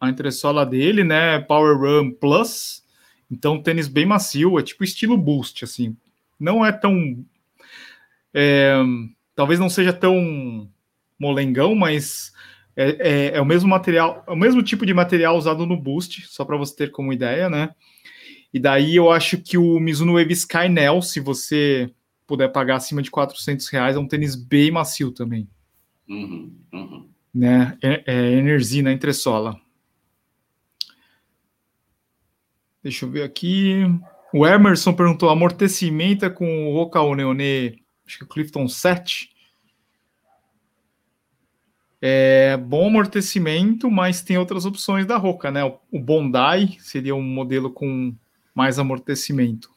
a 0.00 0.08
entressola 0.10 0.66
dele, 0.66 1.02
né, 1.02 1.38
Power 1.40 1.78
Run 1.78 2.10
Plus, 2.12 2.82
então 3.30 3.62
tênis 3.62 3.88
bem 3.88 4.06
macio, 4.06 4.58
é 4.58 4.62
tipo 4.62 4.84
estilo 4.84 5.16
Boost, 5.16 5.64
assim, 5.64 5.96
não 6.38 6.64
é 6.64 6.72
tão... 6.72 7.24
É, 8.34 8.76
talvez 9.34 9.58
não 9.58 9.70
seja 9.70 9.92
tão 9.92 10.68
molengão, 11.18 11.74
mas 11.74 12.32
É, 12.80 12.90
é, 13.00 13.36
é, 13.38 13.40
o 13.40 13.44
mesmo 13.44 13.68
material, 13.68 14.22
é 14.24 14.30
o 14.30 14.36
mesmo 14.36 14.62
tipo 14.62 14.86
de 14.86 14.94
material 14.94 15.36
usado 15.36 15.66
no 15.66 15.76
Boost, 15.76 16.28
só 16.28 16.44
para 16.44 16.56
você 16.56 16.76
ter 16.76 16.90
como 16.92 17.12
ideia, 17.12 17.50
né? 17.50 17.70
E 18.54 18.60
daí 18.60 18.94
eu 18.94 19.10
acho 19.10 19.38
que 19.38 19.58
o 19.58 19.80
Mizuno 19.80 20.12
Wave 20.12 20.32
Skynel, 20.32 21.02
se 21.02 21.18
você 21.18 21.90
puder 22.28 22.52
pagar 22.52 22.76
acima 22.76 23.00
de 23.00 23.10
400 23.10 23.66
reais, 23.68 23.96
é 23.96 23.98
um 23.98 24.06
tênis 24.06 24.36
bem 24.36 24.70
macio 24.70 25.10
também. 25.10 25.48
Uhum, 26.06 26.54
uhum. 26.72 27.08
Né? 27.34 27.76
É, 27.82 28.04
é 28.06 28.32
Energia 28.34 28.82
na 28.82 28.92
entressola. 28.92 29.58
Deixa 32.82 33.06
eu 33.06 33.10
ver 33.10 33.22
aqui. 33.22 33.82
O 34.32 34.46
Emerson 34.46 34.92
perguntou: 34.92 35.30
amortecimento 35.30 36.24
é 36.24 36.30
com 36.30 36.68
o 36.68 36.74
Roca 36.74 37.00
Neone, 37.16 37.82
acho 38.06 38.18
que 38.18 38.24
o 38.24 38.28
Clifton 38.28 38.68
7. 38.68 39.30
É 42.00 42.56
bom 42.56 42.86
amortecimento, 42.86 43.90
mas 43.90 44.22
tem 44.22 44.38
outras 44.38 44.64
opções 44.64 45.04
da 45.04 45.16
Roca, 45.16 45.50
né? 45.50 45.64
O 45.64 45.98
Bondi 45.98 46.78
seria 46.78 47.14
um 47.14 47.22
modelo 47.22 47.72
com 47.72 48.14
mais 48.54 48.78
amortecimento. 48.78 49.68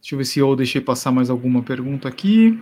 Deixa 0.00 0.14
eu 0.14 0.18
ver 0.18 0.24
se 0.24 0.38
eu 0.38 0.56
deixei 0.56 0.80
passar 0.80 1.12
mais 1.12 1.28
alguma 1.28 1.62
pergunta 1.62 2.08
aqui. 2.08 2.58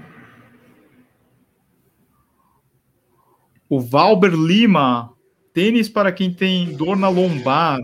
O 3.68 3.80
Valber 3.80 4.32
Lima, 4.32 5.12
tênis 5.52 5.88
para 5.88 6.10
quem 6.10 6.32
tem 6.32 6.74
dor 6.76 6.96
na 6.96 7.08
lombar, 7.08 7.78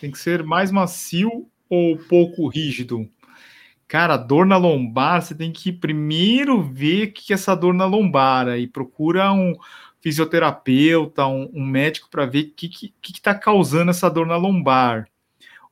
tem 0.00 0.10
que 0.10 0.18
ser 0.18 0.44
mais 0.44 0.70
macio 0.70 1.48
ou 1.68 1.96
pouco 1.96 2.46
rígido? 2.46 3.08
Cara, 3.88 4.16
dor 4.16 4.46
na 4.46 4.56
lombar, 4.56 5.22
você 5.22 5.34
tem 5.34 5.50
que 5.50 5.72
primeiro 5.72 6.62
ver 6.62 7.08
o 7.08 7.12
que 7.12 7.32
é 7.32 7.34
essa 7.34 7.54
dor 7.54 7.74
na 7.74 7.86
lombar 7.86 8.48
e 8.58 8.66
procura 8.66 9.32
um 9.32 9.54
fisioterapeuta, 10.00 11.26
um, 11.26 11.50
um 11.54 11.66
médico 11.66 12.08
para 12.10 12.26
ver 12.26 12.48
o 12.48 12.52
que 12.52 12.92
está 13.02 13.34
causando 13.34 13.90
essa 13.90 14.08
dor 14.08 14.26
na 14.26 14.36
lombar. 14.36 15.06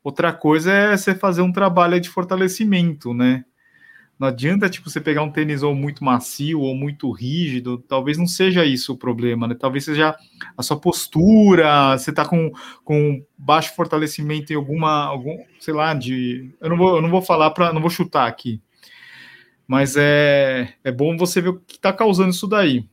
Outra 0.02 0.32
coisa 0.32 0.72
é 0.72 0.96
você 0.96 1.14
fazer 1.14 1.42
um 1.42 1.52
trabalho 1.52 2.00
de 2.00 2.08
fortalecimento, 2.08 3.14
né? 3.14 3.44
Não 4.18 4.28
adianta, 4.28 4.70
tipo, 4.70 4.88
você 4.88 5.00
pegar 5.00 5.22
um 5.22 5.32
tênis 5.32 5.62
ou 5.62 5.74
muito 5.74 6.04
macio 6.04 6.60
ou 6.60 6.76
muito 6.76 7.10
rígido, 7.10 7.78
talvez 7.78 8.16
não 8.16 8.26
seja 8.26 8.64
isso 8.64 8.92
o 8.92 8.96
problema, 8.96 9.48
né? 9.48 9.56
Talvez 9.58 9.84
seja 9.84 10.14
a 10.56 10.62
sua 10.62 10.78
postura, 10.78 11.98
você 11.98 12.12
tá 12.12 12.24
com, 12.24 12.52
com 12.84 13.24
baixo 13.36 13.74
fortalecimento 13.74 14.52
em 14.52 14.56
alguma, 14.56 15.06
algum, 15.06 15.36
sei 15.58 15.74
lá, 15.74 15.92
de... 15.92 16.54
Eu 16.60 16.70
não 16.70 16.76
vou, 16.76 16.96
eu 16.96 17.02
não 17.02 17.10
vou 17.10 17.20
falar 17.20 17.50
para, 17.50 17.72
não 17.72 17.80
vou 17.80 17.90
chutar 17.90 18.28
aqui, 18.28 18.62
mas 19.66 19.96
é, 19.96 20.72
é 20.84 20.92
bom 20.92 21.16
você 21.16 21.40
ver 21.40 21.48
o 21.48 21.58
que 21.58 21.74
está 21.74 21.92
causando 21.92 22.30
isso 22.30 22.46
daí. 22.46 22.88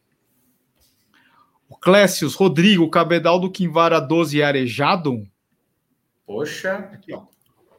O 1.70 1.76
Clécius, 1.76 2.34
Rodrigo, 2.34 2.90
cabedal 2.90 3.40
do 3.40 3.52
Kinvara 3.52 4.00
12 4.00 4.42
é 4.42 4.46
arejado? 4.46 5.28
Poxa, 6.30 6.92
aqui, 6.94 7.12
ó. 7.12 7.24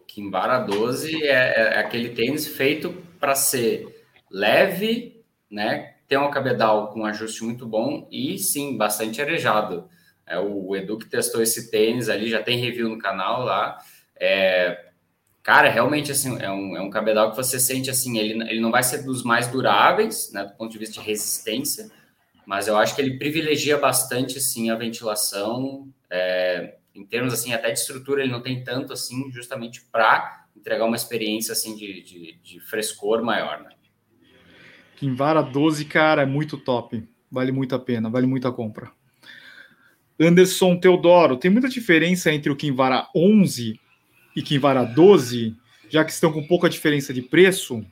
Kimbara 0.09 0.59
12 0.59 1.23
é, 1.23 1.77
é 1.77 1.79
aquele 1.79 2.09
tênis 2.09 2.49
feito 2.49 2.91
para 3.21 3.37
ser 3.37 4.05
leve, 4.29 5.25
né? 5.49 5.95
Tem 6.09 6.19
um 6.19 6.33
cabedal 6.33 6.89
com 6.89 7.03
um 7.03 7.07
ajuste 7.07 7.45
muito 7.45 7.65
bom 7.65 8.09
e 8.11 8.37
sim, 8.39 8.77
bastante 8.77 9.23
arejado. 9.23 9.89
É, 10.27 10.37
o 10.41 10.75
Edu 10.75 10.99
que 10.99 11.07
testou 11.07 11.41
esse 11.41 11.71
tênis 11.71 12.09
ali, 12.09 12.29
já 12.29 12.43
tem 12.43 12.59
review 12.59 12.89
no 12.89 12.99
canal 12.99 13.45
lá. 13.45 13.79
É, 14.19 14.87
cara, 15.45 15.69
realmente 15.69 16.11
assim, 16.11 16.37
é 16.43 16.51
um, 16.51 16.77
é 16.77 16.81
um 16.81 16.91
cabedal 16.91 17.31
que 17.31 17.37
você 17.37 17.61
sente 17.61 17.89
assim, 17.89 18.19
ele, 18.19 18.33
ele 18.51 18.61
não 18.61 18.73
vai 18.73 18.83
ser 18.83 19.05
dos 19.05 19.23
mais 19.23 19.47
duráveis, 19.47 20.33
né? 20.33 20.43
Do 20.43 20.57
ponto 20.57 20.73
de 20.73 20.79
vista 20.79 21.01
de 21.01 21.07
resistência, 21.07 21.89
mas 22.45 22.67
eu 22.67 22.77
acho 22.77 22.97
que 22.97 23.01
ele 23.01 23.17
privilegia 23.17 23.79
bastante 23.79 24.39
assim 24.39 24.71
a 24.71 24.75
ventilação. 24.75 25.89
É, 26.11 26.80
em 27.01 27.07
termos 27.07 27.33
assim 27.33 27.53
até 27.53 27.71
de 27.73 27.79
estrutura 27.79 28.23
ele 28.23 28.31
não 28.31 28.43
tem 28.43 28.63
tanto 28.63 28.93
assim 28.93 29.31
justamente 29.33 29.81
para 29.91 30.47
entregar 30.55 30.85
uma 30.85 30.97
experiência 30.97 31.53
assim 31.53 31.75
de, 31.75 32.03
de, 32.03 32.39
de 32.43 32.61
frescor 32.61 33.23
maior 33.23 33.63
né? 33.63 33.71
Kinvara 34.97 35.43
12 35.43 35.87
cara 35.87 36.23
é 36.23 36.27
muito 36.27 36.59
top 36.59 37.03
vale 37.31 37.51
muito 37.51 37.75
a 37.75 37.79
pena 37.79 38.11
vale 38.11 38.27
muito 38.27 38.47
a 38.47 38.53
compra 38.53 38.93
Anderson 40.21 40.77
Teodoro 40.79 41.39
tem 41.39 41.51
muita 41.51 41.69
diferença 41.69 42.31
entre 42.31 42.53
o 42.53 42.57
Kinvara 42.57 43.09
11 43.17 43.81
e 44.37 44.43
Kinvara 44.43 44.85
12 44.85 45.57
já 45.89 46.05
que 46.05 46.13
estão 46.13 46.31
com 46.31 46.47
pouca 46.47 46.69
diferença 46.69 47.15
de 47.15 47.23
preço 47.23 47.85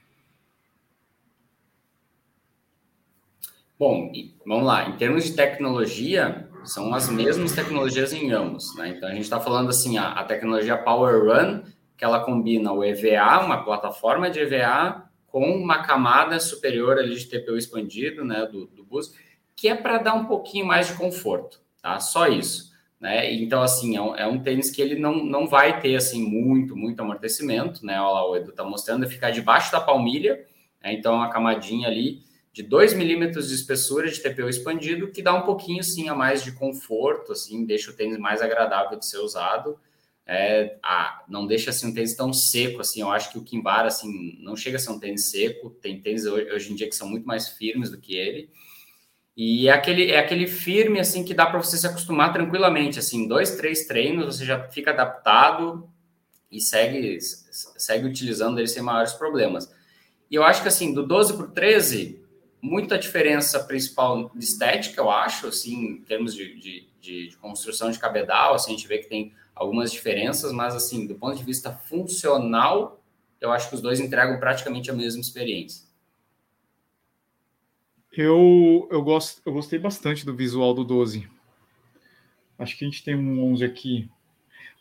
Bom, 3.79 4.11
vamos 4.45 4.67
lá. 4.67 4.89
Em 4.89 4.97
termos 4.97 5.23
de 5.23 5.35
tecnologia, 5.35 6.48
são 6.65 6.95
as 6.95 7.09
mesmas 7.09 7.53
tecnologias 7.53 8.13
em 8.13 8.31
ambos, 8.31 8.75
né? 8.77 8.89
Então 8.89 9.09
a 9.09 9.13
gente 9.13 9.23
está 9.23 9.41
falando 9.41 9.71
assim, 9.71 9.99
a, 9.99 10.13
a, 10.13 10.25
tecnologia 10.25 10.77
Power 10.77 11.25
Run, 11.25 11.63
que 11.97 12.05
ela 12.05 12.21
combina 12.21 12.73
o 12.73 12.85
EVA, 12.85 13.41
uma 13.45 13.65
plataforma 13.65 14.31
de 14.31 14.41
EVA, 14.41 15.05
com 15.27 15.51
uma 15.51 15.83
camada 15.83 16.39
superior 16.41 16.99
ali 16.99 17.15
de 17.15 17.27
TPU 17.27 17.57
expandido, 17.57 18.25
né, 18.25 18.47
do, 18.47 18.67
do 18.67 18.85
bus, 18.85 19.13
que 19.55 19.69
é 19.69 19.75
para 19.75 19.99
dar 19.99 20.15
um 20.15 20.25
pouquinho 20.27 20.67
mais 20.67 20.87
de 20.89 20.95
conforto, 20.95 21.61
tá? 21.83 21.99
Só 22.01 22.27
isso, 22.27 22.73
né? 23.01 23.33
Então 23.33 23.63
assim, 23.63 23.97
é 23.97 24.01
um, 24.01 24.17
é 24.17 24.27
um, 24.27 24.41
tênis 24.41 24.71
que 24.71 24.81
ele 24.81 24.99
não, 24.99 25.25
não 25.25 25.47
vai 25.47 25.81
ter 25.81 25.97
assim 25.97 26.23
muito, 26.23 26.77
muito 26.77 27.01
amortecimento, 27.01 27.85
né? 27.85 28.01
Olha 28.01 28.13
lá, 28.13 28.31
o 28.31 28.37
Edu 28.37 28.53
tá 28.53 28.65
mostrando, 28.65 29.05
é 29.05 29.09
ficar 29.09 29.31
debaixo 29.31 29.73
da 29.73 29.81
palmilha, 29.81 30.45
né? 30.83 30.93
então 30.93 31.21
a 31.21 31.29
camadinha 31.29 31.89
ali 31.89 32.23
de 32.59 32.65
2 32.65 32.95
milímetros 32.95 33.49
de 33.49 33.55
espessura 33.55 34.11
de 34.11 34.19
TPU 34.19 34.49
expandido, 34.49 35.13
que 35.13 35.23
dá 35.23 35.33
um 35.33 35.43
pouquinho 35.43 35.81
sim 35.85 36.09
a 36.09 36.15
mais 36.15 36.43
de 36.43 36.51
conforto, 36.51 37.31
assim, 37.31 37.65
deixa 37.65 37.93
o 37.93 37.95
tênis 37.95 38.19
mais 38.19 38.43
agradável 38.43 38.99
de 38.99 39.07
ser 39.07 39.19
usado. 39.19 39.79
É, 40.27 40.77
ah, 40.83 41.23
não 41.29 41.47
deixa 41.47 41.71
assim 41.71 41.87
um 41.87 41.95
tênis 41.95 42.17
tão 42.17 42.33
seco 42.33 42.81
assim. 42.81 43.01
Eu 43.01 43.13
acho 43.13 43.31
que 43.31 43.39
o 43.39 43.45
Kimbara 43.45 43.87
assim 43.87 44.37
não 44.41 44.57
chega 44.57 44.77
a 44.77 44.81
ser 44.81 44.91
um 44.91 44.99
tênis 44.99 45.31
seco. 45.31 45.71
Tem 45.71 46.01
tênis 46.01 46.27
hoje 46.27 46.73
em 46.73 46.75
dia 46.75 46.89
que 46.89 46.97
são 46.97 47.09
muito 47.09 47.25
mais 47.25 47.49
firmes 47.49 47.93
do 47.93 48.01
que 48.01 48.17
ele. 48.17 48.51
E 49.37 49.69
é 49.69 49.71
aquele, 49.71 50.11
é 50.11 50.19
aquele 50.19 50.49
firme 50.49 50.99
assim 50.99 51.25
que 51.25 51.35
dá 51.35 51.47
para 51.47 51.63
você 51.63 51.79
se 51.79 51.87
acostumar 51.87 52.33
tranquilamente. 52.33 52.99
Assim, 52.99 53.29
dois, 53.29 53.55
três 53.55 53.87
treinos 53.87 54.37
você 54.37 54.45
já 54.45 54.69
fica 54.69 54.91
adaptado 54.91 55.89
e 56.51 56.61
segue 56.61 57.19
segue 57.21 58.05
utilizando 58.05 58.59
ele 58.59 58.67
sem 58.67 58.83
maiores 58.83 59.13
problemas. 59.13 59.73
E 60.29 60.35
eu 60.35 60.43
acho 60.43 60.61
que 60.61 60.69
assim 60.69 60.93
do 60.93 61.07
12 61.07 61.37
para 61.37 61.47
o 61.47 61.51
13 61.53 62.18
muita 62.61 62.99
diferença 62.99 63.63
principal 63.65 64.31
de 64.35 64.45
estética, 64.45 65.01
eu 65.01 65.11
acho, 65.11 65.47
assim, 65.47 65.75
em 65.75 66.03
termos 66.03 66.35
de, 66.35 66.55
de, 66.59 66.89
de, 67.01 67.29
de, 67.29 67.37
construção 67.37 67.91
de 67.91 67.99
cabedal, 67.99 68.55
assim, 68.55 68.73
a 68.73 68.77
gente 68.77 68.89
vê 68.89 68.99
que 68.99 69.09
tem 69.09 69.33
algumas 69.55 69.93
diferenças, 69.93 70.53
mas, 70.53 70.75
assim, 70.75 71.07
do 71.07 71.15
ponto 71.15 71.37
de 71.37 71.45
vista 71.45 71.73
funcional, 71.73 73.03
eu 73.41 73.53
acho 73.53 73.69
que 73.69 73.75
os 73.75 73.81
dois 73.81 74.01
entregam 74.01 74.39
praticamente 74.39 74.91
a 74.91 74.95
mesma 74.95 75.21
experiência. 75.21 75.87
Eu, 78.13 78.89
eu, 78.91 79.03
gosto, 79.03 79.41
eu 79.47 79.53
gostei 79.53 79.79
bastante 79.79 80.27
do 80.27 80.35
visual 80.35 80.75
do 80.75 80.85
12. 80.85 81.29
Acho 82.59 82.77
que 82.77 82.85
a 82.85 82.89
gente 82.89 83.05
tem 83.05 83.15
um 83.15 83.53
11 83.53 83.65
aqui. 83.65 84.11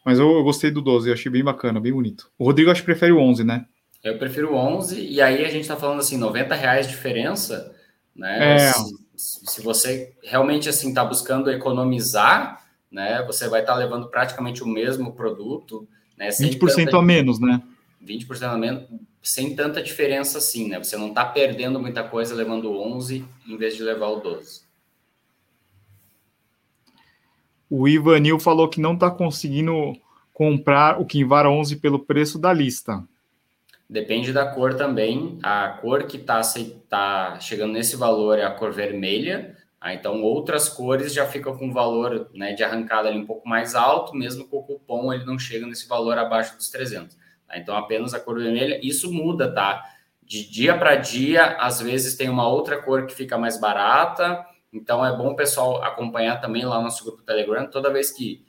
Mas 0.03 0.17
eu, 0.17 0.31
eu 0.31 0.43
gostei 0.43 0.71
do 0.71 0.81
12, 0.81 1.09
eu 1.09 1.13
achei 1.13 1.31
bem 1.31 1.43
bacana, 1.43 1.79
bem 1.79 1.93
bonito. 1.93 2.31
O 2.37 2.45
Rodrigo 2.45 2.71
acho 2.71 2.81
que 2.81 2.85
prefere 2.85 3.11
o 3.11 3.19
11, 3.19 3.43
né? 3.43 3.67
Eu 4.03 4.17
prefiro 4.17 4.55
11, 4.55 4.99
e 5.01 5.21
aí 5.21 5.43
a 5.43 5.49
gente 5.49 5.61
está 5.61 5.75
falando 5.75 5.99
assim, 5.99 6.17
90 6.17 6.55
reais 6.55 6.87
diferença, 6.87 7.75
né? 8.15 8.55
É. 8.55 8.73
Se, 9.15 9.45
se, 9.45 9.61
você 9.61 10.15
realmente 10.23 10.69
assim 10.69 10.89
está 10.89 11.03
buscando 11.03 11.51
economizar, 11.51 12.63
né? 12.91 13.23
Você 13.23 13.47
vai 13.47 13.61
estar 13.61 13.73
tá 13.73 13.79
levando 13.79 14.09
praticamente 14.09 14.63
o 14.63 14.67
mesmo 14.67 15.13
produto, 15.13 15.87
né? 16.17 16.29
20% 16.29 16.85
tanta, 16.85 16.97
a 16.97 17.01
menos, 17.01 17.39
né? 17.39 17.61
20% 18.03 18.43
a 18.43 18.57
menos, 18.57 18.83
sem 19.21 19.55
tanta 19.55 19.81
diferença 19.81 20.37
assim, 20.37 20.69
né? 20.69 20.77
Você 20.77 20.95
não 20.95 21.09
está 21.09 21.25
perdendo 21.25 21.79
muita 21.79 22.03
coisa 22.03 22.35
levando 22.35 22.71
11 22.71 23.25
em 23.47 23.57
vez 23.57 23.75
de 23.75 23.83
levar 23.83 24.07
o 24.07 24.19
12. 24.19 24.61
O 27.69 27.87
Ivanil 27.87 28.39
falou 28.39 28.69
que 28.69 28.79
não 28.79 28.93
está 28.93 29.11
conseguindo 29.11 29.93
comprar 30.33 31.01
o 31.01 31.05
Kinvara 31.05 31.49
11 31.49 31.75
pelo 31.77 31.99
preço 31.99 32.39
da 32.39 32.53
lista. 32.53 33.03
Depende 33.89 34.33
da 34.33 34.45
cor 34.45 34.73
também. 34.73 35.39
A 35.41 35.69
cor 35.81 36.03
que 36.03 36.17
está 36.17 36.41
tá 36.89 37.39
chegando 37.39 37.73
nesse 37.73 37.95
valor 37.95 38.37
é 38.37 38.43
a 38.43 38.51
cor 38.51 38.71
vermelha. 38.71 39.55
Ah, 39.79 39.93
então, 39.93 40.21
outras 40.23 40.67
cores 40.67 41.13
já 41.13 41.25
ficam 41.25 41.55
com 41.55 41.71
valor 41.71 42.29
né, 42.33 42.53
de 42.53 42.63
arrancada 42.63 43.07
ali 43.07 43.17
um 43.17 43.25
pouco 43.25 43.47
mais 43.47 43.75
alto, 43.75 44.15
mesmo 44.15 44.45
com 44.47 44.57
o 44.57 44.63
cupom 44.63 45.13
ele 45.13 45.23
não 45.23 45.37
chega 45.37 45.65
nesse 45.67 45.87
valor 45.87 46.17
abaixo 46.17 46.57
dos 46.57 46.69
300. 46.69 47.15
Tá? 47.47 47.57
Então, 47.57 47.77
apenas 47.77 48.13
a 48.13 48.19
cor 48.19 48.37
vermelha, 48.39 48.79
isso 48.83 49.13
muda, 49.13 49.53
tá? 49.53 49.83
De 50.23 50.49
dia 50.49 50.77
para 50.77 50.95
dia, 50.95 51.55
às 51.57 51.79
vezes 51.79 52.15
tem 52.17 52.27
uma 52.27 52.47
outra 52.47 52.81
cor 52.81 53.05
que 53.05 53.13
fica 53.13 53.37
mais 53.37 53.59
barata. 53.59 54.45
Então, 54.73 55.05
é 55.05 55.15
bom 55.15 55.31
o 55.31 55.35
pessoal 55.35 55.81
acompanhar 55.83 56.41
também 56.41 56.65
lá 56.65 56.77
no 56.77 56.83
nosso 56.83 57.05
grupo 57.05 57.23
Telegram. 57.23 57.67
Toda 57.67 57.93
vez 57.93 58.11
que 58.11 58.45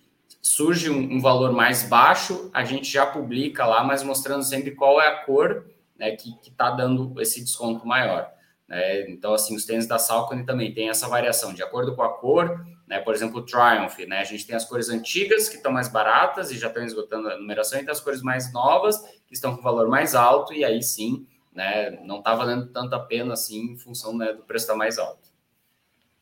surge 0.49 0.88
um, 0.88 1.16
um, 1.16 1.20
valor 1.20 1.53
mais 1.53 1.82
baixo, 1.82 2.51
a 2.55 2.64
gente 2.64 2.90
já 2.90 3.05
publica 3.05 3.66
lá, 3.66 3.84
mas 3.84 4.03
mostrando 4.03 4.42
sempre 4.42 4.70
qual 4.70 5.01
é 5.01 5.07
a 5.07 5.16
cor 5.24 5.66
né, 5.99 6.12
que 6.12 6.34
está 6.49 6.70
dando 6.70 7.20
esse 7.20 7.42
desconto 7.42 7.86
maior. 7.86 8.30
Né? 8.66 9.11
Então, 9.11 9.34
assim, 9.34 9.55
os 9.55 9.66
tênis 9.66 9.86
da 9.86 9.99
Salcone 9.99 10.46
também 10.46 10.72
tem 10.72 10.88
essa 10.88 11.07
variação 11.07 11.53
de 11.53 11.62
acordo 11.62 11.94
com 11.94 12.03
a 12.03 12.09
cor, 12.09 12.64
né? 12.86 12.99
Por 12.99 13.14
exemplo, 13.14 13.40
o 13.40 13.42
Triumph, 13.42 13.99
né? 14.07 14.20
A 14.20 14.24
gente 14.24 14.46
tem 14.46 14.57
as 14.57 14.64
cores 14.64 14.88
antigas 14.88 15.49
que 15.49 15.57
estão 15.57 15.70
mais 15.70 15.88
baratas 15.88 16.51
e 16.51 16.57
já 16.57 16.68
estão 16.68 16.82
esgotando 16.82 17.28
a 17.28 17.36
numeração, 17.36 17.78
e 17.78 17.84
tem 17.84 17.92
as 17.92 18.01
cores 18.01 18.22
mais 18.22 18.51
novas 18.51 18.99
que 19.26 19.34
estão 19.34 19.55
com 19.55 19.62
valor 19.62 19.88
mais 19.88 20.14
alto, 20.14 20.55
e 20.55 20.64
aí 20.64 20.82
sim, 20.82 21.26
né? 21.53 21.90
Não 22.05 22.18
está 22.18 22.34
valendo 22.34 22.68
tanto 22.68 22.94
a 22.94 23.01
pena 23.01 23.34
assim 23.34 23.72
em 23.72 23.76
função 23.76 24.16
né, 24.16 24.32
do 24.32 24.42
preço 24.44 24.64
estar 24.64 24.72
tá 24.72 24.78
mais 24.78 24.99
alto. 24.99 25.28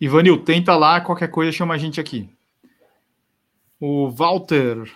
Ivanil, 0.01 0.43
tenta 0.45 0.75
lá, 0.75 1.01
qualquer 1.01 1.29
coisa 1.29 1.53
chama 1.53 1.75
a 1.75 1.79
gente 1.79 2.01
aqui. 2.01 2.29
O 3.79 4.09
Walter, 4.11 4.91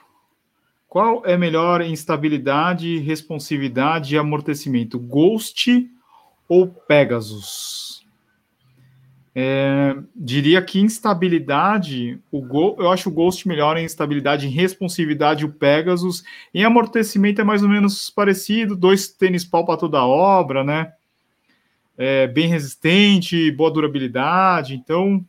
qual 0.89 1.24
é 1.26 1.37
melhor 1.37 1.83
em 1.83 1.93
estabilidade, 1.93 2.99
responsividade 2.99 4.14
e 4.14 4.18
amortecimento? 4.18 4.99
Ghost 4.99 5.89
ou 6.49 6.66
Pegasus? 6.66 8.05
É, 9.33 9.97
diria 10.16 10.61
que 10.61 10.81
em 10.81 10.87
estabilidade, 10.87 12.18
o 12.33 12.41
Go, 12.41 12.74
eu 12.78 12.91
acho 12.91 13.09
o 13.09 13.12
Ghost 13.12 13.47
melhor 13.47 13.76
em 13.76 13.85
estabilidade, 13.85 14.47
em 14.47 14.51
responsividade, 14.51 15.45
o 15.45 15.53
Pegasus. 15.53 16.24
Em 16.53 16.64
amortecimento 16.64 17.41
é 17.41 17.45
mais 17.45 17.62
ou 17.62 17.68
menos 17.68 18.11
parecido, 18.11 18.74
dois 18.74 19.09
tênis 19.09 19.45
pau 19.45 19.64
para 19.64 19.76
toda 19.76 20.05
obra, 20.05 20.64
né? 20.64 20.93
É, 21.97 22.26
bem 22.26 22.49
resistente, 22.49 23.53
boa 23.53 23.70
durabilidade. 23.70 24.74
Então, 24.74 25.24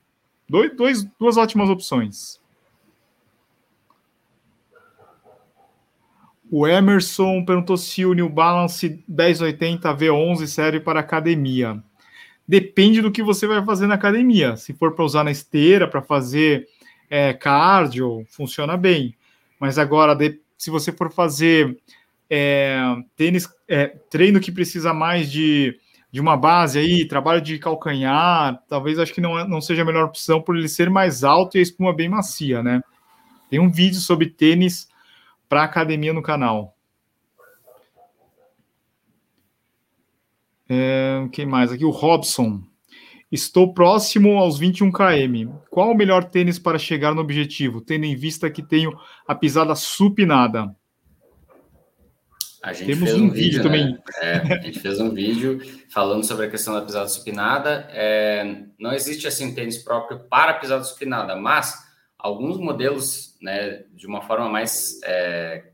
dois, 0.49 0.75
dois, 0.75 1.03
duas 1.19 1.37
ótimas 1.37 1.69
opções. 1.69 2.40
O 6.53 6.67
Emerson 6.67 7.45
perguntou 7.45 7.77
se 7.77 8.05
o 8.05 8.13
New 8.13 8.27
Balance 8.27 9.01
1080 9.07 9.95
V11 9.95 10.47
serve 10.47 10.81
para 10.81 10.99
academia. 10.99 11.81
Depende 12.45 13.01
do 13.01 13.09
que 13.09 13.23
você 13.23 13.47
vai 13.47 13.63
fazer 13.63 13.87
na 13.87 13.95
academia. 13.95 14.57
Se 14.57 14.73
for 14.73 14.93
para 14.93 15.05
usar 15.05 15.23
na 15.23 15.31
esteira, 15.31 15.87
para 15.87 16.01
fazer 16.01 16.67
é, 17.09 17.31
cardio, 17.31 18.25
funciona 18.29 18.75
bem. 18.75 19.15
Mas 19.57 19.79
agora, 19.79 20.13
de, 20.13 20.41
se 20.57 20.69
você 20.69 20.91
for 20.91 21.09
fazer 21.09 21.77
é, 22.29 22.81
tênis, 23.15 23.47
é, 23.65 23.87
treino 24.09 24.41
que 24.41 24.51
precisa 24.51 24.93
mais 24.93 25.31
de, 25.31 25.79
de 26.11 26.19
uma 26.19 26.35
base 26.35 26.77
aí, 26.77 27.07
trabalho 27.07 27.39
de 27.39 27.57
calcanhar, 27.59 28.61
talvez 28.67 28.99
acho 28.99 29.13
que 29.13 29.21
não, 29.21 29.39
é, 29.39 29.47
não 29.47 29.61
seja 29.61 29.83
a 29.83 29.85
melhor 29.85 30.03
opção 30.03 30.41
por 30.41 30.57
ele 30.57 30.67
ser 30.67 30.89
mais 30.89 31.23
alto 31.23 31.55
e 31.55 31.59
a 31.59 31.63
espuma 31.63 31.95
bem 31.95 32.09
macia, 32.09 32.61
né? 32.61 32.81
Tem 33.49 33.57
um 33.57 33.71
vídeo 33.71 34.01
sobre 34.01 34.29
tênis 34.29 34.90
para 35.51 35.63
academia 35.63 36.13
no 36.13 36.23
canal. 36.23 36.77
É, 40.69 41.27
quem 41.33 41.45
mais? 41.45 41.73
Aqui 41.73 41.83
o 41.83 41.89
Robson. 41.89 42.63
Estou 43.29 43.73
próximo 43.73 44.37
aos 44.37 44.57
21 44.57 44.89
km. 44.93 45.51
Qual 45.69 45.91
o 45.91 45.93
melhor 45.93 46.23
tênis 46.23 46.57
para 46.57 46.79
chegar 46.79 47.13
no 47.13 47.19
objetivo, 47.19 47.81
tendo 47.81 48.05
em 48.05 48.15
vista 48.15 48.49
que 48.49 48.63
tenho 48.63 48.97
a 49.27 49.35
pisada 49.35 49.75
supinada? 49.75 50.73
A 52.63 52.71
gente 52.71 52.87
Temos 52.87 53.09
fez 53.09 53.21
um, 53.21 53.25
um 53.25 53.29
vídeo, 53.29 53.43
vídeo 53.43 53.63
também. 53.63 53.91
Né? 53.91 53.99
É, 54.21 54.35
a 54.53 54.61
gente 54.61 54.79
fez 54.79 55.01
um 55.01 55.09
vídeo 55.13 55.59
falando 55.89 56.23
sobre 56.23 56.45
a 56.45 56.49
questão 56.49 56.73
da 56.73 56.81
pisada 56.81 57.09
supinada. 57.09 57.89
É, 57.91 58.67
não 58.79 58.93
existe 58.93 59.27
assim 59.27 59.53
tênis 59.53 59.79
próprio 59.79 60.19
para 60.29 60.53
pisada 60.53 60.85
supinada, 60.85 61.35
mas 61.35 61.90
alguns 62.21 62.57
modelos, 62.57 63.37
né, 63.41 63.83
de 63.93 64.05
uma 64.05 64.21
forma 64.21 64.47
mais 64.47 64.99
é, 65.03 65.71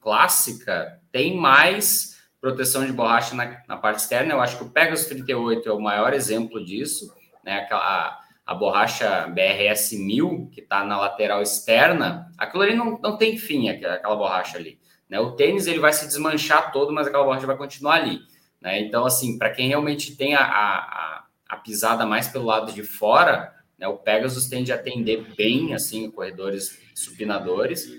clássica, 0.00 1.00
tem 1.10 1.36
mais 1.36 2.22
proteção 2.40 2.86
de 2.86 2.92
borracha 2.92 3.34
na, 3.34 3.62
na, 3.68 3.76
parte 3.76 4.00
externa. 4.00 4.32
Eu 4.32 4.40
acho 4.40 4.56
que 4.56 4.64
o 4.64 4.70
Pegasus 4.70 5.06
38 5.06 5.68
é 5.68 5.72
o 5.72 5.80
maior 5.80 6.12
exemplo 6.12 6.64
disso, 6.64 7.14
né? 7.44 7.60
Aquela, 7.60 8.18
a, 8.44 8.54
borracha 8.54 9.28
BRS 9.28 9.92
1000 9.92 10.50
que 10.52 10.60
está 10.60 10.84
na 10.84 10.98
lateral 10.98 11.42
externa, 11.42 12.32
aquilo 12.36 12.62
ali 12.62 12.74
não, 12.74 12.98
não 13.00 13.16
tem 13.16 13.36
fim, 13.36 13.68
aquela 13.68 14.16
borracha 14.16 14.58
ali. 14.58 14.80
Né? 15.08 15.20
O 15.20 15.32
tênis 15.32 15.66
ele 15.66 15.78
vai 15.78 15.92
se 15.92 16.06
desmanchar 16.06 16.72
todo, 16.72 16.92
mas 16.92 17.06
aquela 17.06 17.24
borracha 17.24 17.46
vai 17.46 17.56
continuar 17.56 17.96
ali. 17.96 18.20
Né? 18.60 18.80
Então, 18.80 19.04
assim, 19.04 19.38
para 19.38 19.50
quem 19.50 19.68
realmente 19.68 20.16
tem 20.16 20.34
a, 20.34 20.42
a, 20.42 21.24
a 21.48 21.56
pisada 21.56 22.06
mais 22.06 22.28
pelo 22.28 22.46
lado 22.46 22.72
de 22.72 22.82
fora, 22.82 23.52
né? 23.82 23.88
O 23.88 23.96
Pegasus 23.96 24.46
tende 24.46 24.70
a 24.70 24.76
atender 24.76 25.26
bem, 25.36 25.74
assim, 25.74 26.08
corredores 26.08 26.80
supinadores. 26.94 27.92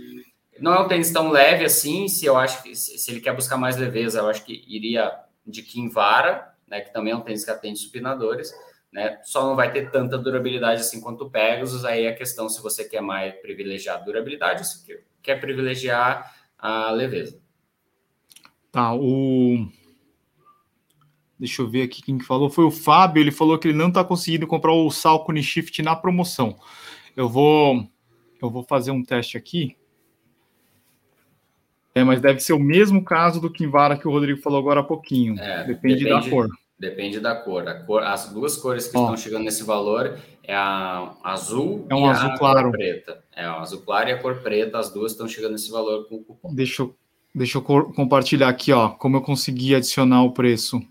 Não 0.58 0.74
é 0.74 0.80
um 0.80 0.88
tênis 0.88 1.12
tão 1.12 1.30
leve 1.30 1.66
assim, 1.66 2.08
se 2.08 2.26
eu 2.26 2.38
acho 2.38 2.64
que 2.64 2.74
se 2.74 3.12
ele 3.12 3.20
quer 3.20 3.36
buscar 3.36 3.58
mais 3.58 3.76
leveza, 3.76 4.20
eu 4.20 4.30
acho 4.30 4.46
que 4.46 4.64
iria 4.66 5.12
de 5.46 5.62
Kinvara, 5.62 6.54
né, 6.66 6.80
que 6.80 6.94
também 6.94 7.12
é 7.12 7.16
um 7.18 7.22
tênis 7.22 7.44
que 7.44 7.52
atende 7.52 7.80
supinadores, 7.80 8.54
né? 8.94 9.20
Só 9.24 9.46
não 9.46 9.58
vai 9.58 9.74
ter 9.74 9.92
tanta 9.92 10.18
durabilidade 10.18 10.80
assim 10.80 11.02
quanto 11.02 11.26
o 11.26 11.30
Pegasus, 11.30 11.84
aí 11.84 12.06
é 12.06 12.10
a 12.10 12.16
questão 12.16 12.48
se 12.48 12.62
você 12.62 12.88
quer 12.88 13.02
mais 13.02 13.36
privilegiar 13.42 13.98
a 13.98 14.00
durabilidade 14.00 14.60
ou 14.60 14.66
se 14.66 14.86
quer 15.22 15.42
privilegiar 15.42 16.34
a 16.58 16.92
leveza. 16.92 17.42
Tá, 18.72 18.96
o 18.96 19.68
Deixa 21.44 21.62
eu 21.62 21.68
ver 21.68 21.82
aqui 21.82 22.02
quem 22.02 22.18
que 22.18 22.24
falou. 22.24 22.50
Foi 22.50 22.64
o 22.64 22.72
Fábio. 22.72 23.20
Ele 23.20 23.30
falou 23.30 23.60
que 23.60 23.68
ele 23.68 23.78
não 23.78 23.90
está 23.90 24.02
conseguindo 24.02 24.48
comprar 24.48 24.72
o 24.72 24.90
Salcone 24.90 25.44
Shift 25.44 25.82
na 25.82 25.94
promoção. 25.94 26.56
Eu 27.18 27.28
vou, 27.28 27.86
eu 28.42 28.50
vou 28.50 28.64
fazer 28.64 28.92
um 28.92 29.04
teste 29.04 29.36
aqui. 29.36 29.76
É, 31.94 32.02
mas 32.02 32.22
deve 32.22 32.40
ser 32.40 32.54
o 32.54 32.60
mesmo 32.60 33.04
caso 33.04 33.42
do 33.42 33.52
Kinvara 33.52 33.98
que 33.98 34.08
o 34.08 34.12
Rodrigo 34.12 34.40
falou 34.40 34.58
agora 34.58 34.80
há 34.80 34.84
pouquinho. 34.84 35.38
É, 35.38 35.66
depende, 35.66 36.06
depende, 36.06 36.06
da 36.06 36.30
cor. 36.30 36.48
Depende 36.80 37.20
da 37.20 37.36
cor. 37.36 37.66
cor. 37.86 38.04
As 38.04 38.32
duas 38.32 38.56
cores 38.56 38.88
que 38.88 38.98
Ó, 38.98 39.02
estão 39.02 39.18
chegando 39.18 39.44
nesse 39.44 39.66
valor 39.66 40.18
é 40.44 40.56
a 40.56 41.14
azul 41.26 41.86
é 41.90 41.94
um 41.94 42.06
e 42.06 42.10
azul 42.10 42.30
a 42.30 42.38
claro. 42.38 42.70
cor 42.70 42.72
preta. 42.72 43.22
É 43.36 43.50
o 43.50 43.56
azul 43.56 43.82
claro 43.82 44.08
e 44.08 44.14
a 44.14 44.18
cor 44.18 44.36
preta. 44.36 44.80
As 44.80 44.94
duas 44.94 45.12
estão 45.12 45.28
chegando 45.28 45.52
nesse 45.52 45.70
valor 45.70 46.08
com 46.08 46.16
o 46.16 46.24
cupom. 46.24 46.56
Deixa 46.56 46.84
eu, 46.84 46.96
deixa 47.36 47.58
eu 47.58 47.62
compartilhar 47.62 48.48
aqui, 48.48 48.72
ó, 48.72 48.92
como 48.92 49.18
eu 49.18 49.22
consegui 49.22 49.76
adicionar 49.76 50.24
o 50.24 50.32
preço. 50.32 50.82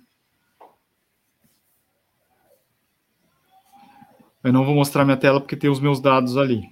Eu 4.43 4.53
não 4.53 4.65
vou 4.65 4.75
mostrar 4.75 5.05
minha 5.05 5.17
tela 5.17 5.41
porque 5.41 5.57
tem 5.57 5.71
os 5.71 5.81
meus 5.81 6.01
dados 6.01 6.37
ali. 6.37 6.63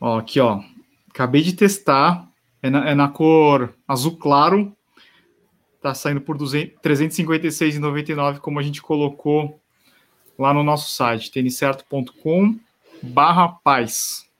Ó, 0.00 0.18
aqui, 0.18 0.40
ó. 0.40 0.62
Acabei 1.10 1.42
de 1.42 1.54
testar. 1.54 2.28
É 2.62 2.70
na, 2.70 2.90
é 2.90 2.94
na 2.94 3.08
cor 3.08 3.74
azul 3.86 4.16
claro. 4.16 4.76
Tá 5.80 5.94
saindo 5.94 6.20
por 6.20 6.36
R$ 6.36 6.76
356,99, 6.82 8.38
como 8.38 8.60
a 8.60 8.62
gente 8.62 8.80
colocou 8.80 9.60
lá 10.38 10.54
no 10.54 10.62
nosso 10.62 10.90
site, 10.94 11.30
tenicerto.com 11.30 12.58
barra 13.02 13.48
paz. 13.48 14.30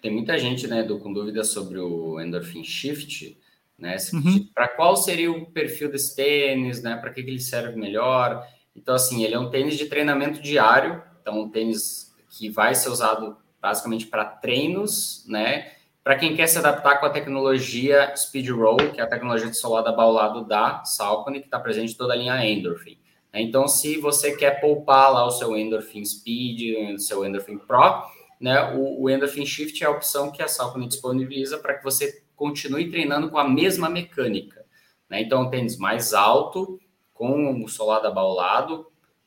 Tem 0.00 0.12
muita 0.12 0.38
gente, 0.38 0.66
né, 0.68 0.82
do, 0.82 0.98
com 1.00 1.12
dúvidas 1.12 1.48
sobre 1.48 1.78
o 1.78 2.20
Endorphin 2.20 2.62
Shift, 2.62 3.36
né? 3.78 3.96
Uhum. 4.12 4.48
Para 4.54 4.68
qual 4.68 4.96
seria 4.96 5.32
o 5.32 5.46
perfil 5.46 5.90
desse 5.90 6.14
tênis, 6.14 6.82
né? 6.82 6.96
Para 6.96 7.10
que, 7.10 7.22
que 7.22 7.30
ele 7.30 7.40
serve 7.40 7.76
melhor? 7.76 8.46
Então, 8.74 8.94
assim, 8.94 9.24
ele 9.24 9.34
é 9.34 9.38
um 9.38 9.50
tênis 9.50 9.76
de 9.76 9.86
treinamento 9.86 10.40
diário, 10.40 11.02
então 11.20 11.40
um 11.40 11.48
tênis 11.48 12.14
que 12.28 12.50
vai 12.50 12.74
ser 12.74 12.88
usado 12.88 13.36
basicamente 13.60 14.06
para 14.06 14.24
treinos, 14.24 15.24
né? 15.28 15.72
Para 16.02 16.16
quem 16.16 16.36
quer 16.36 16.46
se 16.46 16.58
adaptar 16.58 16.98
com 17.00 17.06
a 17.06 17.10
tecnologia 17.10 18.14
Speed 18.14 18.50
Roll, 18.50 18.76
que 18.92 19.00
é 19.00 19.04
a 19.04 19.06
tecnologia 19.06 19.48
de 19.48 19.56
solado 19.56 19.88
abaulado 19.88 20.44
da 20.44 20.84
Salcone, 20.84 21.40
que 21.40 21.46
está 21.46 21.58
presente 21.58 21.94
em 21.94 21.96
toda 21.96 22.12
a 22.12 22.16
linha 22.16 22.44
Endorphin. 22.44 22.98
Então, 23.32 23.66
se 23.66 23.98
você 23.98 24.36
quer 24.36 24.60
poupar 24.60 25.12
lá 25.12 25.26
o 25.26 25.30
seu 25.30 25.56
Endorphin 25.56 26.04
Speed, 26.04 26.94
o 26.94 26.98
seu 26.98 27.24
Endorphin 27.24 27.58
Pro, 27.58 28.04
né, 28.40 28.74
o, 28.74 29.02
o 29.02 29.10
Endorphin 29.10 29.46
Shift 29.46 29.82
é 29.82 29.86
a 29.86 29.90
opção 29.90 30.30
que 30.30 30.42
a 30.42 30.46
Salcone 30.46 30.86
disponibiliza 30.86 31.58
para 31.58 31.74
que 31.74 31.82
você 31.82 32.22
continue 32.36 32.90
treinando 32.90 33.30
com 33.30 33.38
a 33.38 33.48
mesma 33.48 33.88
mecânica. 33.88 34.64
Né? 35.08 35.22
Então, 35.22 35.42
um 35.42 35.50
tênis 35.50 35.78
mais 35.78 36.12
alto, 36.12 36.78
com 37.14 37.62
o 37.62 37.68
solado 37.68 38.06
abaulado. 38.06 38.86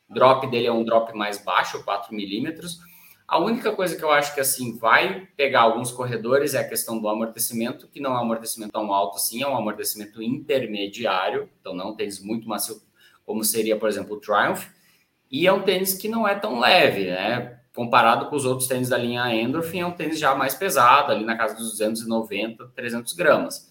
O 0.09 0.13
drop 0.13 0.45
dele 0.47 0.67
é 0.67 0.71
um 0.71 0.83
drop 0.83 1.17
mais 1.17 1.43
baixo, 1.43 1.83
4 1.83 2.13
milímetros. 2.13 2.79
A 3.27 3.39
única 3.39 3.73
coisa 3.73 3.97
que 3.97 4.03
eu 4.03 4.11
acho 4.11 4.33
que 4.33 4.39
assim 4.39 4.77
vai 4.77 5.27
pegar 5.35 5.61
alguns 5.61 5.91
corredores 5.91 6.53
é 6.53 6.59
a 6.59 6.67
questão 6.67 6.97
do 6.97 7.09
amortecimento, 7.09 7.87
que 7.87 7.99
não 7.99 8.11
é 8.11 8.13
um 8.15 8.21
amortecimento 8.21 8.71
tão 8.71 8.93
alto 8.93 9.17
assim, 9.17 9.43
é 9.43 9.47
um 9.47 9.57
amortecimento 9.57 10.21
intermediário, 10.21 11.49
então 11.59 11.73
não 11.73 11.89
um 11.89 11.95
tênis 11.95 12.23
muito 12.23 12.47
macio 12.47 12.81
como 13.25 13.43
seria, 13.43 13.75
por 13.75 13.89
exemplo, 13.89 14.15
o 14.15 14.19
Triumph, 14.21 14.67
e 15.29 15.45
é 15.45 15.51
um 15.51 15.61
tênis 15.61 15.93
que 15.93 16.07
não 16.07 16.25
é 16.25 16.35
tão 16.35 16.57
leve, 16.57 17.07
né? 17.07 17.59
Comparado 17.75 18.29
com 18.29 18.35
os 18.37 18.45
outros 18.45 18.69
tênis 18.69 18.87
da 18.87 18.97
linha 18.97 19.29
Endorphin, 19.35 19.81
é 19.81 19.85
um 19.85 19.91
tênis 19.91 20.17
já 20.17 20.33
mais 20.33 20.55
pesado, 20.55 21.11
ali 21.11 21.25
na 21.25 21.35
casa 21.35 21.53
dos 21.53 21.71
290, 21.71 22.71
300 22.73 23.11
gramas. 23.11 23.69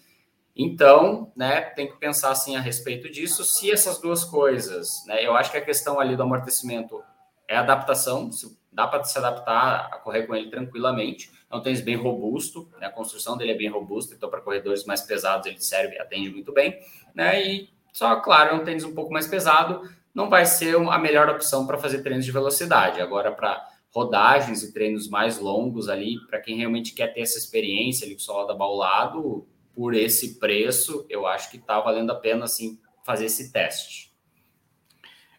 Então, 0.57 1.31
né, 1.35 1.61
tem 1.61 1.87
que 1.87 1.97
pensar 1.97 2.31
assim 2.31 2.55
a 2.55 2.59
respeito 2.59 3.11
disso. 3.11 3.43
Se 3.43 3.71
essas 3.71 4.01
duas 4.01 4.23
coisas, 4.23 5.03
né, 5.05 5.23
eu 5.23 5.35
acho 5.35 5.51
que 5.51 5.57
a 5.57 5.61
questão 5.63 5.99
ali 5.99 6.15
do 6.15 6.23
amortecimento 6.23 7.03
é 7.47 7.55
adaptação, 7.55 8.29
dá 8.71 8.87
para 8.87 9.03
se 9.03 9.17
adaptar 9.17 9.89
a 9.91 9.97
correr 9.99 10.25
com 10.25 10.35
ele 10.35 10.49
tranquilamente. 10.49 11.31
É 11.49 11.55
um 11.55 11.61
tênis 11.61 11.81
bem 11.81 11.95
robusto, 11.95 12.67
né, 12.79 12.87
a 12.87 12.91
construção 12.91 13.37
dele 13.37 13.51
é 13.51 13.55
bem 13.57 13.69
robusta, 13.69 14.15
então 14.15 14.29
para 14.29 14.41
corredores 14.41 14.83
mais 14.83 15.01
pesados 15.01 15.45
ele 15.45 15.61
serve, 15.61 15.99
atende 15.99 16.29
muito 16.31 16.51
bem, 16.51 16.79
né, 17.13 17.41
e 17.41 17.69
Só, 17.97 18.15
claro, 18.17 18.51
é 18.51 18.53
um 18.53 18.63
tênis 18.63 18.83
um 18.83 18.93
pouco 18.93 19.11
mais 19.11 19.25
pesado, 19.25 19.81
não 20.13 20.29
vai 20.29 20.45
ser 20.45 20.75
a 20.75 20.99
melhor 20.99 21.27
opção 21.29 21.65
para 21.65 21.79
fazer 21.79 22.03
treinos 22.03 22.25
de 22.25 22.31
velocidade. 22.31 23.01
Agora, 23.01 23.31
para 23.31 23.59
rodagens 23.91 24.61
e 24.61 24.71
treinos 24.71 25.09
mais 25.09 25.39
longos 25.39 25.89
ali, 25.89 26.19
para 26.27 26.39
quem 26.39 26.57
realmente 26.57 26.93
quer 26.93 27.07
ter 27.11 27.21
essa 27.21 27.39
experiência 27.39 28.05
ali 28.05 28.13
com 28.13 28.21
o 28.21 28.23
solado 28.23 28.51
abaulado, 28.51 29.47
por 29.77 29.93
esse 29.93 30.39
preço, 30.39 31.05
eu 31.07 31.27
acho 31.27 31.51
que 31.51 31.57
está 31.57 31.79
valendo 31.79 32.09
a 32.11 32.15
pena 32.15 32.45
assim 32.45 32.79
fazer 33.05 33.25
esse 33.25 33.51
teste. 33.53 34.11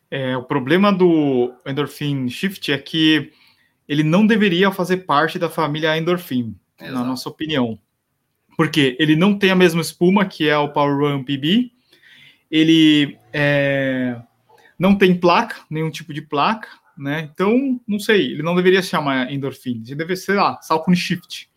É, 0.09 0.36
o 0.36 0.45
problema 0.45 0.93
do 0.93 1.53
Endorphin 1.66 2.28
Shift 2.28 2.70
é 2.70 2.78
que 2.78 3.32
ele 3.89 4.05
não 4.05 4.24
deveria 4.24 4.70
fazer 4.70 4.99
parte 4.99 5.41
da 5.41 5.51
família 5.51 5.99
Endorphin, 5.99 6.57
Exato. 6.80 6.95
na 6.95 7.05
nossa 7.05 7.28
opinião. 7.28 7.76
Porque 8.57 8.97
ele 9.01 9.16
não 9.16 9.36
tem 9.36 9.51
a 9.51 9.57
mesma 9.57 9.80
espuma 9.80 10.24
que 10.24 10.49
é 10.49 10.57
o 10.57 10.72
Power 10.72 10.97
Run 10.97 11.24
PB, 11.24 11.72
ele 12.49 13.18
é, 13.32 14.22
não 14.78 14.97
tem 14.97 15.18
placa, 15.18 15.57
nenhum 15.68 15.91
tipo 15.91 16.14
de 16.14 16.22
placa, 16.22 16.68
né? 16.97 17.28
Então, 17.34 17.80
não 17.89 17.99
sei, 17.99 18.34
ele 18.34 18.43
não 18.45 18.55
deveria 18.55 18.82
se 18.82 18.91
chamar 18.91 19.32
endorfina, 19.32 19.82
ele 19.84 19.97
deveria 19.97 20.16
ser 20.16 20.34
lá, 20.34 20.62
Salcone 20.62 20.97
Shift. 20.97 21.51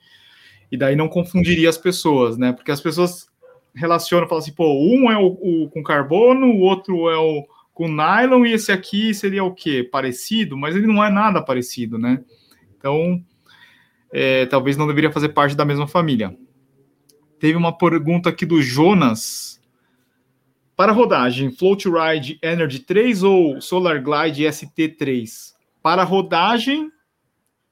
E 0.72 0.78
daí 0.78 0.96
não 0.96 1.10
confundiria 1.10 1.70
as 1.70 1.78
pessoas, 1.78 2.38
né? 2.38 2.54
Porque 2.54 2.72
as 2.72 2.80
pessoas 2.80 3.28
relacionam, 3.74 4.28
falam 4.28 4.42
assim, 4.42 4.54
pô, 4.54 4.74
um 4.74 5.12
é 5.12 5.18
o, 5.18 5.28
o 5.66 5.70
com 5.70 5.84
carbono, 5.84 6.48
o 6.48 6.60
outro 6.60 7.10
é 7.10 7.18
o 7.18 7.46
com 7.74 7.88
nylon, 7.88 8.46
e 8.46 8.54
esse 8.54 8.72
aqui 8.72 9.14
seria 9.14 9.44
o 9.44 9.54
quê? 9.54 9.88
Parecido, 9.90 10.58
mas 10.58 10.76
ele 10.76 10.88
não 10.88 11.04
é 11.04 11.10
nada 11.10 11.42
parecido, 11.42 11.98
né? 11.98 12.24
Então, 12.78 13.24
é, 14.12 14.46
talvez 14.46 14.76
não 14.78 14.88
deveria 14.88 15.12
fazer 15.12 15.30
parte 15.30 15.56
da 15.56 15.66
mesma 15.66 15.88
família. 15.88 16.36
Teve 17.40 17.58
uma 17.58 17.76
pergunta 17.76 18.30
aqui 18.30 18.46
do 18.46 18.62
Jonas, 18.62 19.62
para 20.76 20.92
rodagem, 20.92 21.52
Float 21.52 21.88
Ride 21.88 22.40
Energy 22.42 22.80
3 22.80 23.24
ou 23.24 23.62
Solar 23.62 24.02
Glide 24.02 24.46
ST3? 24.46 25.54
Para 25.82 26.04
rodagem, 26.04 26.92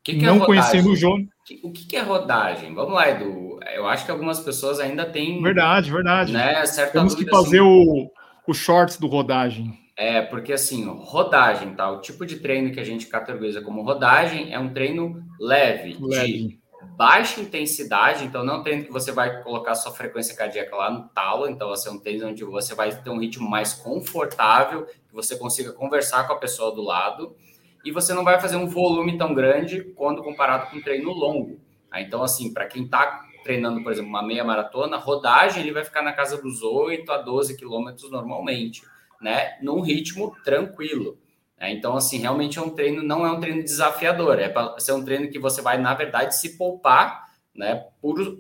que 0.04 0.16
que 0.16 0.24
é 0.24 0.28
não 0.28 0.36
é 0.36 0.40
rodagem? 0.40 0.46
conhecendo 0.46 0.92
o 0.92 0.96
João. 0.96 1.28
O 1.64 1.72
que, 1.72 1.86
que, 1.86 1.96
é 1.96 2.02
rodagem? 2.02 2.74
Vamos 2.74 2.94
lá, 2.94 3.10
Edu. 3.10 3.60
Eu 3.76 3.88
acho 3.88 4.06
que 4.06 4.12
algumas 4.12 4.40
pessoas 4.40 4.80
ainda 4.80 5.06
têm. 5.06 5.42
Verdade, 5.42 5.92
verdade. 5.92 6.32
Né, 6.32 6.64
Temos 6.92 7.16
que 7.16 7.26
fazer 7.26 7.60
assim, 7.60 7.68
o, 7.68 8.12
o 8.48 8.54
shorts 8.54 8.98
do 8.98 9.08
rodagem. 9.08 9.78
É, 9.98 10.22
porque 10.22 10.54
assim, 10.54 10.86
rodagem, 10.86 11.76
tá? 11.76 11.92
O 11.92 12.00
tipo 12.00 12.26
de 12.26 12.38
treino 12.38 12.72
que 12.72 12.80
a 12.80 12.86
gente 12.86 13.08
categoriza 13.08 13.62
como 13.62 13.84
rodagem 13.84 14.54
é 14.54 14.58
um 14.58 14.70
treino 14.70 15.22
leve, 15.40 15.98
leve. 16.00 16.32
de 16.32 16.60
baixa 16.96 17.42
intensidade, 17.42 18.24
então 18.24 18.44
não 18.44 18.62
é 18.62 18.64
treino 18.64 18.86
que 18.86 18.92
você 18.92 19.12
vai 19.12 19.42
colocar 19.44 19.76
sua 19.76 19.92
frequência 19.92 20.36
cardíaca 20.36 20.76
lá 20.76 20.90
no 20.90 21.10
talo, 21.10 21.50
então 21.50 21.68
vai 21.68 21.78
ser 21.78 21.90
um 21.90 22.00
treino 22.00 22.28
onde 22.28 22.44
você 22.44 22.74
vai 22.74 22.96
ter 22.96 23.10
um 23.10 23.20
ritmo 23.20 23.50
mais 23.50 23.74
confortável, 23.74 24.86
que 24.86 25.14
você 25.14 25.38
consiga 25.38 25.74
conversar 25.74 26.26
com 26.28 26.34
a 26.34 26.38
pessoa 26.38 26.74
do 26.74 26.82
lado, 26.82 27.36
e 27.84 27.92
você 27.92 28.14
não 28.14 28.24
vai 28.24 28.40
fazer 28.40 28.56
um 28.56 28.68
volume 28.68 29.18
tão 29.18 29.34
grande 29.34 29.82
quando 29.96 30.24
comparado 30.24 30.70
com 30.70 30.78
um 30.78 30.82
treino 30.82 31.12
longo. 31.12 31.60
Então, 31.96 32.22
assim, 32.22 32.54
para 32.54 32.68
quem 32.68 32.84
está 32.84 33.26
treinando, 33.44 33.82
por 33.82 33.92
exemplo, 33.92 34.10
uma 34.10 34.22
meia 34.22 34.44
maratona, 34.44 34.98
rodagem 34.98 35.64
ele 35.64 35.72
vai 35.72 35.84
ficar 35.84 36.02
na 36.02 36.14
casa 36.14 36.42
dos 36.42 36.62
8 36.62 37.12
a 37.12 37.18
12 37.18 37.58
quilômetros 37.58 38.12
normalmente, 38.12 38.84
né? 39.22 39.58
Num 39.62 39.82
ritmo 39.82 40.36
tranquilo. 40.44 41.18
É, 41.58 41.72
então, 41.72 41.96
assim, 41.96 42.20
realmente 42.20 42.58
é 42.58 42.62
um 42.62 42.70
treino, 42.70 43.04
não 43.04 43.26
é 43.26 43.32
um 43.32 43.40
treino 43.40 43.62
desafiador, 43.62 44.40
é 44.40 44.48
para 44.48 44.80
ser 44.80 44.94
um 44.94 45.04
treino 45.04 45.30
que 45.30 45.38
você 45.38 45.62
vai, 45.62 45.78
na 45.78 45.94
verdade, 45.94 46.36
se 46.36 46.58
poupar 46.58 47.28
né, 47.54 47.86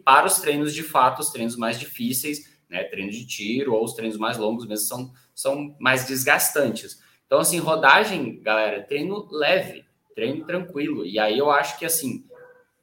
para 0.06 0.26
os 0.26 0.40
treinos 0.40 0.74
de 0.74 0.84
fato, 0.84 1.20
os 1.20 1.30
treinos 1.30 1.58
mais 1.58 1.78
difíceis, 1.78 2.58
né, 2.70 2.86
treino 2.86 3.12
de 3.12 3.28
tiro 3.28 3.74
ou 3.74 3.84
os 3.84 3.94
treinos 3.94 4.18
mais 4.18 4.38
longos 4.38 4.66
mesmo 4.66 4.86
são, 4.86 5.12
são 5.36 5.76
mais 5.80 6.08
desgastantes. 6.08 7.02
Então, 7.30 7.40
assim, 7.40 7.60
rodagem, 7.60 8.42
galera, 8.42 8.82
treino 8.82 9.28
leve, 9.30 9.86
treino 10.16 10.44
tranquilo. 10.46 11.06
E 11.06 11.20
aí 11.20 11.38
eu 11.38 11.52
acho 11.52 11.78
que, 11.78 11.86
assim, 11.86 12.26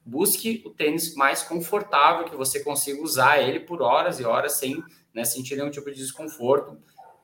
busque 0.05 0.63
o 0.65 0.69
tênis 0.69 1.13
mais 1.15 1.43
confortável, 1.43 2.23
que 2.23 2.35
você 2.35 2.63
consiga 2.63 3.01
usar 3.01 3.41
ele 3.41 3.59
por 3.59 3.81
horas 3.81 4.21
e 4.21 4.23
horas 4.23 4.53
sem 4.53 4.81
né, 5.13 5.25
sentir 5.25 5.57
nenhum 5.57 5.69
tipo 5.69 5.91
de 5.91 5.97
desconforto 5.97 6.77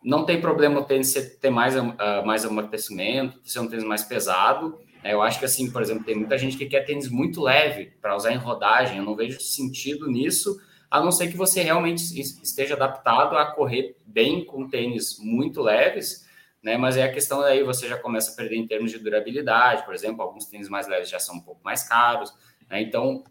não 0.03 0.25
tem 0.25 0.41
problema 0.41 0.81
o 0.81 0.83
tênis 0.83 1.13
ter 1.39 1.49
mais, 1.49 1.75
uh, 1.75 2.25
mais 2.25 2.43
amortecimento, 2.43 3.39
ser 3.43 3.59
um 3.59 3.67
tênis 3.67 3.85
mais 3.85 4.03
pesado. 4.03 4.77
Né? 5.01 5.13
Eu 5.13 5.21
acho 5.21 5.39
que, 5.39 5.45
assim, 5.45 5.71
por 5.71 5.81
exemplo, 5.81 6.03
tem 6.03 6.15
muita 6.15 6.37
gente 6.37 6.57
que 6.57 6.65
quer 6.65 6.81
tênis 6.81 7.09
muito 7.09 7.41
leve 7.41 7.93
para 8.01 8.15
usar 8.15 8.33
em 8.33 8.37
rodagem. 8.37 8.97
Eu 8.97 9.03
não 9.03 9.15
vejo 9.15 9.39
sentido 9.39 10.07
nisso, 10.07 10.59
a 10.91 10.99
não 10.99 11.11
ser 11.11 11.29
que 11.29 11.37
você 11.37 11.61
realmente 11.61 12.01
esteja 12.19 12.75
adaptado 12.75 13.37
a 13.37 13.45
correr 13.45 13.95
bem 14.05 14.43
com 14.43 14.67
tênis 14.67 15.17
muito 15.19 15.61
leves. 15.61 16.22
Né? 16.63 16.77
Mas 16.77 16.95
é 16.95 17.03
a 17.03 17.11
questão 17.11 17.41
daí 17.41 17.61
você 17.61 17.87
já 17.87 17.97
começa 17.97 18.31
a 18.31 18.35
perder 18.35 18.55
em 18.55 18.65
termos 18.65 18.91
de 18.91 18.97
durabilidade, 18.97 19.83
por 19.83 19.93
exemplo, 19.93 20.21
alguns 20.21 20.45
tênis 20.45 20.69
mais 20.69 20.87
leves 20.87 21.09
já 21.09 21.19
são 21.19 21.35
um 21.35 21.41
pouco 21.41 21.61
mais 21.63 21.83
caros. 21.83 22.33
Né? 22.69 22.81
Então, 22.81 23.23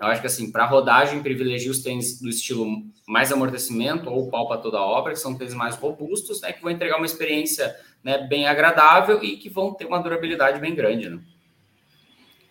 eu 0.00 0.08
acho 0.08 0.20
que 0.20 0.26
assim, 0.26 0.50
para 0.50 0.66
rodagem, 0.66 1.22
privilegia 1.22 1.70
os 1.70 1.82
tênis 1.82 2.20
do 2.20 2.28
estilo 2.28 2.82
mais 3.06 3.30
amortecimento 3.30 4.10
ou 4.10 4.28
pau 4.28 4.48
para 4.48 4.60
toda 4.60 4.78
a 4.78 4.84
obra, 4.84 5.12
que 5.12 5.20
são 5.20 5.36
tênis 5.36 5.54
mais 5.54 5.76
robustos, 5.76 6.40
né, 6.40 6.52
que 6.52 6.62
vão 6.62 6.70
entregar 6.70 6.96
uma 6.96 7.06
experiência 7.06 7.74
né, 8.02 8.18
bem 8.26 8.46
agradável 8.46 9.22
e 9.22 9.36
que 9.36 9.48
vão 9.48 9.72
ter 9.72 9.86
uma 9.86 10.00
durabilidade 10.00 10.58
bem 10.58 10.74
grande. 10.74 11.08
Né? 11.08 11.20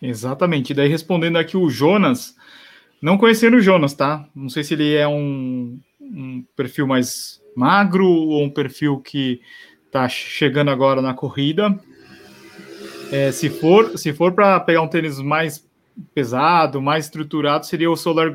Exatamente. 0.01 0.71
E 0.71 0.73
daí, 0.73 0.87
respondendo 0.87 1.37
aqui 1.37 1.57
o 1.57 1.69
Jonas, 1.69 2.35
não 3.01 3.17
conhecendo 3.17 3.57
o 3.57 3.61
Jonas, 3.61 3.93
tá? 3.93 4.25
Não 4.33 4.47
sei 4.47 4.63
se 4.63 4.73
ele 4.73 4.95
é 4.95 5.07
um, 5.07 5.79
um 5.99 6.45
perfil 6.55 6.87
mais 6.87 7.41
magro 7.55 8.07
ou 8.07 8.43
um 8.43 8.49
perfil 8.49 8.99
que 8.99 9.41
está 9.93 10.09
chegando 10.09 10.71
agora 10.71 11.03
na 11.03 11.13
corrida. 11.13 11.79
É, 13.11 13.31
se 13.31 13.47
for, 13.47 13.95
se 13.95 14.11
for 14.11 14.31
para 14.31 14.59
pegar 14.59 14.81
um 14.81 14.87
tênis 14.87 15.19
mais 15.19 15.63
pesado, 16.15 16.81
mais 16.81 17.05
estruturado, 17.05 17.67
seria 17.67 17.91
o 17.91 17.95
Solar, 17.95 18.33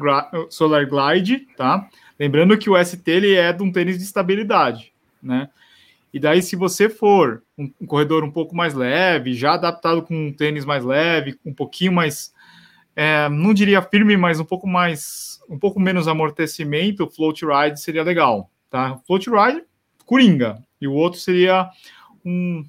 Solar 0.51 0.87
Glide, 0.87 1.49
tá? 1.57 1.89
Lembrando 2.17 2.57
que 2.57 2.71
o 2.71 2.85
ST 2.85 3.11
ele 3.11 3.35
é 3.35 3.53
de 3.53 3.61
um 3.65 3.73
tênis 3.73 3.99
de 3.99 4.05
estabilidade, 4.05 4.93
né? 5.21 5.49
E 6.15 6.21
daí, 6.21 6.41
se 6.41 6.55
você 6.55 6.89
for 6.89 7.43
um, 7.59 7.69
um 7.81 7.87
corredor 7.87 8.23
um 8.23 8.31
pouco 8.31 8.55
mais 8.55 8.73
leve, 8.73 9.35
já 9.35 9.55
adaptado 9.55 10.03
com 10.03 10.29
um 10.29 10.33
tênis 10.33 10.65
mais 10.65 10.85
leve, 10.85 11.39
um 11.45 11.53
pouquinho 11.53 11.93
mais, 11.93 12.33
é, 12.95 13.29
não 13.29 13.53
diria 13.53 13.83
firme, 13.83 14.17
mas 14.17 14.39
um 14.39 14.45
pouco 14.45 14.67
mais, 14.69 15.41
um 15.51 15.59
pouco 15.59 15.81
menos 15.81 16.07
amortecimento, 16.07 17.05
o 17.05 17.11
Float 17.11 17.45
Ride 17.45 17.81
seria 17.81 18.05
legal, 18.05 18.49
tá? 18.71 18.97
Float 19.07 19.29
Ride, 19.29 19.65
coringa, 20.07 20.63
e 20.81 20.87
o 20.87 20.93
outro 20.93 21.19
seria 21.19 21.71
um 22.25 22.65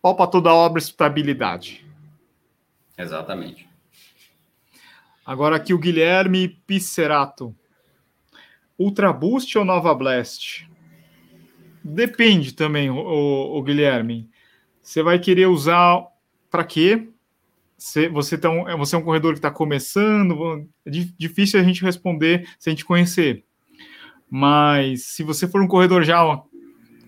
pau 0.00 0.16
para 0.16 0.30
toda 0.30 0.52
obra 0.52 0.80
estabilidade. 0.80 1.86
Exatamente. 2.96 3.68
Agora 5.24 5.56
aqui 5.56 5.72
o 5.72 5.78
Guilherme 5.78 6.48
Pisserato. 6.48 7.54
Ultra 8.78 9.12
Boost 9.12 9.56
ou 9.56 9.64
Nova 9.64 9.94
Blast? 9.94 10.68
Depende 11.84 12.52
também, 12.52 12.90
o, 12.90 12.96
o 12.96 13.62
Guilherme. 13.62 14.28
Você 14.82 15.02
vai 15.02 15.18
querer 15.18 15.46
usar 15.46 16.04
para 16.50 16.64
quê? 16.64 17.08
Você, 17.78 18.08
você, 18.08 18.38
tá 18.38 18.48
um, 18.50 18.64
você 18.76 18.94
é 18.94 18.98
um 18.98 19.02
corredor 19.02 19.32
que 19.32 19.38
está 19.38 19.50
começando, 19.50 20.68
é 20.86 20.90
difícil 20.90 21.58
a 21.58 21.62
gente 21.62 21.82
responder 21.82 22.48
se 22.58 22.68
a 22.68 22.72
gente 22.72 22.84
conhecer. 22.84 23.44
Mas 24.30 25.04
se 25.06 25.22
você 25.22 25.48
for 25.48 25.60
um 25.60 25.68
corredor 25.68 26.04
já 26.04 26.22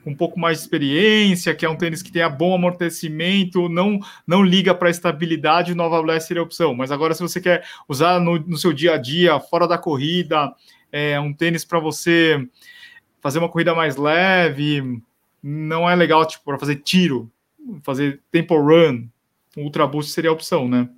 um 0.07 0.15
pouco 0.15 0.39
mais 0.39 0.59
de 0.59 0.65
experiência, 0.65 1.55
que 1.55 1.65
é 1.65 1.69
um 1.69 1.77
tênis 1.77 2.03
que 2.03 2.13
tenha 2.13 2.29
bom 2.29 2.55
amortecimento, 2.55 3.69
não, 3.69 3.99
não 4.27 4.43
liga 4.43 4.75
para 4.75 4.89
a 4.89 4.91
estabilidade, 4.91 5.73
o 5.73 5.77
Nova 5.77 6.03
Blast 6.03 6.29
seria 6.29 6.43
a 6.43 6.45
opção. 6.45 6.75
Mas 6.75 6.91
agora, 6.91 7.15
se 7.15 7.23
você 7.23 7.41
quer 7.41 7.65
usar 7.89 8.21
no, 8.21 8.39
no 8.39 8.57
seu 8.57 8.73
dia 8.73 8.95
a 8.95 8.99
dia, 8.99 9.41
fora 9.41 9.67
da 9.67 9.79
corrida, 9.79 10.53
é, 10.93 11.19
um 11.19 11.33
tênis 11.33 11.65
para 11.65 11.79
você 11.79 12.47
fazer 13.21 13.39
uma 13.39 13.49
corrida 13.49 13.75
mais 13.75 13.97
leve, 13.97 15.01
não 15.43 15.89
é 15.89 15.95
legal 15.95 16.27
tipo, 16.27 16.45
para 16.45 16.59
fazer 16.59 16.77
tiro, 16.77 17.31
fazer 17.83 18.21
tempo 18.31 18.57
run, 18.59 19.07
Ultra 19.57 19.87
Boost 19.87 20.13
seria 20.13 20.31
a 20.31 20.33
opção, 20.33 20.69
né? 20.69 20.89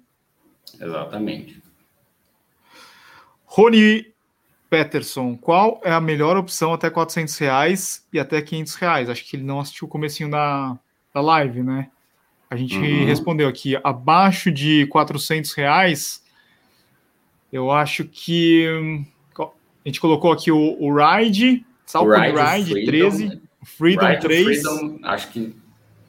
Exatamente. 0.80 1.62
Rony 3.44 4.15
Peterson, 4.76 5.34
qual 5.38 5.80
é 5.82 5.90
a 5.90 6.00
melhor 6.00 6.36
opção 6.36 6.74
até 6.74 6.90
400 6.90 7.38
reais 7.38 8.06
e 8.12 8.20
até 8.20 8.42
500 8.42 8.74
reais? 8.74 9.08
Acho 9.08 9.24
que 9.24 9.36
ele 9.36 9.42
não 9.42 9.58
assistiu 9.58 9.86
o 9.86 9.90
comecinho 9.90 10.30
da, 10.30 10.78
da 11.14 11.20
live, 11.22 11.62
né? 11.62 11.88
A 12.50 12.56
gente 12.56 12.76
uhum. 12.76 13.06
respondeu 13.06 13.48
aqui, 13.48 13.74
abaixo 13.82 14.52
de 14.52 14.86
400 14.88 15.54
reais, 15.54 16.22
eu 17.50 17.70
acho 17.70 18.04
que 18.04 18.66
a 19.38 19.88
gente 19.88 19.98
colocou 19.98 20.30
aqui 20.30 20.52
o, 20.52 20.76
o 20.78 20.94
Ride, 20.94 21.64
Salcon 21.86 22.20
Ride, 22.20 22.38
Ride 22.38 22.70
Freedom, 22.72 23.08
13, 23.08 23.28
né? 23.28 23.40
Freedom 23.64 24.06
Ride 24.06 24.20
3. 24.20 24.44
Freedom, 24.44 24.98
acho 25.04 25.28
que 25.32 25.56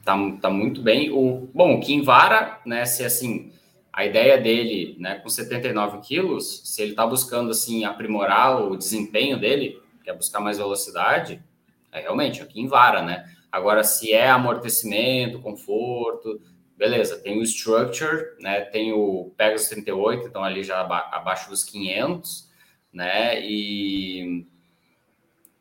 tá, 0.04 0.16
tá 0.42 0.50
muito 0.50 0.82
bem. 0.82 1.10
O, 1.10 1.48
bom, 1.54 1.76
o 1.76 1.80
Kinvara, 1.80 2.60
né, 2.66 2.84
se 2.86 3.06
assim 3.06 3.50
a 3.98 4.06
ideia 4.06 4.40
dele, 4.40 4.96
né, 5.00 5.16
com 5.16 5.28
79 5.28 6.02
quilos, 6.02 6.62
se 6.64 6.84
ele 6.84 6.92
está 6.92 7.04
buscando 7.04 7.50
assim 7.50 7.84
aprimorar 7.84 8.62
o 8.62 8.78
desempenho 8.78 9.40
dele, 9.40 9.82
quer 10.04 10.14
buscar 10.16 10.40
mais 10.40 10.60
velocidade, 10.60 11.44
É 11.92 12.02
realmente 12.02 12.44
aqui 12.44 12.62
em 12.62 12.68
vara, 12.68 13.02
né? 13.02 13.26
Agora, 13.52 13.84
se 13.84 14.14
é 14.14 14.30
amortecimento, 14.30 15.40
conforto, 15.42 16.40
beleza, 16.78 17.18
tem 17.18 17.40
o 17.40 17.44
structure, 17.44 18.36
né? 18.40 18.62
Tem 18.62 18.94
o 18.94 19.34
Pegasus 19.36 19.70
38, 19.70 20.28
então 20.28 20.44
ali 20.44 20.64
já 20.64 20.80
abaixo 20.82 21.50
dos 21.50 21.64
500, 21.64 22.52
né? 22.94 23.42
E 23.42 24.46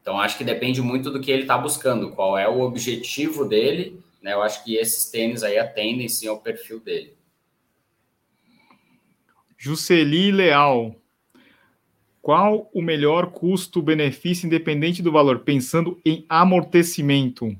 então 0.02 0.20
acho 0.20 0.36
que 0.36 0.44
depende 0.44 0.82
muito 0.82 1.10
do 1.10 1.20
que 1.22 1.30
ele 1.30 1.42
está 1.42 1.56
buscando, 1.56 2.10
qual 2.12 2.36
é 2.36 2.46
o 2.46 2.60
objetivo 2.60 3.46
dele, 3.46 3.98
né? 4.20 4.34
Eu 4.34 4.42
acho 4.42 4.62
que 4.62 4.76
esses 4.76 5.10
tênis 5.10 5.42
aí 5.42 5.58
atendem 5.58 6.08
sim 6.08 6.28
ao 6.28 6.40
perfil 6.40 6.80
dele. 6.80 7.16
Jusceli 9.66 10.30
Leal. 10.30 10.94
Qual 12.22 12.70
o 12.72 12.80
melhor 12.80 13.32
custo-benefício 13.32 14.46
independente 14.46 15.02
do 15.02 15.10
valor, 15.10 15.40
pensando 15.40 16.00
em 16.04 16.24
amortecimento? 16.28 17.56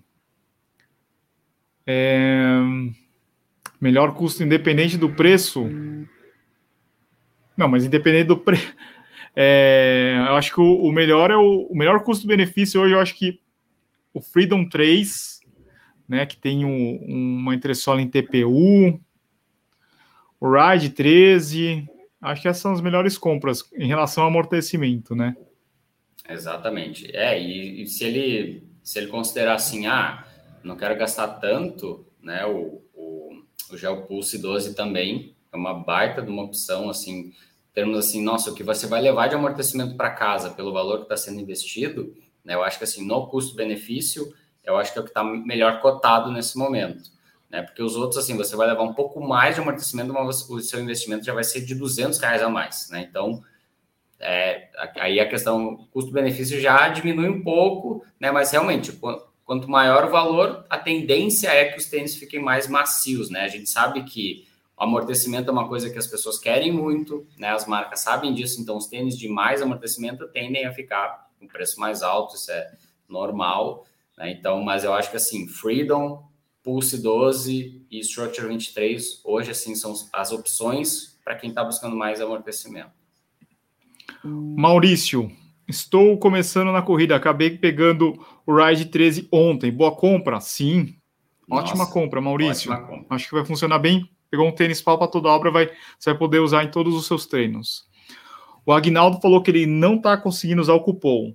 É... 1.87 2.59
Melhor 3.81 4.15
custo 4.15 4.43
independente 4.43 4.97
do 4.97 5.11
preço? 5.11 5.69
Não, 7.57 7.69
mas 7.69 7.85
independente 7.85 8.29
do 8.29 8.39
preço. 8.39 8.75
É... 9.39 10.15
eu 10.29 10.35
acho 10.35 10.55
que 10.55 10.61
o, 10.63 10.77
o 10.77 10.91
melhor 10.91 11.31
é 11.31 11.37
o, 11.37 11.67
o 11.71 11.77
melhor 11.77 12.03
custo-benefício 12.03 12.81
hoje, 12.81 12.95
eu 12.95 13.01
acho 13.01 13.15
que 13.15 13.39
o 14.15 14.19
Freedom 14.23 14.67
3, 14.67 15.41
né, 16.09 16.25
que 16.25 16.39
tem 16.39 16.65
um, 16.65 16.97
uma 17.07 17.55
entressola 17.55 18.01
em 18.01 18.09
TPU, 18.09 18.99
o 20.41 20.51
Ride 20.51 20.89
13, 20.89 21.87
acho 22.21 22.43
que 22.43 22.49
essas 22.49 22.63
são 22.63 22.73
as 22.73 22.81
melhores 22.81 23.19
compras 23.19 23.65
em 23.75 23.87
relação 23.87 24.25
ao 24.25 24.31
amortecimento, 24.31 25.15
né? 25.15 25.37
Exatamente. 26.29 27.15
É, 27.15 27.41
e, 27.41 27.83
e 27.83 27.87
se 27.87 28.05
ele 28.05 28.67
se 28.83 29.01
ele 29.01 29.09
considerar 29.09 29.55
assim, 29.55 29.89
ah, 29.89 30.25
não 30.63 30.77
quero 30.77 30.97
gastar 30.97 31.27
tanto, 31.27 32.07
né? 32.23 32.47
O, 32.47 32.83
o, 32.95 33.43
o 33.73 33.77
Gel 33.77 34.03
Pulse 34.03 34.39
12 34.39 34.75
também 34.75 35.35
é 35.53 35.57
uma 35.57 35.75
baita 35.75 36.23
de 36.23 36.31
uma 36.31 36.45
opção, 36.45 36.89
assim, 36.89 37.33
termos 37.75 37.99
assim, 37.99 38.23
nossa, 38.23 38.51
o 38.51 38.55
que 38.55 38.63
você 38.63 38.87
vai 38.87 39.01
levar 39.03 39.27
de 39.27 39.35
amortecimento 39.35 39.97
para 39.97 40.11
casa 40.11 40.51
pelo 40.51 40.73
valor 40.73 40.99
que 40.99 41.03
está 41.03 41.17
sendo 41.17 41.41
investido, 41.41 42.15
né? 42.45 42.55
Eu 42.55 42.63
acho 42.63 42.79
que 42.79 42.85
assim, 42.85 43.05
no 43.05 43.27
custo-benefício, 43.27 44.33
eu 44.63 44.77
acho 44.77 44.93
que 44.93 44.99
é 44.99 45.03
o 45.03 45.05
que 45.05 45.11
está 45.11 45.25
melhor 45.25 45.81
cotado 45.81 46.31
nesse 46.31 46.57
momento. 46.57 47.11
Né? 47.57 47.63
Porque 47.63 47.83
os 47.83 47.97
outros, 47.97 48.23
assim, 48.23 48.37
você 48.37 48.55
vai 48.55 48.67
levar 48.67 48.83
um 48.83 48.93
pouco 48.93 49.19
mais 49.19 49.55
de 49.55 49.63
amortecimento, 49.63 50.13
mas 50.13 50.47
o 50.47 50.61
seu 50.61 50.79
investimento 50.79 51.25
já 51.25 51.33
vai 51.33 51.43
ser 51.43 51.63
de 51.63 51.75
200 51.75 52.19
reais 52.19 52.43
a 52.43 52.51
mais, 52.51 52.91
né? 52.91 53.07
Então, 53.09 53.43
é, 54.21 54.69
aí 54.97 55.19
a 55.19 55.27
questão 55.27 55.89
custo-benefício 55.91 56.61
já 56.61 56.89
diminui 56.89 57.31
um 57.31 57.43
pouco, 57.43 58.05
né? 58.21 58.31
Mas 58.31 58.51
realmente, 58.51 58.93
quanto 59.43 59.71
maior 59.71 60.05
o 60.05 60.11
valor, 60.11 60.67
a 60.69 60.77
tendência 60.77 61.49
é 61.49 61.65
que 61.65 61.79
os 61.79 61.87
tênis 61.87 62.15
fiquem 62.15 62.43
mais 62.43 62.69
macios, 62.69 63.31
né? 63.31 63.41
A 63.41 63.49
gente 63.49 63.71
sabe 63.71 64.05
que 64.05 64.47
o 64.77 64.85
amortecimento 64.85 65.49
é 65.49 65.53
uma 65.53 65.67
coisa 65.67 65.89
que 65.89 65.97
as 65.97 66.07
pessoas 66.07 66.39
querem 66.39 66.71
muito, 66.71 67.27
né? 67.39 67.49
As 67.53 67.67
marcas 67.67 68.01
sabem 68.01 68.35
disso, 68.35 68.61
então 68.61 68.77
os 68.77 68.87
tênis 68.87 69.17
de 69.17 69.29
mais 69.29 69.63
amortecimento 69.63 70.29
tendem 70.29 70.67
a 70.67 70.75
ficar 70.75 71.31
com 71.41 71.49
preço 71.49 71.81
mais 71.81 72.03
alto, 72.03 72.37
isso 72.37 72.51
é 72.51 72.71
normal, 73.09 73.87
né? 74.19 74.31
Então, 74.31 74.63
mas 74.63 74.85
eu 74.85 74.93
acho 74.93 75.11
que 75.11 75.17
assim, 75.17 75.49
Freedom, 75.49 76.23
Pulse 76.67 77.01
12 77.01 77.87
e 77.89 78.01
Structure 78.01 78.49
23, 78.49 79.21
hoje 79.23 79.53
assim 79.53 79.77
são 79.77 79.95
as 80.13 80.33
opções 80.33 81.17
para 81.25 81.37
quem 81.37 81.51
está 81.51 81.63
buscando 81.63 81.95
mais 81.95 82.21
amortecimento. 82.21 82.91
Maurício, 84.25 85.31
estou 85.69 86.19
começando 86.19 86.73
na 86.73 86.83
corrida, 86.83 87.15
acabei 87.15 87.57
pegando 87.57 88.19
o 88.45 88.53
Ride 88.53 88.87
13 88.87 89.29
ontem. 89.31 89.71
Boa 89.71 89.95
compra? 89.95 90.41
Sim. 90.41 90.97
Ótima 91.49 91.85
Nossa, 91.85 91.93
compra, 91.93 92.21
Maurício. 92.21 92.73
Ótima 92.73 92.85
compra. 92.85 93.15
Acho 93.15 93.29
que 93.29 93.35
vai 93.37 93.45
funcionar 93.45 93.79
bem. 93.79 94.11
Pegou 94.29 94.49
um 94.49 94.53
tênis 94.53 94.83
pau 94.83 94.99
para 94.99 95.07
toda 95.07 95.29
obra, 95.29 95.53
vai, 95.53 95.71
você 95.97 96.11
vai 96.11 96.19
poder 96.19 96.41
usar 96.41 96.65
em 96.65 96.71
todos 96.73 96.97
os 96.97 97.07
seus 97.07 97.27
treinos. 97.27 97.85
O 98.67 98.73
Agnaldo 98.73 99.21
falou 99.21 99.41
que 99.41 99.53
ele 99.53 99.67
não 99.67 99.99
está 99.99 100.17
conseguindo 100.17 100.63
usar 100.63 100.75
o 100.75 100.83
cupom. 100.83 101.33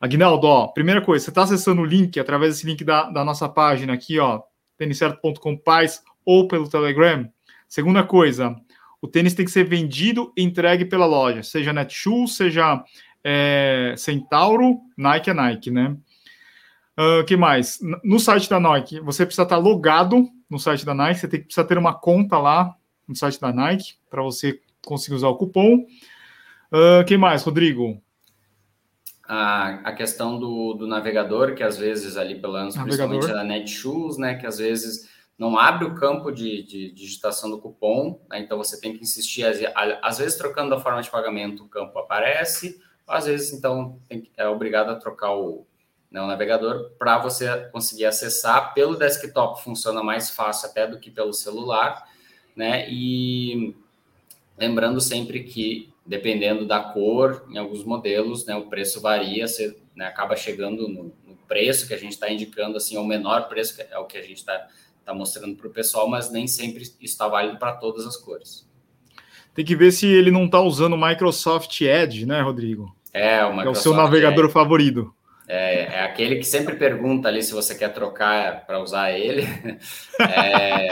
Aguinaldo, 0.00 0.46
ó, 0.46 0.68
primeira 0.68 1.00
coisa, 1.00 1.24
você 1.24 1.30
está 1.30 1.42
acessando 1.42 1.82
o 1.82 1.84
link 1.84 2.20
através 2.20 2.54
desse 2.54 2.66
link 2.66 2.84
da, 2.84 3.10
da 3.10 3.24
nossa 3.24 3.48
página 3.48 3.92
aqui, 3.92 4.18
ó, 4.18 4.42
têniscerto.com 4.76 5.56
paz 5.56 6.02
ou 6.24 6.46
pelo 6.46 6.68
Telegram. 6.68 7.28
Segunda 7.68 8.04
coisa, 8.04 8.54
o 9.02 9.08
tênis 9.08 9.34
tem 9.34 9.44
que 9.44 9.50
ser 9.50 9.64
vendido 9.64 10.32
e 10.36 10.42
entregue 10.42 10.84
pela 10.84 11.04
loja, 11.04 11.42
seja 11.42 11.72
Netshoes, 11.72 12.36
seja 12.36 12.82
é, 13.24 13.94
Centauro, 13.96 14.78
Nike 14.96 15.30
é 15.30 15.34
Nike, 15.34 15.70
né? 15.70 15.96
O 16.96 17.20
uh, 17.20 17.24
que 17.24 17.36
mais? 17.36 17.78
No 18.02 18.18
site 18.18 18.50
da 18.50 18.58
Nike, 18.58 18.98
você 19.00 19.24
precisa 19.24 19.44
estar 19.44 19.56
logado 19.56 20.28
no 20.50 20.58
site 20.58 20.84
da 20.84 20.94
Nike, 20.94 21.20
você 21.20 21.28
tem 21.28 21.40
que 21.40 21.46
precisa 21.46 21.66
ter 21.66 21.78
uma 21.78 21.94
conta 21.94 22.38
lá 22.38 22.74
no 23.06 23.14
site 23.14 23.40
da 23.40 23.52
Nike 23.52 23.94
para 24.10 24.22
você 24.22 24.60
conseguir 24.84 25.14
usar 25.14 25.28
o 25.28 25.36
cupom. 25.36 25.86
O 26.72 27.00
uh, 27.00 27.04
que 27.06 27.16
mais, 27.16 27.44
Rodrigo? 27.44 28.02
A, 29.28 29.80
a 29.84 29.92
questão 29.92 30.38
do, 30.38 30.72
do 30.72 30.86
navegador, 30.86 31.54
que 31.54 31.62
às 31.62 31.76
vezes 31.76 32.16
ali 32.16 32.40
pelo 32.40 32.54
menos, 32.54 32.74
principalmente 32.74 33.26
da 33.26 33.44
Netshoes, 33.44 34.16
né, 34.16 34.36
que 34.36 34.46
às 34.46 34.56
vezes 34.56 35.06
não 35.36 35.58
abre 35.58 35.84
o 35.84 35.94
campo 35.94 36.32
de, 36.32 36.62
de, 36.62 36.90
digitação 36.92 37.50
do 37.50 37.58
cupom, 37.60 38.18
né, 38.30 38.40
então 38.40 38.56
você 38.56 38.80
tem 38.80 38.96
que 38.96 39.02
insistir, 39.02 39.44
às, 39.44 39.58
às, 40.02 40.18
vezes 40.18 40.38
trocando 40.38 40.74
a 40.74 40.80
forma 40.80 41.02
de 41.02 41.10
pagamento 41.10 41.62
o 41.62 41.68
campo 41.68 41.98
aparece, 41.98 42.80
às 43.06 43.26
vezes 43.26 43.52
então 43.52 44.00
tem, 44.08 44.30
é 44.34 44.48
obrigado 44.48 44.88
a 44.88 44.96
trocar 44.96 45.34
o, 45.36 45.66
né, 46.10 46.22
o 46.22 46.26
navegador 46.26 46.92
para 46.98 47.18
você 47.18 47.68
conseguir 47.70 48.06
acessar. 48.06 48.72
Pelo 48.72 48.96
desktop, 48.96 49.62
funciona 49.62 50.02
mais 50.02 50.30
fácil 50.30 50.70
até 50.70 50.86
do 50.86 50.98
que 50.98 51.10
pelo 51.10 51.34
celular, 51.34 52.02
né, 52.56 52.90
e 52.90 53.76
lembrando 54.56 55.02
sempre 55.02 55.44
que 55.44 55.92
dependendo 56.08 56.66
da 56.66 56.80
cor, 56.80 57.44
em 57.50 57.58
alguns 57.58 57.84
modelos, 57.84 58.46
né, 58.46 58.56
o 58.56 58.62
preço 58.62 58.98
varia, 58.98 59.46
você 59.46 59.76
né, 59.94 60.06
acaba 60.06 60.34
chegando 60.34 60.88
no, 60.88 61.04
no, 61.04 61.36
preço 61.46 61.86
que 61.86 61.94
a 61.94 61.98
gente 61.98 62.12
está 62.12 62.30
indicando, 62.30 62.76
assim, 62.76 62.96
é 62.96 63.00
o 63.00 63.04
menor 63.04 63.48
preço, 63.48 63.76
que 63.76 63.82
é 63.82 63.98
o 63.98 64.04
que 64.04 64.18
a 64.18 64.22
gente 64.22 64.36
está 64.36 64.66
tá 65.04 65.14
mostrando 65.14 65.54
para 65.56 65.66
o 65.66 65.70
pessoal, 65.70 66.08
mas 66.08 66.30
nem 66.30 66.46
sempre 66.46 66.82
está 67.00 67.26
válido 67.28 67.58
para 67.58 67.72
todas 67.72 68.06
as 68.06 68.16
cores. 68.16 68.66
Tem 69.54 69.64
que 69.64 69.76
ver 69.76 69.90
se 69.92 70.06
ele 70.06 70.30
não 70.30 70.44
está 70.44 70.60
usando 70.60 70.92
o 70.94 71.00
Microsoft 71.00 71.80
Edge, 71.80 72.26
né, 72.26 72.40
Rodrigo? 72.40 72.94
É, 73.12 73.44
o 73.44 73.50
Microsoft 73.50 73.76
é 73.76 73.78
o 73.78 73.82
seu 73.82 73.94
navegador 73.94 74.44
Edge. 74.44 74.52
favorito. 74.52 75.14
É, 75.46 75.84
é, 75.84 76.04
aquele 76.04 76.36
que 76.36 76.44
sempre 76.44 76.76
pergunta 76.76 77.28
ali 77.28 77.42
se 77.42 77.52
você 77.52 77.74
quer 77.74 77.92
trocar 77.92 78.66
para 78.66 78.80
usar 78.80 79.12
ele. 79.12 79.46
É, 80.20 80.88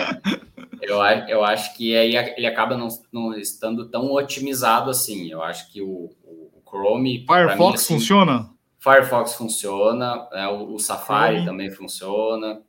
eu, 0.83 0.99
eu 1.29 1.45
acho 1.45 1.77
que 1.77 1.97
aí 1.97 2.17
ele 2.37 2.47
acaba 2.47 2.77
não, 2.77 2.89
não, 3.13 3.35
estando 3.35 3.89
tão 3.89 4.13
otimizado 4.13 4.91
assim. 4.91 5.31
Eu 5.31 5.43
acho 5.43 5.73
que 5.73 5.81
o, 5.81 6.11
o 6.23 6.63
Chrome. 6.69 7.25
Firefox 7.27 7.59
mim, 7.59 7.75
assim, 7.75 7.95
funciona? 7.95 8.51
Firefox 8.79 9.35
funciona, 9.35 10.29
né, 10.31 10.47
o, 10.49 10.75
o, 10.75 10.79
Safari 10.79 11.37
Chrome. 11.37 11.47
também 11.47 11.71
funciona. 11.71 12.63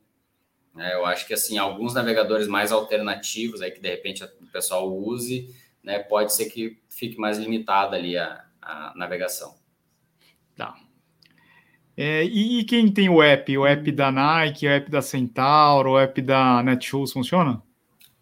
É, 0.76 0.94
eu 0.94 1.06
acho 1.06 1.26
que 1.26 1.34
assim, 1.34 1.58
alguns 1.58 1.94
navegadores 1.94 2.46
mais 2.46 2.72
alternativos 2.72 3.60
aí 3.60 3.70
que 3.70 3.80
de 3.80 3.88
repente 3.88 4.24
o 4.24 4.46
pessoal 4.52 4.92
use, 4.92 5.54
né, 5.82 5.98
pode 5.98 6.32
ser 6.32 6.46
que 6.46 6.78
fique 6.88 7.18
mais 7.18 7.38
limitada 7.38 7.96
ali 7.96 8.16
a, 8.16 8.44
a 8.62 8.92
navegação. 8.96 9.54
Tá. 10.56 10.74
É, 11.96 12.24
e, 12.24 12.60
e, 12.60 12.64
quem 12.64 12.92
tem 12.92 13.08
o 13.08 13.20
app? 13.20 13.58
O 13.58 13.66
app 13.66 13.90
da 13.90 14.12
Nike, 14.12 14.66
o 14.66 14.70
app 14.70 14.88
da 14.88 15.02
Centauro, 15.02 15.92
o 15.92 15.98
app 15.98 16.22
da 16.22 16.62
Netshoes 16.62 17.12
funciona? 17.12 17.60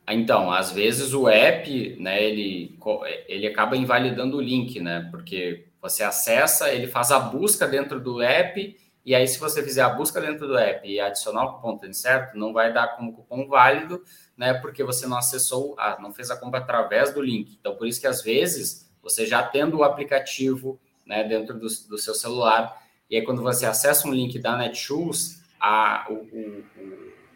Então, 0.08 0.50
às 0.52 0.70
vezes 0.70 1.12
o 1.12 1.28
app, 1.28 1.96
né, 1.98 2.22
ele, 2.22 2.78
ele 3.26 3.46
acaba 3.46 3.76
invalidando 3.76 4.36
o 4.36 4.40
link, 4.40 4.78
né? 4.78 5.08
Porque 5.10 5.66
você 5.82 6.04
acessa, 6.04 6.72
ele 6.72 6.86
faz 6.86 7.10
a 7.10 7.18
busca 7.18 7.66
dentro 7.66 8.00
do 8.00 8.22
app, 8.22 8.76
e 9.04 9.14
aí 9.14 9.26
se 9.26 9.38
você 9.38 9.62
fizer 9.62 9.82
a 9.82 9.88
busca 9.88 10.20
dentro 10.20 10.46
do 10.46 10.56
app 10.56 10.88
e 10.88 11.00
adicionar 11.00 11.44
o 11.44 11.52
cupom 11.54 11.80
certo, 11.92 12.36
não 12.36 12.52
vai 12.52 12.72
dar 12.72 12.96
como 12.96 13.12
cupom 13.12 13.48
válido, 13.48 14.02
né? 14.36 14.54
Porque 14.54 14.84
você 14.84 15.06
não 15.06 15.16
acessou, 15.16 15.74
ah, 15.78 15.96
não 16.00 16.12
fez 16.12 16.30
a 16.30 16.36
compra 16.36 16.60
através 16.60 17.12
do 17.12 17.20
link. 17.20 17.56
Então, 17.60 17.74
por 17.74 17.86
isso 17.86 18.00
que 18.00 18.06
às 18.06 18.22
vezes, 18.22 18.88
você 19.02 19.26
já 19.26 19.42
tendo 19.42 19.78
o 19.78 19.84
aplicativo 19.84 20.80
né, 21.04 21.24
dentro 21.24 21.54
do, 21.54 21.66
do 21.66 21.98
seu 21.98 22.14
celular, 22.14 22.80
e 23.08 23.16
aí 23.16 23.22
quando 23.22 23.42
você 23.42 23.66
acessa 23.66 24.06
um 24.08 24.12
link 24.12 24.38
da 24.38 24.56
Netshoes, 24.56 25.42
a, 25.60 26.06
o, 26.10 26.14
o, 26.14 26.64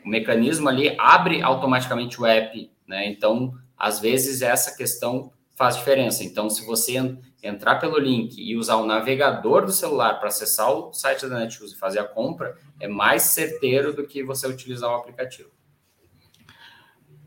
o 0.05 0.09
mecanismo 0.09 0.69
ali 0.69 0.95
abre 0.99 1.43
automaticamente 1.43 2.21
o 2.21 2.27
app, 2.27 2.71
né? 2.87 3.09
Então, 3.09 3.55
às 3.77 4.01
vezes 4.01 4.43
essa 4.43 4.77
questão 4.77 5.33
faz 5.57 5.77
diferença. 5.77 6.25
Então, 6.25 6.49
se 6.49 6.65
você 6.65 6.97
entrar 7.43 7.77
pelo 7.77 7.99
link 7.99 8.37
e 8.39 8.57
usar 8.57 8.77
o 8.77 8.87
navegador 8.87 9.65
do 9.65 9.73
celular 9.73 10.19
para 10.19 10.29
acessar 10.29 10.71
o 10.71 10.93
site 10.93 11.27
da 11.27 11.39
Netshoes 11.39 11.73
e 11.73 11.79
fazer 11.79 11.99
a 11.99 12.05
compra, 12.05 12.57
é 12.79 12.89
mais 12.89 13.23
certeiro 13.23 13.95
do 13.95 14.07
que 14.07 14.23
você 14.23 14.47
utilizar 14.47 14.91
o 14.91 14.95
aplicativo. 14.95 15.51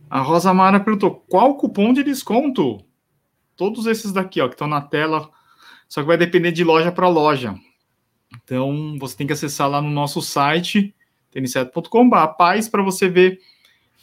A 0.10 0.20
Rosa 0.20 0.54
Mara 0.54 0.80
perguntou: 0.80 1.24
qual 1.28 1.58
cupom 1.58 1.94
de 1.94 2.04
desconto? 2.04 2.84
Todos 3.56 3.86
esses 3.86 4.12
daqui, 4.12 4.42
ó, 4.42 4.48
que 4.48 4.56
estão 4.56 4.68
na 4.68 4.82
tela, 4.82 5.30
só 5.88 6.02
que 6.02 6.08
vai 6.08 6.18
depender 6.18 6.52
de 6.52 6.64
loja 6.64 6.92
para 6.92 7.08
loja. 7.08 7.56
Então, 8.44 8.98
você 9.00 9.16
tem 9.16 9.28
que 9.28 9.34
acessar 9.34 9.70
lá 9.70 9.82
no 9.82 9.90
nosso 9.90 10.22
site, 10.22 10.94
tênis7.com.br, 11.34 12.28
paz, 12.38 12.70
para 12.70 12.84
você 12.84 13.10
ver 13.10 13.40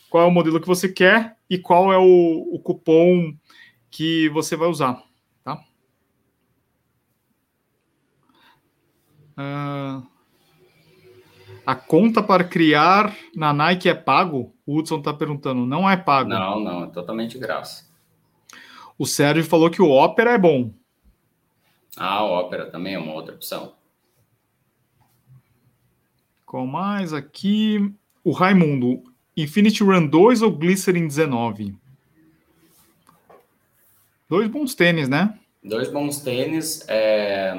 qual 0.08 0.24
é 0.24 0.26
o 0.26 0.30
modelo 0.30 0.60
que 0.60 0.66
você 0.66 0.88
quer 0.88 1.36
e 1.48 1.56
qual 1.56 1.92
é 1.92 1.98
o, 1.98 2.48
o 2.52 2.58
cupom 2.58 3.34
que 3.90 4.28
você 4.30 4.56
vai 4.56 4.68
usar, 4.68 5.02
tá? 5.42 5.62
Uh, 9.38 10.06
a 11.64 11.74
conta 11.74 12.22
para 12.22 12.42
criar 12.42 13.14
na 13.34 13.52
Nike 13.52 13.88
é 13.88 13.94
pago? 13.94 14.54
O 14.66 14.76
Hudson 14.76 14.98
está 14.98 15.14
perguntando. 15.14 15.64
Não 15.66 15.88
é 15.88 15.96
pago. 15.96 16.28
Não, 16.28 16.58
não, 16.58 16.84
é 16.84 16.86
totalmente 16.88 17.38
graça. 17.38 17.88
O 18.98 19.06
Sérgio 19.06 19.44
falou 19.44 19.70
que 19.70 19.80
o 19.80 19.90
Opera 19.90 20.32
é 20.32 20.38
bom. 20.38 20.72
Ah, 21.96 22.24
o 22.24 22.38
Opera 22.38 22.66
também 22.66 22.94
é 22.94 22.98
uma 22.98 23.14
outra 23.14 23.34
opção. 23.34 23.74
Qual 26.50 26.66
mais 26.66 27.12
aqui? 27.12 27.94
O 28.24 28.32
Raimundo. 28.32 29.04
Infinity 29.36 29.84
Run 29.84 30.08
2 30.08 30.42
ou 30.42 30.50
Glycerin 30.50 31.06
19? 31.06 31.76
Dois 34.28 34.48
bons 34.48 34.74
tênis, 34.74 35.08
né? 35.08 35.38
Dois 35.62 35.88
bons 35.92 36.20
tênis. 36.22 36.84
É... 36.88 37.54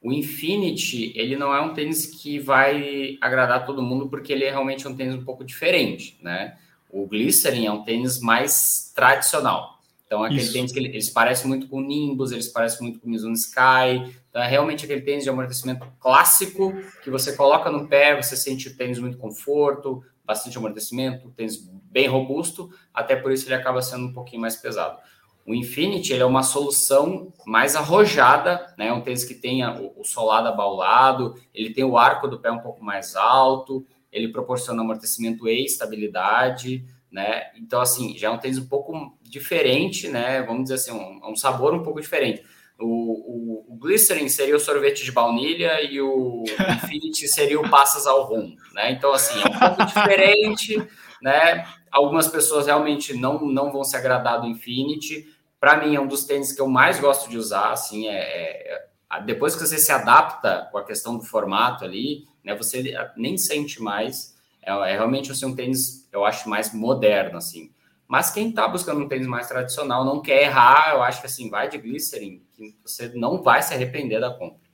O 0.00 0.10
Infinity, 0.10 1.12
ele 1.14 1.36
não 1.36 1.52
é 1.52 1.60
um 1.60 1.74
tênis 1.74 2.06
que 2.06 2.38
vai 2.38 3.18
agradar 3.20 3.66
todo 3.66 3.82
mundo, 3.82 4.08
porque 4.08 4.32
ele 4.32 4.44
é 4.44 4.50
realmente 4.50 4.88
um 4.88 4.96
tênis 4.96 5.14
um 5.14 5.24
pouco 5.24 5.44
diferente, 5.44 6.18
né? 6.22 6.56
O 6.88 7.06
Glycerin 7.06 7.66
é 7.66 7.72
um 7.72 7.82
tênis 7.82 8.20
mais 8.20 8.90
tradicional. 8.96 9.77
Então, 10.08 10.24
é 10.24 10.28
aquele 10.28 10.40
Isso. 10.40 10.54
tênis 10.54 10.72
que 10.72 10.78
ele, 10.78 10.88
eles 10.88 11.10
parecem 11.10 11.46
muito 11.46 11.68
com 11.68 11.76
o 11.76 11.82
Nimbus, 11.82 12.32
eles 12.32 12.48
parecem 12.48 12.80
muito 12.80 12.98
com 12.98 13.06
o 13.06 13.10
Mizuno 13.10 13.34
Sky. 13.34 14.10
Então, 14.30 14.42
é 14.42 14.48
realmente 14.48 14.86
aquele 14.86 15.02
tênis 15.02 15.22
de 15.22 15.28
amortecimento 15.28 15.86
clássico, 16.00 16.72
que 17.04 17.10
você 17.10 17.36
coloca 17.36 17.70
no 17.70 17.86
pé, 17.86 18.16
você 18.16 18.34
sente 18.34 18.68
o 18.68 18.76
tênis 18.76 18.98
muito 18.98 19.18
conforto, 19.18 20.02
bastante 20.24 20.56
amortecimento, 20.56 21.30
tênis 21.32 21.58
bem 21.90 22.08
robusto, 22.08 22.70
até 22.92 23.16
por 23.16 23.30
isso 23.32 23.46
ele 23.46 23.54
acaba 23.54 23.82
sendo 23.82 24.06
um 24.06 24.12
pouquinho 24.14 24.40
mais 24.40 24.56
pesado. 24.56 24.98
O 25.46 25.54
Infinity 25.54 26.14
ele 26.14 26.22
é 26.22 26.26
uma 26.26 26.42
solução 26.42 27.32
mais 27.46 27.76
arrojada, 27.76 28.74
né? 28.78 28.92
Um 28.92 29.02
tênis 29.02 29.24
que 29.24 29.34
tenha 29.34 29.78
o, 29.96 30.04
solado 30.04 30.48
abaulado, 30.48 31.34
ele 31.54 31.70
tem 31.70 31.84
o 31.84 31.98
arco 31.98 32.28
do 32.28 32.38
pé 32.38 32.50
um 32.50 32.60
pouco 32.60 32.82
mais 32.82 33.14
alto, 33.14 33.86
ele 34.10 34.28
proporciona 34.28 34.82
amortecimento 34.82 35.46
e 35.48 35.64
estabilidade, 35.64 36.84
né? 37.10 37.50
Então, 37.56 37.80
assim, 37.80 38.16
já 38.16 38.28
é 38.28 38.30
um 38.30 38.38
tênis 38.38 38.58
um 38.58 38.66
pouco 38.66 39.17
diferente, 39.30 40.08
né? 40.08 40.42
Vamos 40.42 40.64
dizer 40.64 40.74
assim, 40.74 40.92
um, 40.92 41.30
um 41.30 41.36
sabor 41.36 41.74
um 41.74 41.82
pouco 41.82 42.00
diferente. 42.00 42.44
O, 42.78 42.84
o, 42.86 43.74
o, 43.74 43.76
Glycerin 43.76 44.28
seria 44.28 44.54
o 44.54 44.60
sorvete 44.60 45.04
de 45.04 45.10
baunilha 45.10 45.82
e 45.82 46.00
o 46.00 46.44
Infinity 46.76 47.26
seria 47.28 47.60
o 47.60 47.68
passas 47.68 48.06
ao 48.06 48.24
rum, 48.24 48.54
né? 48.72 48.92
Então, 48.92 49.12
assim, 49.12 49.40
é 49.40 49.46
um 49.46 49.58
pouco 49.58 49.84
diferente, 49.84 50.88
né? 51.20 51.66
Algumas 51.90 52.28
pessoas 52.28 52.66
realmente 52.66 53.14
não, 53.14 53.40
não 53.46 53.72
vão 53.72 53.82
se 53.82 53.96
agradar 53.96 54.40
do 54.40 54.46
Infinity, 54.46 55.26
para 55.60 55.76
mim 55.76 55.94
é 55.94 56.00
um 56.00 56.06
dos 56.06 56.24
tênis 56.24 56.52
que 56.52 56.60
eu 56.60 56.68
mais 56.68 57.00
gosto 57.00 57.28
de 57.28 57.36
usar, 57.36 57.72
assim, 57.72 58.06
é, 58.06 58.86
é, 59.10 59.20
depois 59.24 59.54
que 59.56 59.66
você 59.66 59.78
se 59.78 59.90
adapta 59.90 60.68
com 60.70 60.78
a 60.78 60.84
questão 60.84 61.16
do 61.16 61.24
formato 61.24 61.84
ali, 61.84 62.26
né, 62.44 62.54
você 62.54 62.94
nem 63.16 63.36
sente 63.36 63.82
mais, 63.82 64.36
é, 64.62 64.70
é 64.70 64.92
realmente 64.92 65.32
assim, 65.32 65.46
um 65.46 65.54
tênis, 65.54 66.08
eu 66.12 66.24
acho, 66.24 66.48
mais 66.48 66.72
moderno, 66.72 67.38
assim. 67.38 67.72
Mas 68.08 68.30
quem 68.30 68.48
está 68.48 68.66
buscando 68.66 69.02
um 69.02 69.08
tênis 69.08 69.26
mais 69.26 69.46
tradicional, 69.46 70.02
não 70.02 70.22
quer 70.22 70.44
errar, 70.44 70.94
eu 70.94 71.02
acho 71.02 71.20
que 71.20 71.26
assim, 71.26 71.50
vai 71.50 71.68
de 71.68 71.76
Glycerin, 71.76 72.42
que 72.54 72.74
você 72.82 73.12
não 73.14 73.42
vai 73.42 73.62
se 73.62 73.74
arrepender 73.74 74.18
da 74.18 74.30
compra. 74.30 74.66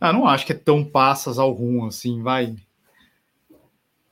Ah, 0.00 0.12
não 0.12 0.26
acho 0.26 0.44
que 0.44 0.52
é 0.52 0.56
tão 0.56 0.84
passas 0.84 1.38
ao 1.38 1.52
rum 1.52 1.86
assim, 1.86 2.20
vai. 2.22 2.56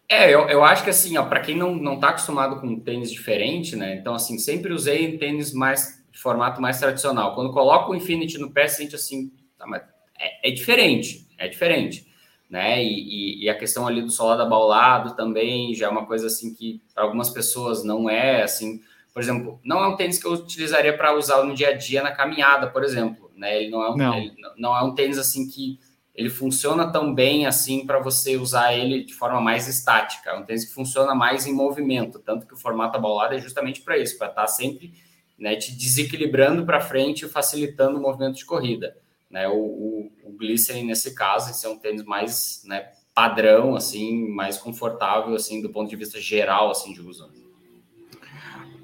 É, 0.08 0.30
eu, 0.30 0.48
eu 0.48 0.62
acho 0.62 0.84
que 0.84 0.90
assim, 0.90 1.16
ó, 1.16 1.24
para 1.24 1.40
quem 1.40 1.56
não, 1.56 1.74
não 1.74 1.98
tá 1.98 2.10
acostumado 2.10 2.60
com 2.60 2.78
tênis 2.78 3.10
diferente, 3.10 3.74
né? 3.74 3.96
Então, 3.96 4.14
assim, 4.14 4.38
sempre 4.38 4.72
usei 4.72 5.18
tênis 5.18 5.52
mais 5.52 6.00
de 6.12 6.18
formato 6.18 6.60
mais 6.60 6.78
tradicional. 6.78 7.34
Quando 7.34 7.52
coloco 7.52 7.90
o 7.90 7.94
Infinity 7.94 8.38
no 8.38 8.52
pé, 8.52 8.68
sente 8.68 8.94
assim, 8.94 9.32
tá, 9.58 9.66
mas 9.66 9.82
é, 10.16 10.50
é 10.50 10.52
diferente, 10.52 11.26
é 11.36 11.48
diferente, 11.48 12.06
né? 12.52 12.84
E, 12.84 12.88
e, 12.90 13.44
e, 13.44 13.48
a 13.48 13.56
questão 13.56 13.86
ali 13.86 14.02
do 14.02 14.10
solado 14.10 14.42
abaulado 14.42 15.16
também 15.16 15.74
já 15.74 15.86
é 15.86 15.88
uma 15.88 16.04
coisa 16.04 16.26
assim 16.26 16.52
que 16.52 16.82
para 16.94 17.02
algumas 17.02 17.30
pessoas 17.30 17.82
não 17.82 18.10
é 18.10 18.42
assim. 18.42 18.82
Por 19.10 19.22
exemplo, 19.22 19.58
não 19.64 19.82
é 19.82 19.88
um 19.88 19.96
tênis 19.96 20.18
que 20.18 20.26
eu 20.26 20.32
utilizaria 20.32 20.94
para 20.94 21.16
usar 21.16 21.42
no 21.44 21.54
dia 21.54 21.70
a 21.70 21.72
dia 21.72 22.02
na 22.02 22.12
caminhada, 22.12 22.66
por 22.66 22.84
exemplo, 22.84 23.30
né? 23.34 23.56
Ele 23.58 23.70
não 23.70 23.82
é 23.82 23.90
um, 23.90 23.96
não. 23.96 24.14
Ele 24.14 24.34
não 24.58 24.76
é 24.76 24.82
um 24.82 24.94
tênis 24.94 25.16
assim 25.16 25.48
que 25.48 25.80
ele 26.14 26.28
funciona 26.28 26.92
tão 26.92 27.14
bem 27.14 27.46
assim 27.46 27.86
para 27.86 27.98
você 27.98 28.36
usar 28.36 28.74
ele 28.74 29.02
de 29.02 29.14
forma 29.14 29.40
mais 29.40 29.66
estática. 29.66 30.28
É 30.28 30.34
um 30.34 30.44
tênis 30.44 30.66
que 30.66 30.74
funciona 30.74 31.14
mais 31.14 31.46
em 31.46 31.54
movimento, 31.54 32.18
tanto 32.18 32.46
que 32.46 32.52
o 32.52 32.58
formato 32.58 32.98
abaulado 32.98 33.32
é 33.32 33.38
justamente 33.38 33.80
para 33.80 33.96
isso, 33.96 34.18
para 34.18 34.28
estar 34.28 34.42
tá 34.42 34.46
sempre 34.46 34.92
né, 35.38 35.56
te 35.56 35.74
desequilibrando 35.74 36.66
para 36.66 36.82
frente 36.82 37.24
e 37.24 37.28
facilitando 37.30 37.98
o 37.98 38.02
movimento 38.02 38.36
de 38.36 38.44
corrida. 38.44 38.94
Né? 39.32 39.48
O, 39.48 39.56
o, 39.56 40.12
o 40.24 40.32
Glycerin, 40.32 40.84
nesse 40.84 41.14
caso, 41.14 41.50
esse 41.50 41.64
é 41.64 41.68
um 41.68 41.78
tênis 41.78 42.04
mais 42.04 42.62
né, 42.66 42.90
padrão, 43.14 43.74
assim, 43.74 44.28
mais 44.28 44.58
confortável, 44.58 45.34
assim, 45.34 45.62
do 45.62 45.70
ponto 45.70 45.88
de 45.88 45.96
vista 45.96 46.20
geral, 46.20 46.70
assim, 46.70 46.92
de 46.92 47.00
uso. 47.00 47.28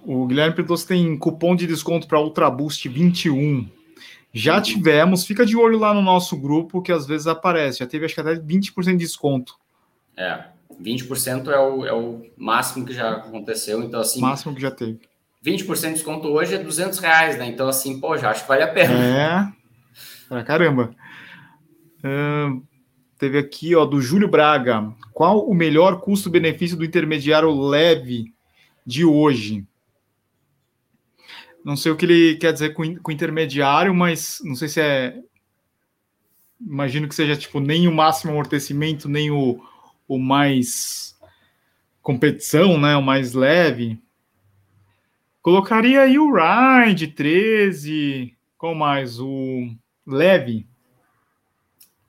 O 0.04 0.26
Guilherme 0.26 0.56
Pedroso 0.56 0.86
tem 0.86 1.18
cupom 1.18 1.54
de 1.54 1.66
desconto 1.66 2.08
para 2.08 2.18
Ultra 2.18 2.50
Boost 2.50 2.88
21. 2.88 3.68
Já 4.32 4.56
uhum. 4.56 4.62
tivemos, 4.62 5.26
fica 5.26 5.44
de 5.44 5.54
olho 5.54 5.78
lá 5.78 5.92
no 5.92 6.00
nosso 6.00 6.34
grupo, 6.34 6.80
que 6.80 6.90
às 6.90 7.06
vezes 7.06 7.26
aparece. 7.26 7.80
Já 7.80 7.86
teve 7.86 8.06
acho 8.06 8.14
que 8.14 8.20
até 8.20 8.34
20% 8.36 8.84
de 8.92 8.96
desconto. 8.96 9.58
É, 10.16 10.44
20% 10.82 11.48
é 11.48 11.58
o, 11.58 11.86
é 11.86 11.92
o 11.92 12.22
máximo 12.36 12.86
que 12.86 12.94
já 12.94 13.16
aconteceu. 13.16 13.82
Então, 13.82 14.00
assim. 14.00 14.20
Máximo 14.20 14.54
que 14.54 14.62
já 14.62 14.70
teve. 14.70 14.98
20% 15.44 15.80
de 15.80 15.92
desconto 15.94 16.28
hoje 16.28 16.54
é 16.54 16.58
200 16.58 16.98
reais, 16.98 17.38
né? 17.38 17.46
Então, 17.46 17.68
assim, 17.68 18.00
pô, 18.00 18.16
já 18.16 18.30
acho 18.30 18.42
que 18.42 18.48
vale 18.48 18.62
a 18.62 18.68
pena. 18.68 18.94
É, 18.94 19.52
pra 20.28 20.44
caramba. 20.44 20.94
Uh, 21.98 22.62
teve 23.18 23.38
aqui, 23.38 23.74
ó, 23.74 23.84
do 23.84 24.00
Júlio 24.00 24.28
Braga. 24.28 24.92
Qual 25.12 25.48
o 25.48 25.54
melhor 25.54 26.00
custo-benefício 26.00 26.76
do 26.76 26.84
intermediário 26.84 27.50
leve 27.50 28.32
de 28.86 29.04
hoje? 29.04 29.66
Não 31.64 31.76
sei 31.76 31.92
o 31.92 31.96
que 31.96 32.06
ele 32.06 32.36
quer 32.36 32.52
dizer 32.52 32.74
com, 32.74 32.96
com 32.96 33.12
intermediário, 33.12 33.94
mas 33.94 34.40
não 34.44 34.54
sei 34.54 34.68
se 34.68 34.80
é. 34.80 35.18
Imagino 36.60 37.08
que 37.08 37.14
seja 37.14 37.36
tipo 37.36 37.60
nem 37.60 37.86
o 37.86 37.94
máximo 37.94 38.32
amortecimento, 38.32 39.08
nem 39.08 39.30
o, 39.30 39.60
o 40.06 40.18
mais 40.18 41.16
competição, 42.02 42.78
né? 42.80 42.96
O 42.96 43.02
mais 43.02 43.32
leve. 43.32 44.00
Colocaria 45.42 46.02
aí 46.02 46.18
o 46.18 46.32
Ride 46.32 47.08
13. 47.08 48.36
Qual 48.56 48.74
mais? 48.74 49.20
O 49.20 49.68
leve. 50.08 50.66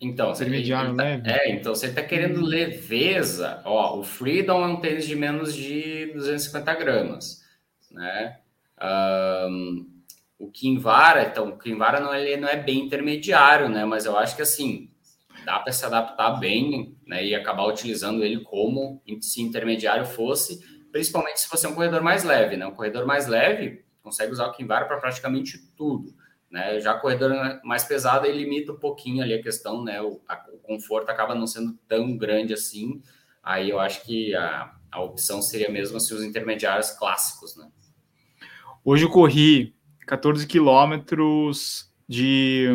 Então, 0.02 0.32
intermediário 0.32 0.96
tá, 0.96 1.04
leve. 1.04 1.30
É, 1.30 1.52
então 1.52 1.76
você 1.76 1.88
está 1.88 2.02
querendo 2.02 2.42
leveza. 2.42 3.62
Ó, 3.66 4.00
o 4.00 4.04
Freedom 4.04 4.64
é 4.64 4.68
um 4.68 4.80
tênis 4.80 5.06
de 5.06 5.16
menos 5.16 5.54
de 5.54 6.12
250 6.14 6.74
gramas, 6.76 7.44
né? 7.92 8.40
Um, 8.82 9.90
o 10.38 10.50
Kinvara, 10.50 11.24
então, 11.24 11.50
o 11.50 11.58
Kinvara 11.58 12.00
não, 12.00 12.16
ele 12.16 12.38
não 12.38 12.48
é 12.48 12.56
bem 12.56 12.86
intermediário, 12.86 13.68
né? 13.68 13.84
Mas 13.84 14.06
eu 14.06 14.18
acho 14.18 14.38
que 14.38 14.42
assim 14.42 14.90
dá 15.46 15.60
para 15.60 15.74
se 15.74 15.86
adaptar 15.86 16.40
bem, 16.40 16.96
né? 17.06 17.26
E 17.26 17.36
acabar 17.36 17.66
utilizando 17.66 18.24
ele 18.24 18.40
como 18.42 19.02
se 19.20 19.42
intermediário 19.42 20.06
fosse, 20.06 20.62
principalmente 20.94 21.42
se 21.42 21.50
você 21.50 21.66
é 21.66 21.70
um 21.70 21.76
corredor 21.76 22.02
mais 22.02 22.24
leve, 22.24 22.56
né? 22.56 22.66
Um 22.66 22.76
corredor 22.76 23.06
mais 23.06 23.28
leve 23.28 23.84
consegue 24.02 24.32
usar 24.32 24.48
o 24.48 24.54
Kinvara 24.54 24.86
para 24.86 24.98
praticamente 24.98 25.58
tudo, 25.76 26.14
né? 26.50 26.80
Já 26.80 26.94
corredor 26.96 27.32
mais 27.64 27.84
pesado 27.84 28.26
ele 28.26 28.44
limita 28.44 28.72
um 28.72 28.80
pouquinho 28.80 29.24
ali 29.24 29.34
a 29.34 29.42
questão, 29.42 29.84
né? 29.84 30.02
O, 30.02 30.22
a, 30.28 30.46
o 30.54 30.58
conforto 30.58 31.10
acaba 31.10 31.36
não 31.36 31.48
sendo 31.48 31.78
tão 31.88 32.18
grande 32.18 32.54
assim. 32.54 33.02
Aí 33.44 33.70
eu 33.70 33.80
acho 33.80 34.04
que 34.06 34.36
a, 34.36 34.74
a 34.92 35.02
opção 35.02 35.42
seria 35.42 35.70
mesmo 35.70 35.98
assim, 35.98 36.14
os 36.14 36.24
intermediários 36.24 36.92
clássicos, 36.92 37.56
né? 37.56 37.68
Hoje 38.84 39.06
eu 39.06 39.10
corri 39.10 39.76
14 40.08 40.48
quilômetros 40.48 41.92
de 42.08 42.68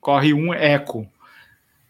corre 0.00 0.34
um 0.34 0.52
eco. 0.52 1.06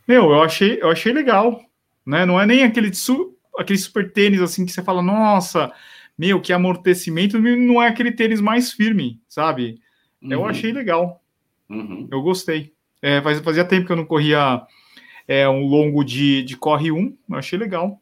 Meu, 0.07 0.31
eu 0.31 0.43
achei, 0.43 0.81
eu 0.81 0.91
achei 0.91 1.13
legal, 1.13 1.61
né? 2.07 2.25
Não 2.25 2.41
é 2.41 2.47
nem 2.47 2.65
aquele, 2.65 2.93
su, 2.95 3.37
aquele 3.59 3.79
super 3.79 4.13
tênis 4.13 4.41
assim 4.41 4.67
que 4.67 4.73
você 4.73 4.83
fala, 4.83 5.03
nossa, 5.03 5.73
meu, 6.19 6.41
que 6.41 6.53
amortecimento, 6.53 7.39
não 7.39 7.83
é 7.83 7.89
aquele 7.89 8.13
tênis 8.13 8.41
mais 8.41 8.73
firme, 8.73 9.21
sabe? 9.29 9.81
Uhum. 10.23 10.33
Eu 10.33 10.45
achei 10.45 10.73
legal. 10.73 11.23
Uhum. 11.69 12.09
Eu 12.11 12.23
gostei. 12.23 12.73
É, 13.03 13.21
fazia, 13.23 13.65
tempo 13.65 13.87
que 13.87 13.93
eu 13.93 13.97
não 13.97 14.05
corria 14.05 14.63
é, 15.27 15.49
um 15.49 15.67
longo 15.67 16.05
de, 16.05 16.43
de 16.43 16.57
corre 16.57 16.93
um, 16.93 17.17
eu 17.29 17.37
achei 17.37 17.59
legal. 17.59 18.01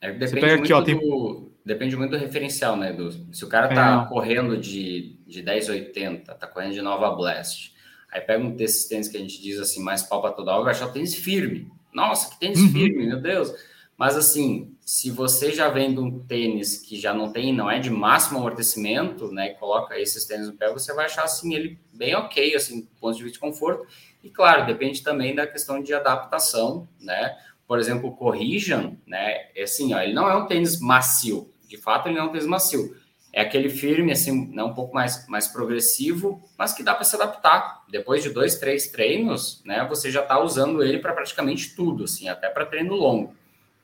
É, 0.00 0.12
depende 0.12 0.46
muito 0.46 0.62
aqui, 0.62 0.72
ó, 0.72 0.80
do, 0.80 0.86
tem 0.86 1.50
depende 1.64 1.96
muito 1.96 2.10
do 2.12 2.16
referencial, 2.16 2.76
né? 2.76 2.92
Do, 2.92 3.12
se 3.34 3.44
o 3.44 3.48
cara 3.48 3.68
tá 3.68 4.04
é. 4.04 4.08
correndo 4.08 4.56
de, 4.56 5.16
de 5.26 5.42
1080, 5.42 6.34
tá 6.34 6.46
correndo 6.46 6.72
de 6.72 6.82
Nova 6.82 7.14
Blast, 7.14 7.72
Aí 8.12 8.20
pega 8.20 8.42
um 8.42 8.54
desses 8.56 8.86
tênis 8.86 9.08
que 9.08 9.16
a 9.16 9.20
gente 9.20 9.40
diz 9.40 9.58
assim, 9.60 9.82
mais 9.82 10.02
pau 10.02 10.20
para 10.20 10.32
toda 10.32 10.52
obra, 10.52 10.72
achar 10.72 10.88
o 10.88 10.92
tênis 10.92 11.14
firme. 11.14 11.70
Nossa, 11.92 12.30
que 12.30 12.40
tênis 12.40 12.60
uhum. 12.60 12.72
firme, 12.72 13.06
meu 13.06 13.20
Deus. 13.20 13.52
Mas 13.96 14.16
assim, 14.16 14.74
se 14.90 15.08
você 15.08 15.52
já 15.52 15.68
vende 15.68 16.00
um 16.00 16.18
tênis 16.18 16.76
que 16.76 16.98
já 16.98 17.14
não 17.14 17.30
tem, 17.30 17.54
não 17.54 17.70
é 17.70 17.78
de 17.78 17.88
máximo 17.88 18.40
amortecimento, 18.40 19.30
né, 19.30 19.50
coloca 19.50 19.96
esses 19.96 20.24
tênis 20.24 20.48
no 20.48 20.54
pé, 20.54 20.72
você 20.72 20.92
vai 20.92 21.04
achar 21.04 21.22
assim 21.22 21.54
ele 21.54 21.78
bem 21.92 22.16
ok, 22.16 22.56
assim, 22.56 22.80
do 22.80 22.88
ponto 23.00 23.16
de 23.16 23.22
vista 23.22 23.34
de 23.34 23.38
conforto. 23.38 23.86
E 24.20 24.28
claro, 24.28 24.66
depende 24.66 25.00
também 25.00 25.32
da 25.32 25.46
questão 25.46 25.80
de 25.80 25.94
adaptação, 25.94 26.88
né? 27.00 27.38
Por 27.68 27.78
exemplo, 27.78 28.08
o 28.08 28.16
Corrijan, 28.16 28.96
né, 29.06 29.50
é 29.54 29.62
assim, 29.62 29.94
ó, 29.94 30.00
ele 30.00 30.12
não 30.12 30.28
é 30.28 30.34
um 30.34 30.46
tênis 30.46 30.80
macio. 30.80 31.48
De 31.68 31.76
fato, 31.76 32.08
ele 32.08 32.16
não 32.16 32.24
é 32.24 32.26
um 32.26 32.32
tênis 32.32 32.48
macio. 32.48 32.96
É 33.32 33.42
aquele 33.42 33.68
firme, 33.68 34.10
assim, 34.10 34.48
né, 34.48 34.64
um 34.64 34.74
pouco 34.74 34.92
mais, 34.92 35.24
mais 35.28 35.46
progressivo, 35.46 36.42
mas 36.58 36.72
que 36.72 36.82
dá 36.82 36.96
para 36.96 37.04
se 37.04 37.14
adaptar. 37.14 37.84
Depois 37.88 38.24
de 38.24 38.30
dois, 38.30 38.58
três 38.58 38.88
treinos, 38.88 39.62
né, 39.64 39.86
você 39.88 40.10
já 40.10 40.22
está 40.22 40.40
usando 40.40 40.82
ele 40.82 40.98
para 40.98 41.12
praticamente 41.12 41.76
tudo, 41.76 42.02
assim, 42.02 42.28
até 42.28 42.48
para 42.48 42.66
treino 42.66 42.96
longo 42.96 43.38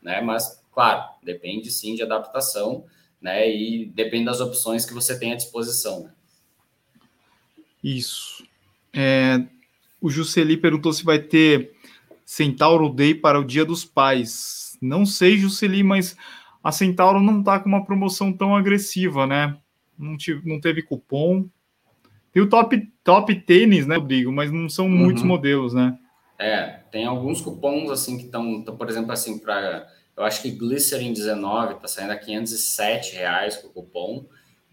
né? 0.06 0.20
Mas, 0.20 0.62
claro, 0.76 1.08
depende 1.22 1.70
sim 1.70 1.94
de 1.94 2.02
adaptação, 2.02 2.84
né? 3.18 3.50
E 3.50 3.86
depende 3.86 4.26
das 4.26 4.40
opções 4.40 4.84
que 4.84 4.92
você 4.92 5.18
tem 5.18 5.32
à 5.32 5.34
disposição. 5.34 6.04
Né? 6.04 6.10
Isso. 7.82 8.46
É, 8.92 9.42
o 9.98 10.10
Jusceli 10.10 10.54
perguntou 10.54 10.92
se 10.92 11.02
vai 11.02 11.18
ter 11.18 11.72
Centauro 12.26 12.90
Day 12.90 13.14
para 13.14 13.40
o 13.40 13.44
Dia 13.44 13.64
dos 13.64 13.86
Pais. 13.86 14.76
Não 14.82 15.06
sei, 15.06 15.38
Jusceli, 15.38 15.82
mas 15.82 16.14
a 16.62 16.70
Centauro 16.70 17.22
não 17.22 17.40
está 17.40 17.58
com 17.58 17.70
uma 17.70 17.86
promoção 17.86 18.30
tão 18.30 18.54
agressiva, 18.54 19.26
né? 19.26 19.56
Não, 19.98 20.14
tive, 20.14 20.46
não 20.46 20.60
teve 20.60 20.82
cupom. 20.82 21.48
Tem 22.30 22.42
o 22.42 22.50
top, 22.50 22.86
top 23.02 23.34
tênis, 23.34 23.86
né, 23.86 23.96
Rodrigo? 23.96 24.30
Mas 24.30 24.52
não 24.52 24.68
são 24.68 24.84
uhum. 24.84 24.94
muitos 24.94 25.22
modelos, 25.22 25.72
né? 25.72 25.98
É, 26.38 26.80
tem 26.90 27.06
alguns 27.06 27.40
cupons 27.40 27.90
assim 27.90 28.18
que 28.18 28.24
estão, 28.24 28.62
por 28.62 28.90
exemplo, 28.90 29.10
assim, 29.10 29.38
para 29.38 29.88
eu 30.16 30.24
acho 30.24 30.40
que 30.40 30.50
Glycerin 30.50 31.12
19 31.12 31.74
está 31.74 31.88
saindo 31.88 32.12
a 32.12 32.16
507 32.16 33.14
reais 33.14 33.56
com 33.56 33.68
o 33.68 33.70
cupom. 33.70 34.24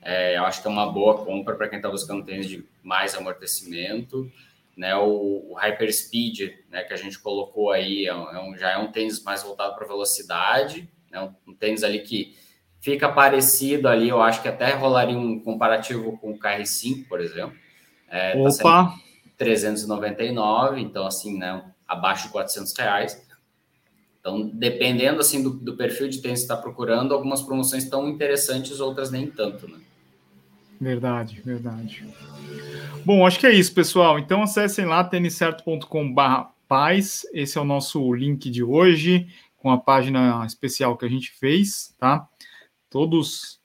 É, 0.02 0.38
eu 0.38 0.44
acho 0.44 0.62
que 0.62 0.68
é 0.68 0.72
uma 0.72 0.92
boa 0.92 1.26
compra 1.26 1.56
para 1.56 1.68
quem 1.68 1.80
está 1.80 1.90
buscando 1.90 2.24
tênis 2.24 2.48
de 2.48 2.66
mais 2.82 3.14
amortecimento. 3.16 4.32
Né, 4.76 4.96
o, 4.96 5.52
o 5.52 5.54
Hyper 5.54 5.94
Speed, 5.94 6.52
né, 6.70 6.82
que 6.84 6.94
a 6.94 6.98
gente 6.98 7.20
colocou 7.20 7.72
aí, 7.72 8.08
é 8.08 8.16
um, 8.16 8.56
é 8.56 8.58
já 8.58 8.72
é 8.72 8.78
um 8.78 8.92
tênis 8.92 9.22
mais 9.22 9.44
voltado 9.44 9.76
para 9.76 9.86
velocidade, 9.86 10.90
né, 11.12 11.22
um, 11.22 11.52
um, 11.52 11.54
tênis 11.54 11.84
ali 11.84 12.00
que 12.00 12.36
fica 12.82 13.08
parecido 13.08 13.88
ali, 13.88 14.10
eu 14.10 14.20
acho 14.20 14.42
que 14.42 14.48
até 14.48 14.72
rolaria 14.74 15.16
um 15.16 15.40
comparativo 15.40 16.18
com 16.18 16.32
o 16.32 16.40
KR5, 16.40 17.08
por 17.08 17.22
exemplo. 17.22 17.56
É, 18.10 18.34
tá 18.34 18.40
Opa! 18.40 18.54
Tá 18.64 19.00
399, 19.38 20.82
então 20.82 21.06
assim, 21.06 21.38
né, 21.38 21.64
abaixo 21.88 22.28
de 22.28 22.34
400 22.34 22.76
reais. 22.76 23.23
Então, 24.24 24.50
dependendo 24.54 25.20
assim 25.20 25.44
do, 25.44 25.50
do 25.50 25.76
perfil 25.76 26.08
de 26.08 26.22
tênis 26.22 26.40
que 26.40 26.46
está 26.46 26.56
procurando, 26.56 27.14
algumas 27.14 27.42
promoções 27.42 27.84
estão 27.84 28.08
interessantes, 28.08 28.80
outras 28.80 29.12
nem 29.12 29.28
tanto, 29.28 29.68
né? 29.68 29.78
Verdade, 30.80 31.42
verdade. 31.44 32.08
Bom, 33.04 33.28
acho 33.28 33.38
que 33.38 33.46
é 33.46 33.54
isso, 33.54 33.74
pessoal. 33.74 34.18
Então 34.18 34.42
acessem 34.42 34.86
lá 34.86 35.04
têniscerto.com/paz. 35.04 37.28
Esse 37.34 37.58
é 37.58 37.62
o 37.62 37.66
nosso 37.66 38.14
link 38.14 38.50
de 38.50 38.64
hoje 38.64 39.28
com 39.58 39.70
a 39.70 39.78
página 39.78 40.46
especial 40.46 40.96
que 40.96 41.04
a 41.04 41.10
gente 41.10 41.32
fez, 41.32 41.94
tá? 42.00 42.26
Todos 42.90 43.60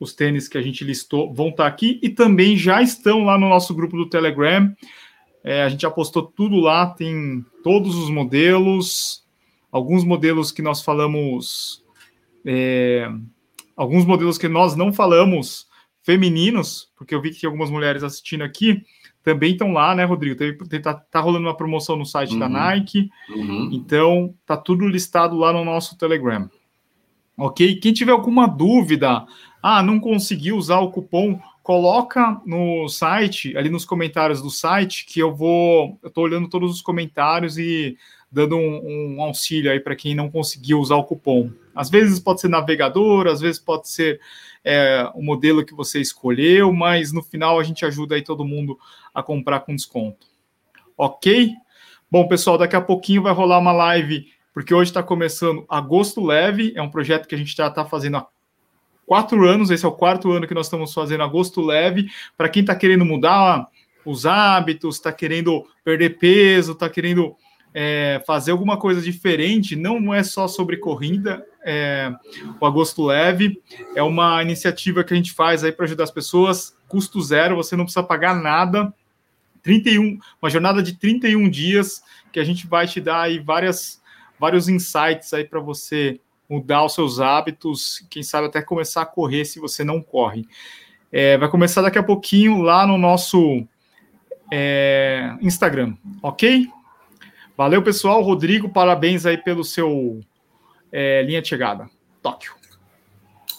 os 0.00 0.12
tênis 0.12 0.48
que 0.48 0.58
a 0.58 0.62
gente 0.62 0.82
listou 0.82 1.32
vão 1.32 1.50
estar 1.50 1.62
tá 1.62 1.68
aqui 1.68 2.00
e 2.02 2.10
também 2.10 2.56
já 2.56 2.82
estão 2.82 3.24
lá 3.24 3.38
no 3.38 3.48
nosso 3.48 3.72
grupo 3.72 3.96
do 3.96 4.10
Telegram. 4.10 4.74
É, 5.44 5.62
a 5.62 5.68
gente 5.68 5.82
já 5.82 5.90
postou 5.92 6.24
tudo 6.24 6.56
lá, 6.56 6.90
tem 6.90 7.46
todos 7.62 7.94
os 7.94 8.10
modelos, 8.10 9.22
alguns 9.72 10.04
modelos 10.04 10.52
que 10.52 10.60
nós 10.60 10.82
falamos, 10.82 11.82
é, 12.44 13.08
alguns 13.74 14.04
modelos 14.04 14.36
que 14.36 14.46
nós 14.46 14.76
não 14.76 14.92
falamos 14.92 15.66
femininos, 16.02 16.90
porque 16.96 17.14
eu 17.14 17.22
vi 17.22 17.30
que 17.30 17.40
tem 17.40 17.48
algumas 17.48 17.70
mulheres 17.70 18.02
assistindo 18.02 18.42
aqui, 18.42 18.82
também 19.22 19.52
estão 19.52 19.72
lá, 19.72 19.94
né, 19.94 20.04
Rodrigo? 20.04 20.36
Teve, 20.36 20.80
tá, 20.80 20.94
tá 20.94 21.20
rolando 21.20 21.46
uma 21.46 21.56
promoção 21.56 21.96
no 21.96 22.04
site 22.04 22.32
uhum. 22.34 22.40
da 22.40 22.48
Nike, 22.48 23.08
uhum. 23.30 23.70
então 23.72 24.34
tá 24.44 24.56
tudo 24.56 24.86
listado 24.86 25.36
lá 25.36 25.52
no 25.52 25.64
nosso 25.64 25.96
Telegram. 25.96 26.50
Ok? 27.38 27.76
Quem 27.76 27.92
tiver 27.92 28.12
alguma 28.12 28.46
dúvida, 28.46 29.24
ah, 29.62 29.82
não 29.82 29.98
conseguiu 29.98 30.56
usar 30.56 30.80
o 30.80 30.90
cupom, 30.90 31.40
coloca 31.62 32.40
no 32.44 32.88
site, 32.88 33.56
ali 33.56 33.70
nos 33.70 33.84
comentários 33.84 34.42
do 34.42 34.50
site, 34.50 35.06
que 35.06 35.20
eu 35.20 35.34
vou, 35.34 35.98
eu 36.02 36.10
tô 36.10 36.22
olhando 36.22 36.48
todos 36.48 36.72
os 36.72 36.82
comentários 36.82 37.56
e 37.56 37.96
dando 38.32 38.56
um, 38.56 39.16
um 39.16 39.22
auxílio 39.22 39.70
aí 39.70 39.78
para 39.78 39.94
quem 39.94 40.14
não 40.14 40.30
conseguiu 40.30 40.80
usar 40.80 40.96
o 40.96 41.04
cupom. 41.04 41.50
Às 41.74 41.90
vezes 41.90 42.18
pode 42.18 42.40
ser 42.40 42.48
navegador, 42.48 43.26
às 43.26 43.40
vezes 43.42 43.60
pode 43.60 43.90
ser 43.90 44.18
é, 44.64 45.06
o 45.14 45.22
modelo 45.22 45.64
que 45.64 45.74
você 45.74 46.00
escolheu, 46.00 46.72
mas 46.72 47.12
no 47.12 47.22
final 47.22 47.60
a 47.60 47.62
gente 47.62 47.84
ajuda 47.84 48.14
aí 48.14 48.22
todo 48.22 48.44
mundo 48.44 48.78
a 49.14 49.22
comprar 49.22 49.60
com 49.60 49.76
desconto. 49.76 50.26
Ok? 50.96 51.52
Bom, 52.10 52.26
pessoal, 52.26 52.56
daqui 52.56 52.74
a 52.74 52.80
pouquinho 52.80 53.22
vai 53.22 53.34
rolar 53.34 53.58
uma 53.58 53.72
live, 53.72 54.26
porque 54.54 54.72
hoje 54.74 54.90
está 54.90 55.02
começando 55.02 55.66
Agosto 55.68 56.24
Leve, 56.24 56.72
é 56.74 56.80
um 56.80 56.90
projeto 56.90 57.26
que 57.26 57.34
a 57.34 57.38
gente 57.38 57.54
já 57.54 57.68
está 57.68 57.84
fazendo 57.84 58.16
há 58.16 58.26
quatro 59.06 59.46
anos, 59.46 59.70
esse 59.70 59.84
é 59.84 59.88
o 59.88 59.92
quarto 59.92 60.30
ano 60.30 60.46
que 60.46 60.54
nós 60.54 60.66
estamos 60.66 60.94
fazendo 60.94 61.22
Agosto 61.22 61.60
Leve, 61.60 62.08
para 62.36 62.48
quem 62.48 62.62
está 62.62 62.74
querendo 62.74 63.04
mudar 63.04 63.66
os 64.04 64.26
hábitos, 64.26 64.96
está 64.96 65.12
querendo 65.12 65.66
perder 65.84 66.18
peso, 66.18 66.72
está 66.72 66.88
querendo 66.88 67.36
é, 67.74 68.22
fazer 68.26 68.50
alguma 68.50 68.76
coisa 68.76 69.00
diferente, 69.00 69.76
não 69.76 70.12
é 70.12 70.22
só 70.22 70.46
sobre 70.46 70.76
corrida. 70.76 71.44
É, 71.64 72.12
o 72.60 72.66
Agosto 72.66 73.04
Leve 73.04 73.62
é 73.94 74.02
uma 74.02 74.42
iniciativa 74.42 75.04
que 75.04 75.14
a 75.14 75.16
gente 75.16 75.32
faz 75.32 75.64
aí 75.64 75.72
para 75.72 75.84
ajudar 75.84 76.04
as 76.04 76.10
pessoas, 76.10 76.76
custo 76.88 77.20
zero, 77.20 77.56
você 77.56 77.76
não 77.76 77.84
precisa 77.84 78.02
pagar 78.02 78.34
nada. 78.34 78.92
31, 79.62 80.18
uma 80.40 80.50
jornada 80.50 80.82
de 80.82 80.94
31 80.94 81.48
dias 81.48 82.02
que 82.32 82.40
a 82.40 82.44
gente 82.44 82.66
vai 82.66 82.86
te 82.86 83.00
dar 83.00 83.22
aí 83.22 83.38
várias, 83.38 84.02
vários 84.38 84.68
insights 84.68 85.32
aí 85.32 85.44
para 85.44 85.60
você 85.60 86.20
mudar 86.50 86.84
os 86.84 86.94
seus 86.94 87.20
hábitos, 87.20 88.04
quem 88.10 88.22
sabe 88.22 88.48
até 88.48 88.60
começar 88.60 89.02
a 89.02 89.06
correr 89.06 89.44
se 89.44 89.60
você 89.60 89.84
não 89.84 90.02
corre. 90.02 90.46
É, 91.10 91.38
vai 91.38 91.48
começar 91.48 91.80
daqui 91.80 91.98
a 91.98 92.02
pouquinho 92.02 92.60
lá 92.60 92.86
no 92.86 92.98
nosso 92.98 93.66
é, 94.52 95.34
Instagram, 95.40 95.94
ok? 96.22 96.68
Valeu, 97.56 97.82
pessoal. 97.82 98.22
Rodrigo, 98.22 98.68
parabéns 98.68 99.26
aí 99.26 99.36
pelo 99.36 99.64
seu 99.64 100.20
é, 100.90 101.22
linha 101.22 101.42
de 101.42 101.48
chegada. 101.48 101.88
Tóquio. 102.22 102.54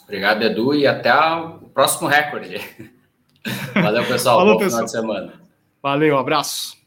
Obrigado, 0.04 0.44
Edu, 0.44 0.76
e 0.76 0.86
até 0.86 1.14
o 1.14 1.70
próximo 1.74 2.08
recorde. 2.08 2.60
Valeu, 3.74 4.06
pessoal. 4.06 4.40
Falou, 4.40 4.54
Bom 4.54 4.60
pessoal. 4.60 4.70
final 4.70 4.86
de 4.86 4.92
semana. 4.92 5.34
Valeu, 5.82 6.18
abraço. 6.18 6.83